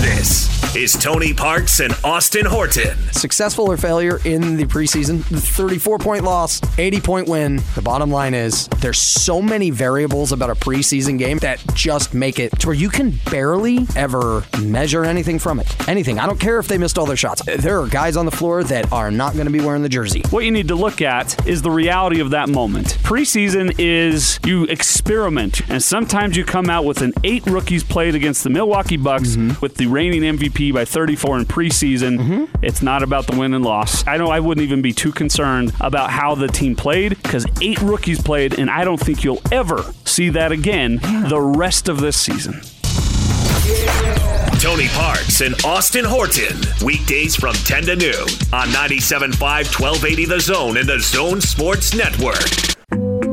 This 0.00 0.59
is 0.76 0.92
Tony 0.92 1.34
Parks 1.34 1.80
and 1.80 1.92
Austin 2.04 2.46
Horton. 2.46 2.96
Successful 3.12 3.68
or 3.68 3.76
failure 3.76 4.20
in 4.24 4.56
the 4.56 4.64
preseason, 4.66 5.24
34 5.24 5.98
point 5.98 6.22
loss, 6.22 6.60
80 6.78 7.00
point 7.00 7.28
win. 7.28 7.60
The 7.74 7.82
bottom 7.82 8.08
line 8.08 8.34
is 8.34 8.68
there's 8.78 9.00
so 9.00 9.42
many 9.42 9.70
variables 9.70 10.30
about 10.30 10.48
a 10.48 10.54
preseason 10.54 11.18
game 11.18 11.38
that 11.38 11.60
just 11.74 12.14
make 12.14 12.38
it 12.38 12.56
to 12.60 12.68
where 12.68 12.76
you 12.76 12.88
can 12.88 13.18
barely 13.30 13.80
ever 13.96 14.44
measure 14.62 15.04
anything 15.04 15.40
from 15.40 15.58
it. 15.58 15.88
Anything. 15.88 16.20
I 16.20 16.26
don't 16.26 16.38
care 16.38 16.60
if 16.60 16.68
they 16.68 16.78
missed 16.78 16.98
all 16.98 17.06
their 17.06 17.16
shots. 17.16 17.42
There 17.44 17.80
are 17.80 17.88
guys 17.88 18.16
on 18.16 18.24
the 18.24 18.30
floor 18.30 18.62
that 18.64 18.92
are 18.92 19.10
not 19.10 19.34
going 19.34 19.46
to 19.46 19.52
be 19.52 19.60
wearing 19.60 19.82
the 19.82 19.88
jersey. 19.88 20.22
What 20.30 20.44
you 20.44 20.52
need 20.52 20.68
to 20.68 20.76
look 20.76 21.02
at 21.02 21.48
is 21.48 21.62
the 21.62 21.70
reality 21.70 22.20
of 22.20 22.30
that 22.30 22.48
moment. 22.48 22.98
Preseason 23.02 23.74
is 23.78 24.38
you 24.44 24.64
experiment, 24.64 25.68
and 25.68 25.82
sometimes 25.82 26.36
you 26.36 26.44
come 26.44 26.70
out 26.70 26.84
with 26.84 27.02
an 27.02 27.12
eight 27.24 27.44
rookies 27.46 27.82
played 27.82 28.14
against 28.14 28.44
the 28.44 28.50
Milwaukee 28.50 28.96
Bucks 28.96 29.30
mm-hmm. 29.30 29.60
with 29.60 29.74
the 29.74 29.86
reigning 29.88 30.22
MVP 30.22 30.59
by 30.70 30.84
34 30.84 31.38
in 31.38 31.44
preseason. 31.46 32.18
Mm-hmm. 32.18 32.64
It's 32.64 32.82
not 32.82 33.02
about 33.02 33.26
the 33.26 33.38
win 33.38 33.54
and 33.54 33.64
loss. 33.64 34.06
I 34.06 34.18
know 34.18 34.28
I 34.28 34.40
wouldn't 34.40 34.64
even 34.64 34.82
be 34.82 34.92
too 34.92 35.12
concerned 35.12 35.72
about 35.80 36.10
how 36.10 36.34
the 36.34 36.48
team 36.48 36.76
played 36.76 37.20
because 37.22 37.46
eight 37.62 37.80
rookies 37.80 38.20
played, 38.20 38.58
and 38.58 38.68
I 38.68 38.84
don't 38.84 39.00
think 39.00 39.24
you'll 39.24 39.42
ever 39.50 39.82
see 40.04 40.28
that 40.30 40.52
again 40.52 40.96
the 41.28 41.40
rest 41.40 41.88
of 41.88 42.00
this 42.00 42.20
season. 42.20 42.60
Tony 44.60 44.88
Parks 44.88 45.40
and 45.40 45.54
Austin 45.64 46.04
Horton. 46.04 46.58
Weekdays 46.84 47.34
from 47.34 47.54
10 47.54 47.84
to 47.84 47.96
noon 47.96 48.28
on 48.52 48.68
97.5 48.68 49.40
1280 49.40 50.24
The 50.26 50.40
Zone 50.40 50.76
and 50.76 50.86
the 50.86 51.00
Zone 51.00 51.40
Sports 51.40 51.94
Network. 51.94 53.29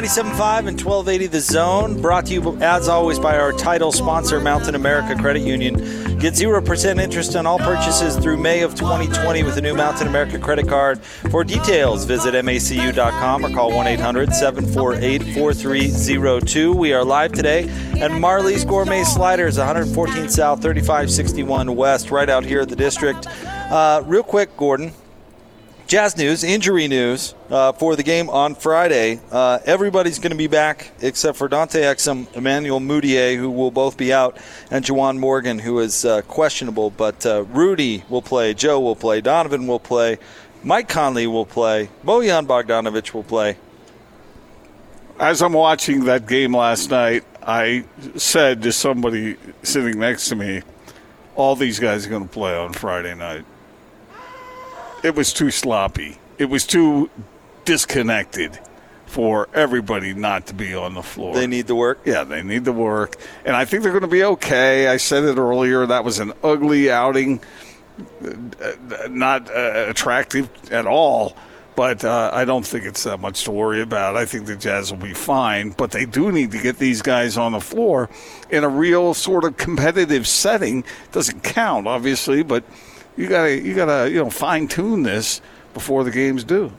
97.5 0.00 0.58
and 0.66 0.82
1280 0.82 1.26
The 1.26 1.40
Zone. 1.40 2.00
Brought 2.00 2.24
to 2.26 2.32
you, 2.32 2.56
as 2.62 2.88
always, 2.88 3.18
by 3.18 3.38
our 3.38 3.52
title 3.52 3.92
sponsor, 3.92 4.40
Mountain 4.40 4.74
America 4.74 5.14
Credit 5.14 5.42
Union. 5.42 5.74
Get 6.18 6.32
0% 6.32 6.98
interest 6.98 7.36
on 7.36 7.44
all 7.44 7.58
purchases 7.58 8.16
through 8.16 8.38
May 8.38 8.62
of 8.62 8.74
2020 8.74 9.42
with 9.42 9.58
a 9.58 9.60
new 9.60 9.74
Mountain 9.74 10.08
America 10.08 10.38
credit 10.38 10.66
card. 10.66 11.02
For 11.30 11.44
details, 11.44 12.06
visit 12.06 12.32
macu.com 12.32 13.44
or 13.44 13.50
call 13.50 13.76
1 13.76 13.88
800 13.88 14.32
748 14.32 15.34
4302. 15.34 16.72
We 16.72 16.94
are 16.94 17.04
live 17.04 17.32
today 17.32 17.68
at 18.00 18.10
Marley's 18.10 18.64
Gourmet 18.64 19.04
Sliders, 19.04 19.58
114 19.58 20.30
South, 20.30 20.62
3561 20.62 21.76
West, 21.76 22.10
right 22.10 22.30
out 22.30 22.46
here 22.46 22.62
at 22.62 22.70
the 22.70 22.76
district. 22.76 23.26
Uh, 23.26 24.02
real 24.06 24.22
quick, 24.22 24.56
Gordon. 24.56 24.94
Jazz 25.90 26.16
news, 26.16 26.44
injury 26.44 26.86
news 26.86 27.34
uh, 27.50 27.72
for 27.72 27.96
the 27.96 28.04
game 28.04 28.30
on 28.30 28.54
Friday. 28.54 29.18
Uh, 29.32 29.58
everybody's 29.64 30.20
going 30.20 30.30
to 30.30 30.36
be 30.36 30.46
back 30.46 30.92
except 31.00 31.36
for 31.36 31.48
Dante 31.48 31.82
Exum, 31.82 32.32
Emmanuel 32.36 32.78
Mudiay, 32.78 33.36
who 33.36 33.50
will 33.50 33.72
both 33.72 33.96
be 33.96 34.12
out, 34.12 34.38
and 34.70 34.84
Juwan 34.84 35.18
Morgan, 35.18 35.58
who 35.58 35.80
is 35.80 36.04
uh, 36.04 36.22
questionable. 36.22 36.90
But 36.90 37.26
uh, 37.26 37.42
Rudy 37.42 38.04
will 38.08 38.22
play, 38.22 38.54
Joe 38.54 38.78
will 38.78 38.94
play, 38.94 39.20
Donovan 39.20 39.66
will 39.66 39.80
play, 39.80 40.18
Mike 40.62 40.88
Conley 40.88 41.26
will 41.26 41.44
play, 41.44 41.90
Bojan 42.04 42.46
Bogdanovic 42.46 43.12
will 43.12 43.24
play. 43.24 43.56
As 45.18 45.42
I'm 45.42 45.54
watching 45.54 46.04
that 46.04 46.28
game 46.28 46.54
last 46.54 46.88
night, 46.92 47.24
I 47.42 47.84
said 48.14 48.62
to 48.62 48.70
somebody 48.70 49.38
sitting 49.64 49.98
next 49.98 50.28
to 50.28 50.36
me, 50.36 50.62
all 51.34 51.56
these 51.56 51.80
guys 51.80 52.06
are 52.06 52.10
going 52.10 52.28
to 52.28 52.32
play 52.32 52.54
on 52.54 52.74
Friday 52.74 53.16
night. 53.16 53.44
It 55.02 55.14
was 55.14 55.32
too 55.32 55.50
sloppy. 55.50 56.18
It 56.38 56.46
was 56.46 56.66
too 56.66 57.10
disconnected 57.64 58.58
for 59.06 59.48
everybody 59.54 60.14
not 60.14 60.46
to 60.46 60.54
be 60.54 60.74
on 60.74 60.94
the 60.94 61.02
floor. 61.02 61.34
They 61.34 61.46
need 61.46 61.66
the 61.66 61.74
work. 61.74 62.00
Yeah, 62.04 62.24
they 62.24 62.42
need 62.42 62.64
the 62.64 62.72
work. 62.72 63.16
And 63.44 63.56
I 63.56 63.64
think 63.64 63.82
they're 63.82 63.92
going 63.92 64.02
to 64.02 64.08
be 64.08 64.22
okay. 64.22 64.86
I 64.86 64.98
said 64.98 65.24
it 65.24 65.36
earlier. 65.36 65.84
That 65.86 66.04
was 66.04 66.20
an 66.20 66.32
ugly 66.44 66.90
outing, 66.90 67.40
not 69.08 69.50
uh, 69.50 69.86
attractive 69.88 70.48
at 70.70 70.86
all. 70.86 71.36
But 71.76 72.04
uh, 72.04 72.30
I 72.32 72.44
don't 72.44 72.66
think 72.66 72.84
it's 72.84 73.04
that 73.04 73.20
much 73.20 73.44
to 73.44 73.52
worry 73.52 73.80
about. 73.80 74.16
I 74.16 74.26
think 74.26 74.46
the 74.46 74.56
Jazz 74.56 74.90
will 74.92 74.98
be 74.98 75.14
fine. 75.14 75.70
But 75.70 75.92
they 75.92 76.04
do 76.04 76.30
need 76.30 76.50
to 76.52 76.58
get 76.58 76.78
these 76.78 77.00
guys 77.00 77.36
on 77.36 77.52
the 77.52 77.60
floor 77.60 78.10
in 78.50 78.64
a 78.64 78.68
real 78.68 79.14
sort 79.14 79.44
of 79.44 79.56
competitive 79.56 80.28
setting. 80.28 80.84
Doesn't 81.10 81.42
count, 81.42 81.86
obviously, 81.86 82.42
but 82.42 82.64
you 83.20 83.28
gotta 83.28 83.60
you 83.60 83.74
gotta 83.74 84.10
you 84.10 84.16
know 84.16 84.30
fine 84.30 84.66
tune 84.66 85.02
this 85.02 85.40
before 85.74 86.04
the 86.04 86.10
games 86.10 86.44
do. 86.44 86.72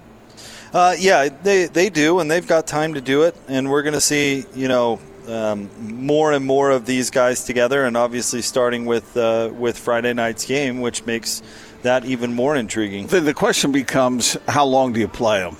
Uh, 0.74 0.96
yeah, 0.98 1.30
they 1.44 1.66
they 1.66 1.90
do, 1.90 2.20
and 2.20 2.32
they've 2.32 2.48
got 2.48 2.66
time 2.66 2.94
to 2.94 3.02
do 3.02 3.24
it. 3.24 3.36
And 3.48 3.70
we're 3.70 3.84
going 3.84 3.94
to 3.94 4.02
see, 4.02 4.46
you 4.56 4.70
know, 4.70 5.00
um, 5.28 5.70
more 5.80 6.32
and 6.32 6.46
more 6.46 6.72
of 6.72 6.86
these 6.86 7.10
guys 7.10 7.44
together, 7.44 7.84
and 7.84 7.98
obviously 7.98 8.42
starting 8.42 8.86
with 8.86 9.16
uh, 9.18 9.52
with 9.54 9.78
Friday 9.78 10.14
night's 10.14 10.46
game, 10.46 10.80
which 10.80 11.06
makes 11.06 11.44
that 11.82 12.06
even 12.06 12.34
more 12.34 12.56
intriguing. 12.56 13.08
Then 13.08 13.26
the 13.26 13.34
question 13.34 13.72
becomes, 13.72 14.38
how 14.48 14.66
long 14.66 14.94
do 14.94 15.00
you 15.00 15.08
play 15.08 15.40
them? 15.40 15.58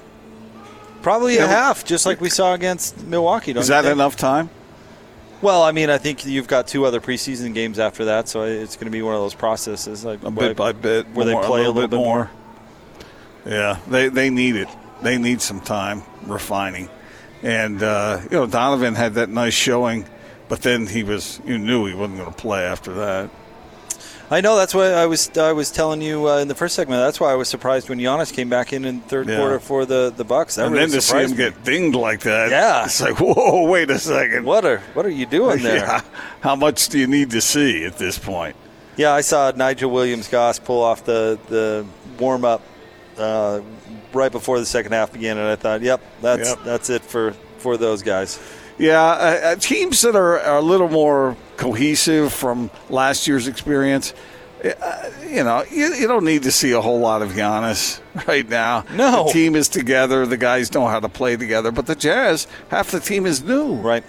Probably 1.02 1.36
Yeah, 1.36 1.46
a 1.46 1.48
half, 1.48 1.84
just 1.84 2.06
like 2.06 2.22
we 2.22 2.30
saw 2.30 2.54
against 2.54 3.04
Milwaukee. 3.06 3.54
Don't 3.54 3.62
Is 3.62 3.68
that 3.70 3.86
enough 3.86 4.16
time? 4.16 4.50
Well, 5.42 5.64
I 5.64 5.72
mean, 5.72 5.90
I 5.90 5.98
think 5.98 6.26
you've 6.26 6.48
got 6.48 6.68
two 6.68 6.86
other 6.86 7.02
preseason 7.02 7.54
games 7.54 7.80
after 7.80 8.06
that, 8.06 8.28
so 8.28 8.44
it's 8.44 8.76
going 8.76 8.86
to 8.86 8.92
be 8.92 9.02
one 9.02 9.16
of 9.16 9.22
those 9.22 9.34
processes, 9.34 10.06
like 10.06 10.24
A 10.24 10.30
bit 10.30 10.56
by 10.56 10.72
bit, 10.72 11.08
where 11.14 11.26
they 11.26 11.34
play 11.34 11.66
a 11.66 11.72
little, 11.72 11.88
bit 11.88 11.98
more. 11.98 12.30
Yeah, 13.46 13.80
they 13.88 14.10
they 14.10 14.30
need 14.30 14.56
it. 14.56 14.68
They 15.02 15.18
need 15.18 15.42
some 15.42 15.60
time 15.60 16.04
refining, 16.28 16.90
and 17.42 17.82
uh, 17.82 18.20
you 18.24 18.38
know 18.38 18.46
Donovan 18.46 18.94
had 18.94 19.16
that 19.16 19.30
nice 19.30 19.56
showing, 19.56 20.06
but 20.48 20.62
then 20.62 20.86
he 20.86 21.02
was 21.02 21.42
you 21.44 21.58
knew 21.58 21.88
he 21.88 21.96
wasn't 21.96 22.20
going 22.20 22.32
to 22.32 22.38
play 22.38 22.64
after 22.64 22.94
that. 22.94 23.32
I 24.34 24.40
know 24.40 24.56
that's 24.56 24.74
why 24.74 24.92
I 24.94 25.06
was 25.08 25.30
I 25.38 25.52
was 25.52 25.70
telling 25.72 26.02
you 26.02 26.30
uh, 26.30 26.38
in 26.38 26.48
the 26.48 26.56
first 26.56 26.74
segment. 26.76 27.02
That's 27.02 27.20
why 27.20 27.32
I 27.32 27.36
was 27.36 27.50
surprised 27.50 27.90
when 27.90 28.00
Giannis 28.00 28.32
came 28.34 28.48
back 28.50 28.72
in 28.72 28.86
in 28.86 29.02
third 29.02 29.28
Yeah. 29.28 29.36
quarter 29.38 29.60
for 29.60 29.86
the 29.86 30.14
the 30.16 30.24
Bucks. 30.24 30.56
That 30.56 30.66
and 30.68 30.74
really 30.74 30.86
then 30.86 30.96
to 30.96 31.02
see 31.02 31.18
him 31.18 31.32
me. 31.32 31.38
get 31.38 31.64
dinged 31.66 31.96
like 31.96 32.22
that, 32.22 32.50
Yeah. 32.50 32.86
it's 32.86 33.02
like 33.02 33.20
whoa, 33.20 33.66
wait 33.70 33.90
a 33.92 34.00
second. 34.00 34.46
What 34.46 34.64
are 34.66 34.80
what 34.94 35.06
are 35.06 35.10
you 35.10 35.26
doing 35.26 35.62
there? 35.64 35.76
Yeah. 35.78 36.02
How 36.40 36.56
much 36.56 36.88
do 36.90 36.98
you 36.98 37.08
need 37.08 37.32
to 37.32 37.42
see 37.42 37.84
at 37.84 37.98
this 37.98 38.18
point? 38.18 38.56
Yeah, 38.96 39.12
I 39.14 39.22
saw 39.22 39.52
Nigel 39.56 39.92
Williams 39.92 40.28
Goss 40.30 40.60
pull 40.60 40.82
off 40.82 41.04
the 41.04 41.38
the 41.50 41.86
warm 42.18 42.46
up 42.46 42.62
uh, 43.18 43.60
right 44.14 44.32
before 44.32 44.60
the 44.60 44.66
second 44.66 44.94
half 44.94 45.12
began, 45.12 45.38
and 45.38 45.48
I 45.48 45.56
thought, 45.58 45.82
yep, 45.82 46.00
that's 46.22 46.50
Yep. 46.50 46.60
that's 46.64 46.90
it 46.90 47.02
for 47.02 47.34
for 47.58 47.76
those 47.76 48.02
guys. 48.02 48.40
Yeah, 48.78 49.02
uh, 49.04 49.40
uh, 49.52 49.56
teams 49.58 50.02
that 50.02 50.16
are, 50.16 50.40
are 50.40 50.58
a 50.58 50.62
little 50.62 50.88
more 50.90 51.36
cohesive 51.62 52.34
from 52.34 52.72
last 52.90 53.28
year's 53.28 53.48
experience. 53.48 54.16
Uh, 54.64 55.10
you 55.28 55.44
know, 55.44 55.64
you, 55.72 55.94
you 55.94 56.08
don't 56.08 56.26
need 56.26 56.44
to 56.44 56.52
see 56.52 56.72
a 56.72 56.82
whole 56.82 57.00
lot 57.00 57.22
of 57.22 57.32
Giannis 57.34 58.02
right 58.28 58.48
now. 58.50 58.84
No. 58.94 59.26
the 59.26 59.32
team 59.32 59.56
is 59.56 59.70
together. 59.70 60.26
The 60.26 60.38
guys 60.38 60.74
know 60.74 60.88
how 60.88 61.00
to 61.00 61.10
play 61.10 61.38
together. 61.38 61.72
But 61.72 61.86
the 61.86 61.96
Jazz, 61.96 62.48
half 62.70 62.90
the 62.90 63.00
team 63.00 63.28
is 63.28 63.44
new, 63.44 63.76
right? 63.76 64.04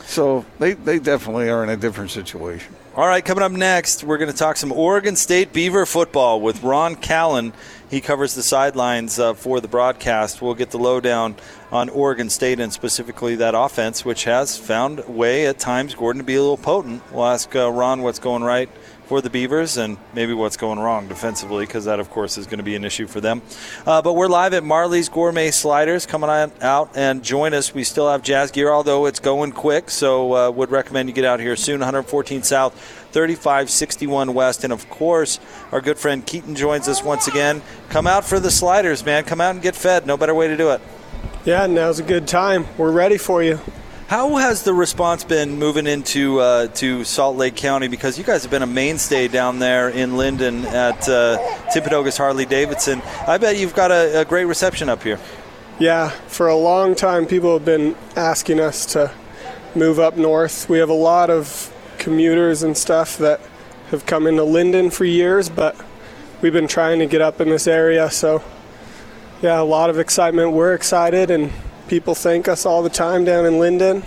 So 0.00 0.44
they 0.58 0.74
they 0.74 0.98
definitely 0.98 1.48
are 1.48 1.62
in 1.64 1.70
a 1.70 1.76
different 1.76 2.10
situation. 2.10 2.74
All 2.96 3.06
right, 3.06 3.24
coming 3.24 3.42
up 3.42 3.52
next, 3.52 4.04
we're 4.04 4.18
going 4.18 4.30
to 4.30 4.36
talk 4.36 4.56
some 4.56 4.72
Oregon 4.72 5.16
State 5.16 5.52
Beaver 5.52 5.84
football 5.84 6.40
with 6.40 6.62
Ron 6.62 6.96
Callan. 6.96 7.52
He 7.88 8.00
covers 8.00 8.34
the 8.34 8.42
sidelines 8.42 9.20
uh, 9.20 9.34
for 9.34 9.60
the 9.60 9.68
broadcast. 9.68 10.42
We'll 10.42 10.54
get 10.54 10.70
the 10.70 10.78
lowdown 10.78 11.36
on 11.70 11.88
Oregon 11.88 12.28
State 12.28 12.58
and 12.58 12.72
specifically 12.72 13.36
that 13.36 13.54
offense, 13.54 14.04
which 14.04 14.24
has 14.24 14.58
found 14.58 15.04
a 15.06 15.10
way 15.10 15.46
at 15.46 15.60
times, 15.60 15.94
Gordon, 15.94 16.20
to 16.20 16.26
be 16.26 16.34
a 16.34 16.40
little 16.40 16.56
potent. 16.56 17.00
We'll 17.12 17.26
ask 17.26 17.54
uh, 17.54 17.70
Ron 17.70 18.02
what's 18.02 18.18
going 18.18 18.42
right 18.42 18.68
for 19.06 19.20
the 19.20 19.30
Beavers 19.30 19.76
and 19.76 19.96
maybe 20.14 20.32
what's 20.32 20.56
going 20.56 20.78
wrong 20.78 21.06
defensively, 21.06 21.64
because 21.64 21.84
that, 21.84 22.00
of 22.00 22.10
course, 22.10 22.36
is 22.36 22.46
going 22.46 22.58
to 22.58 22.64
be 22.64 22.74
an 22.74 22.84
issue 22.84 23.06
for 23.06 23.20
them. 23.20 23.40
Uh, 23.86 24.02
but 24.02 24.14
we're 24.14 24.26
live 24.26 24.52
at 24.52 24.64
Marley's 24.64 25.08
Gourmet 25.08 25.52
Sliders. 25.52 26.06
Coming 26.06 26.28
on 26.28 26.50
out 26.60 26.90
and 26.96 27.22
join 27.22 27.54
us. 27.54 27.72
We 27.72 27.84
still 27.84 28.10
have 28.10 28.22
jazz 28.22 28.50
gear, 28.50 28.72
although 28.72 29.06
it's 29.06 29.20
going 29.20 29.52
quick, 29.52 29.90
so 29.90 30.34
uh, 30.34 30.50
would 30.50 30.70
recommend 30.70 31.08
you 31.08 31.14
get 31.14 31.24
out 31.24 31.38
here 31.38 31.54
soon. 31.54 31.78
114 31.78 32.42
South, 32.42 32.74
3561 33.12 34.34
West. 34.34 34.64
And 34.64 34.72
of 34.72 34.88
course, 34.90 35.38
our 35.70 35.80
good 35.80 35.98
friend 35.98 36.26
Keaton 36.26 36.56
joins 36.56 36.88
us 36.88 37.02
once 37.02 37.28
again. 37.28 37.62
Come 37.88 38.08
out 38.08 38.24
for 38.24 38.40
the 38.40 38.50
sliders, 38.50 39.04
man. 39.04 39.22
Come 39.24 39.40
out 39.40 39.54
and 39.54 39.62
get 39.62 39.76
fed. 39.76 40.06
No 40.06 40.16
better 40.16 40.34
way 40.34 40.48
to 40.48 40.56
do 40.56 40.70
it. 40.70 40.80
Yeah, 41.44 41.66
now's 41.66 42.00
a 42.00 42.02
good 42.02 42.26
time. 42.26 42.66
We're 42.76 42.90
ready 42.90 43.18
for 43.18 43.40
you. 43.40 43.60
How 44.08 44.36
has 44.36 44.62
the 44.62 44.72
response 44.72 45.24
been 45.24 45.58
moving 45.58 45.88
into 45.88 46.38
uh, 46.38 46.68
to 46.74 47.02
Salt 47.02 47.36
Lake 47.36 47.56
County? 47.56 47.88
Because 47.88 48.16
you 48.16 48.22
guys 48.22 48.42
have 48.42 48.52
been 48.52 48.62
a 48.62 48.66
mainstay 48.66 49.26
down 49.26 49.58
there 49.58 49.88
in 49.88 50.16
Lindon 50.16 50.64
at 50.64 51.08
uh, 51.08 51.38
Timpanogos 51.74 52.16
Harley 52.16 52.46
Davidson. 52.46 53.02
I 53.26 53.38
bet 53.38 53.56
you've 53.56 53.74
got 53.74 53.90
a, 53.90 54.20
a 54.20 54.24
great 54.24 54.44
reception 54.44 54.88
up 54.88 55.02
here. 55.02 55.18
Yeah, 55.80 56.10
for 56.28 56.46
a 56.46 56.54
long 56.54 56.94
time, 56.94 57.26
people 57.26 57.52
have 57.54 57.64
been 57.64 57.96
asking 58.14 58.60
us 58.60 58.86
to 58.92 59.10
move 59.74 59.98
up 59.98 60.16
north. 60.16 60.68
We 60.68 60.78
have 60.78 60.88
a 60.88 60.92
lot 60.92 61.28
of 61.28 61.74
commuters 61.98 62.62
and 62.62 62.76
stuff 62.76 63.18
that 63.18 63.40
have 63.90 64.06
come 64.06 64.28
into 64.28 64.44
Lindon 64.44 64.90
for 64.90 65.04
years, 65.04 65.48
but 65.48 65.74
we've 66.42 66.52
been 66.52 66.68
trying 66.68 67.00
to 67.00 67.06
get 67.06 67.22
up 67.22 67.40
in 67.40 67.48
this 67.48 67.66
area. 67.66 68.08
So, 68.12 68.44
yeah, 69.42 69.60
a 69.60 69.64
lot 69.64 69.90
of 69.90 69.98
excitement. 69.98 70.52
We're 70.52 70.74
excited, 70.74 71.28
and 71.28 71.52
people 71.88 72.14
thank 72.14 72.48
us 72.48 72.66
all 72.66 72.82
the 72.82 72.90
time 72.90 73.24
down 73.24 73.46
in 73.46 73.58
Lindon. 73.58 74.02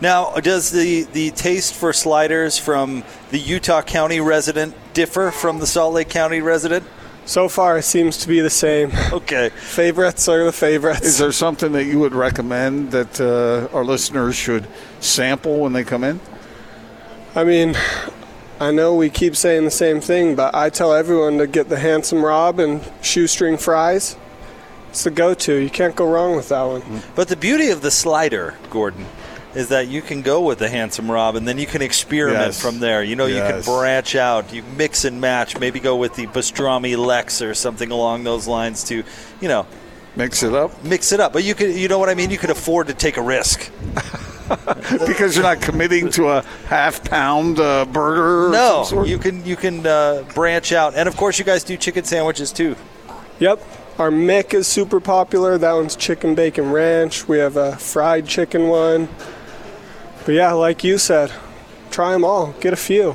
Now, 0.00 0.34
does 0.34 0.70
the, 0.70 1.04
the 1.04 1.30
taste 1.30 1.74
for 1.74 1.92
sliders 1.92 2.58
from 2.58 3.02
the 3.30 3.38
Utah 3.38 3.82
County 3.82 4.20
resident 4.20 4.74
differ 4.92 5.30
from 5.30 5.58
the 5.58 5.66
Salt 5.66 5.94
Lake 5.94 6.10
County 6.10 6.40
resident? 6.40 6.84
So 7.24 7.48
far, 7.48 7.78
it 7.78 7.82
seems 7.82 8.18
to 8.18 8.28
be 8.28 8.40
the 8.40 8.50
same. 8.50 8.92
Okay. 9.12 9.48
Favorites 9.48 10.28
are 10.28 10.44
the 10.44 10.52
favorites. 10.52 11.04
Is 11.04 11.18
there 11.18 11.32
something 11.32 11.72
that 11.72 11.84
you 11.84 11.98
would 11.98 12.14
recommend 12.14 12.92
that 12.92 13.20
uh, 13.20 13.74
our 13.74 13.84
listeners 13.84 14.36
should 14.36 14.68
sample 15.00 15.58
when 15.58 15.72
they 15.72 15.82
come 15.82 16.04
in? 16.04 16.20
I 17.34 17.44
mean, 17.44 17.74
I 18.60 18.70
know 18.70 18.94
we 18.94 19.10
keep 19.10 19.34
saying 19.34 19.64
the 19.64 19.70
same 19.70 20.00
thing, 20.00 20.36
but 20.36 20.54
I 20.54 20.70
tell 20.70 20.92
everyone 20.92 21.38
to 21.38 21.46
get 21.46 21.68
the 21.68 21.78
handsome 21.78 22.24
Rob 22.24 22.60
and 22.60 22.80
shoestring 23.02 23.56
fries. 23.56 24.16
It's 24.96 25.04
the 25.04 25.10
go-to. 25.10 25.56
You 25.56 25.68
can't 25.68 25.94
go 25.94 26.08
wrong 26.10 26.36
with 26.36 26.48
that 26.48 26.62
one. 26.62 26.82
But 27.14 27.28
the 27.28 27.36
beauty 27.36 27.68
of 27.68 27.82
the 27.82 27.90
slider, 27.90 28.54
Gordon, 28.70 29.04
is 29.54 29.68
that 29.68 29.88
you 29.88 30.00
can 30.00 30.22
go 30.22 30.40
with 30.40 30.58
the 30.58 30.70
handsome 30.70 31.10
Rob, 31.10 31.36
and 31.36 31.46
then 31.46 31.58
you 31.58 31.66
can 31.66 31.82
experiment 31.82 32.46
Yes. 32.46 32.62
from 32.62 32.78
there. 32.78 33.02
You 33.02 33.14
know, 33.14 33.26
you 33.26 33.42
can 33.42 33.60
branch 33.60 34.16
out, 34.16 34.54
you 34.54 34.62
mix 34.78 35.04
and 35.04 35.20
match. 35.20 35.58
Maybe 35.60 35.80
go 35.80 35.96
with 35.96 36.14
the 36.14 36.26
pastrami 36.28 36.96
Lex 36.96 37.42
or 37.42 37.52
something 37.52 37.90
along 37.90 38.24
those 38.24 38.46
lines 38.48 38.84
to, 38.84 39.04
you 39.42 39.48
know, 39.48 39.66
Mix 40.16 40.42
it 40.42 40.54
up 40.54 40.82
mix 40.82 41.12
it 41.12 41.20
up. 41.20 41.34
But 41.34 41.44
you 41.44 41.54
could, 41.54 41.74
you 41.76 41.88
know 41.88 41.98
what 41.98 42.08
I 42.08 42.14
mean. 42.14 42.30
You 42.30 42.38
could 42.38 42.48
afford 42.48 42.86
to 42.86 42.94
take 42.94 43.18
a 43.18 43.22
risk. 43.22 43.70
because 45.06 45.36
you're 45.36 45.42
not 45.42 45.60
committing 45.60 46.08
to 46.12 46.28
a 46.30 46.42
half 46.68 47.04
pound 47.04 47.60
uh, 47.60 47.84
burger. 47.84 48.46
Or 48.46 48.50
No, 48.50 48.84
some 48.84 48.96
sort? 49.00 49.08
you 49.08 49.18
can 49.18 49.44
you 49.44 49.56
can 49.56 49.86
uh, 49.86 50.24
branch 50.34 50.72
out, 50.72 50.94
and 50.94 51.06
of 51.06 51.18
course, 51.18 51.38
you 51.38 51.44
guys 51.44 51.64
do 51.64 51.76
chicken 51.76 52.02
sandwiches 52.04 52.50
too. 52.50 52.76
Yep. 53.40 53.60
Our 53.98 54.10
Mick 54.10 54.52
is 54.52 54.66
super 54.66 55.00
popular. 55.00 55.56
That 55.56 55.72
one's 55.72 55.96
chicken 55.96 56.34
bacon 56.34 56.70
ranch. 56.70 57.26
We 57.26 57.38
have 57.38 57.56
a 57.56 57.76
fried 57.76 58.26
chicken 58.26 58.68
one. 58.68 59.08
But 60.26 60.32
yeah, 60.34 60.52
like 60.52 60.84
you 60.84 60.98
said, 60.98 61.32
try 61.90 62.12
them 62.12 62.24
all. 62.24 62.52
Get 62.60 62.72
a 62.72 62.76
few. 62.76 63.14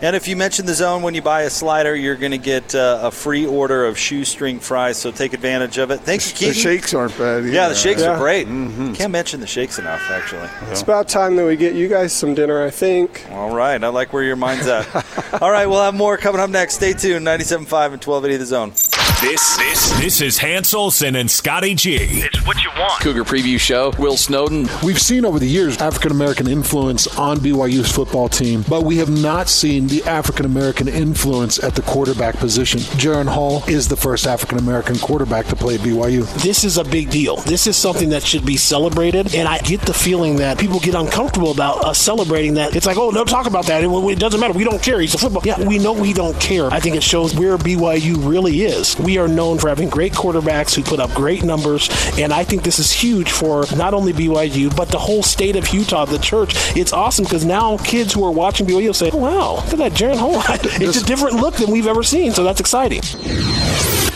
And 0.00 0.14
if 0.14 0.28
you 0.28 0.36
mention 0.36 0.64
the 0.66 0.74
zone 0.74 1.02
when 1.02 1.14
you 1.14 1.22
buy 1.22 1.42
a 1.42 1.50
slider, 1.50 1.96
you're 1.96 2.14
going 2.14 2.30
to 2.30 2.38
get 2.38 2.72
uh, 2.72 3.00
a 3.02 3.10
free 3.10 3.44
order 3.46 3.84
of 3.84 3.98
shoestring 3.98 4.60
fries. 4.60 4.96
So 4.96 5.10
take 5.10 5.32
advantage 5.32 5.76
of 5.78 5.90
it. 5.90 6.00
Thank 6.02 6.40
you, 6.40 6.48
The 6.48 6.54
shakes 6.54 6.94
aren't 6.94 7.18
bad. 7.18 7.38
Either. 7.38 7.48
Yeah, 7.48 7.68
the 7.68 7.74
shakes 7.74 8.02
Yeah. 8.02 8.10
are 8.10 8.18
great. 8.18 8.46
Can't 8.46 9.10
mention 9.10 9.40
the 9.40 9.46
shakes 9.48 9.78
enough, 9.80 10.08
actually. 10.08 10.48
It's 10.70 10.82
about 10.82 11.08
time 11.08 11.34
that 11.36 11.44
we 11.46 11.56
get 11.56 11.74
you 11.74 11.88
guys 11.88 12.12
some 12.12 12.34
dinner, 12.34 12.62
I 12.64 12.70
think. 12.70 13.26
All 13.32 13.52
right, 13.52 13.82
I 13.82 13.88
like 13.88 14.12
where 14.12 14.22
your 14.22 14.36
mind's 14.36 14.68
at. 14.68 14.86
All 15.42 15.50
right, 15.50 15.66
we'll 15.66 15.82
have 15.82 15.94
more 15.94 16.16
coming 16.16 16.40
up 16.40 16.50
next. 16.50 16.74
Stay 16.74 16.92
tuned. 16.92 17.26
97.5 17.26 17.56
and 17.94 18.04
1280 18.04 18.36
The 18.36 18.46
Zone. 18.46 18.72
This 19.20 19.56
this 19.56 19.90
this 19.98 20.20
is 20.20 20.38
Hans 20.38 20.72
Olsen 20.72 21.16
and 21.16 21.28
Scotty 21.28 21.74
G. 21.74 21.96
It's 21.96 22.46
what 22.46 22.62
you 22.62 22.70
want. 22.78 23.02
Cougar 23.02 23.24
Preview 23.24 23.58
Show. 23.58 23.92
Will 23.98 24.16
Snowden. 24.16 24.68
We've 24.84 25.00
seen 25.00 25.24
over 25.24 25.40
the 25.40 25.48
years 25.48 25.76
African 25.78 26.12
American 26.12 26.46
influence 26.46 27.08
on 27.18 27.38
BYU's 27.38 27.90
football 27.90 28.28
team, 28.28 28.64
but 28.68 28.84
we 28.84 28.98
have 28.98 29.10
not 29.10 29.48
seen 29.48 29.88
the 29.88 30.04
African 30.04 30.46
American 30.46 30.86
influence 30.86 31.60
at 31.64 31.74
the 31.74 31.82
quarterback 31.82 32.36
position. 32.36 32.78
Jaren 32.78 33.26
Hall 33.26 33.64
is 33.66 33.88
the 33.88 33.96
first 33.96 34.24
African 34.24 34.56
American 34.56 34.96
quarterback 34.98 35.46
to 35.46 35.56
play 35.56 35.74
at 35.74 35.80
BYU. 35.80 36.24
This 36.40 36.62
is 36.62 36.78
a 36.78 36.84
big 36.84 37.10
deal. 37.10 37.38
This 37.38 37.66
is 37.66 37.76
something 37.76 38.10
that 38.10 38.22
should 38.22 38.46
be 38.46 38.56
celebrated, 38.56 39.34
and 39.34 39.48
I 39.48 39.58
get 39.58 39.80
the 39.80 39.94
feeling 39.94 40.36
that 40.36 40.60
people 40.60 40.78
get 40.78 40.94
uncomfortable 40.94 41.50
about 41.50 41.84
us 41.84 41.98
celebrating 41.98 42.54
that. 42.54 42.76
It's 42.76 42.86
like, 42.86 42.96
oh, 42.96 43.10
don't 43.10 43.28
talk 43.28 43.48
about 43.48 43.66
that. 43.66 43.82
It, 43.82 43.88
it 43.90 44.20
doesn't 44.20 44.38
matter. 44.38 44.52
We 44.54 44.62
don't 44.62 44.80
care. 44.80 45.00
He's 45.00 45.14
a 45.14 45.18
football. 45.18 45.42
Yeah, 45.44 45.66
we 45.66 45.78
know 45.78 45.92
we 45.92 46.12
don't 46.12 46.40
care. 46.40 46.70
I 46.70 46.78
think 46.78 46.94
it 46.94 47.02
shows 47.02 47.34
where 47.34 47.58
BYU 47.58 48.24
really 48.28 48.62
is. 48.62 48.96
We 49.07 49.07
are 49.16 49.28
known 49.28 49.58
for 49.58 49.68
having 49.68 49.88
great 49.88 50.12
quarterbacks 50.12 50.74
who 50.74 50.82
put 50.82 51.00
up 51.00 51.10
great 51.14 51.42
numbers, 51.42 51.88
and 52.18 52.32
I 52.32 52.44
think 52.44 52.62
this 52.62 52.78
is 52.78 52.92
huge 52.92 53.30
for 53.30 53.64
not 53.76 53.94
only 53.94 54.12
BYU 54.12 54.76
but 54.76 54.88
the 54.88 54.98
whole 54.98 55.22
state 55.22 55.56
of 55.56 55.68
Utah, 55.68 56.04
the 56.04 56.18
church. 56.18 56.52
It's 56.76 56.92
awesome 56.92 57.24
because 57.24 57.44
now 57.46 57.78
kids 57.78 58.12
who 58.12 58.24
are 58.24 58.30
watching 58.32 58.66
BYU 58.66 58.94
say, 58.94 59.10
oh, 59.12 59.16
"Wow, 59.16 59.54
look 59.54 59.72
at 59.72 59.78
that 59.78 59.92
Jaren 59.92 60.18
Hall." 60.18 60.42
it's 60.48 61.00
a 61.00 61.04
different 61.04 61.36
look 61.36 61.54
than 61.54 61.70
we've 61.70 61.86
ever 61.86 62.02
seen, 62.02 62.32
so 62.32 62.44
that's 62.44 62.60
exciting. 62.60 63.00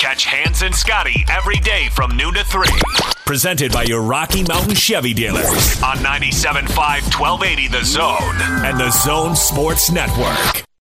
Catch 0.02 0.26
Hans 0.26 0.62
and 0.62 0.74
Scotty 0.74 1.24
every 1.30 1.58
day 1.58 1.88
from 1.90 2.16
noon 2.16 2.34
to 2.34 2.44
3. 2.44 2.66
Presented 3.24 3.72
by 3.72 3.84
your 3.84 4.02
Rocky 4.02 4.42
Mountain 4.42 4.74
Chevy 4.74 5.14
dealers 5.14 5.80
on 5.82 5.96
97.5 5.98 6.68
1280 7.18 7.68
The 7.68 7.84
Zone 7.84 8.66
and 8.66 8.78
The 8.78 8.90
Zone 8.90 9.36
Sports 9.36 9.92
Network. 9.92 10.64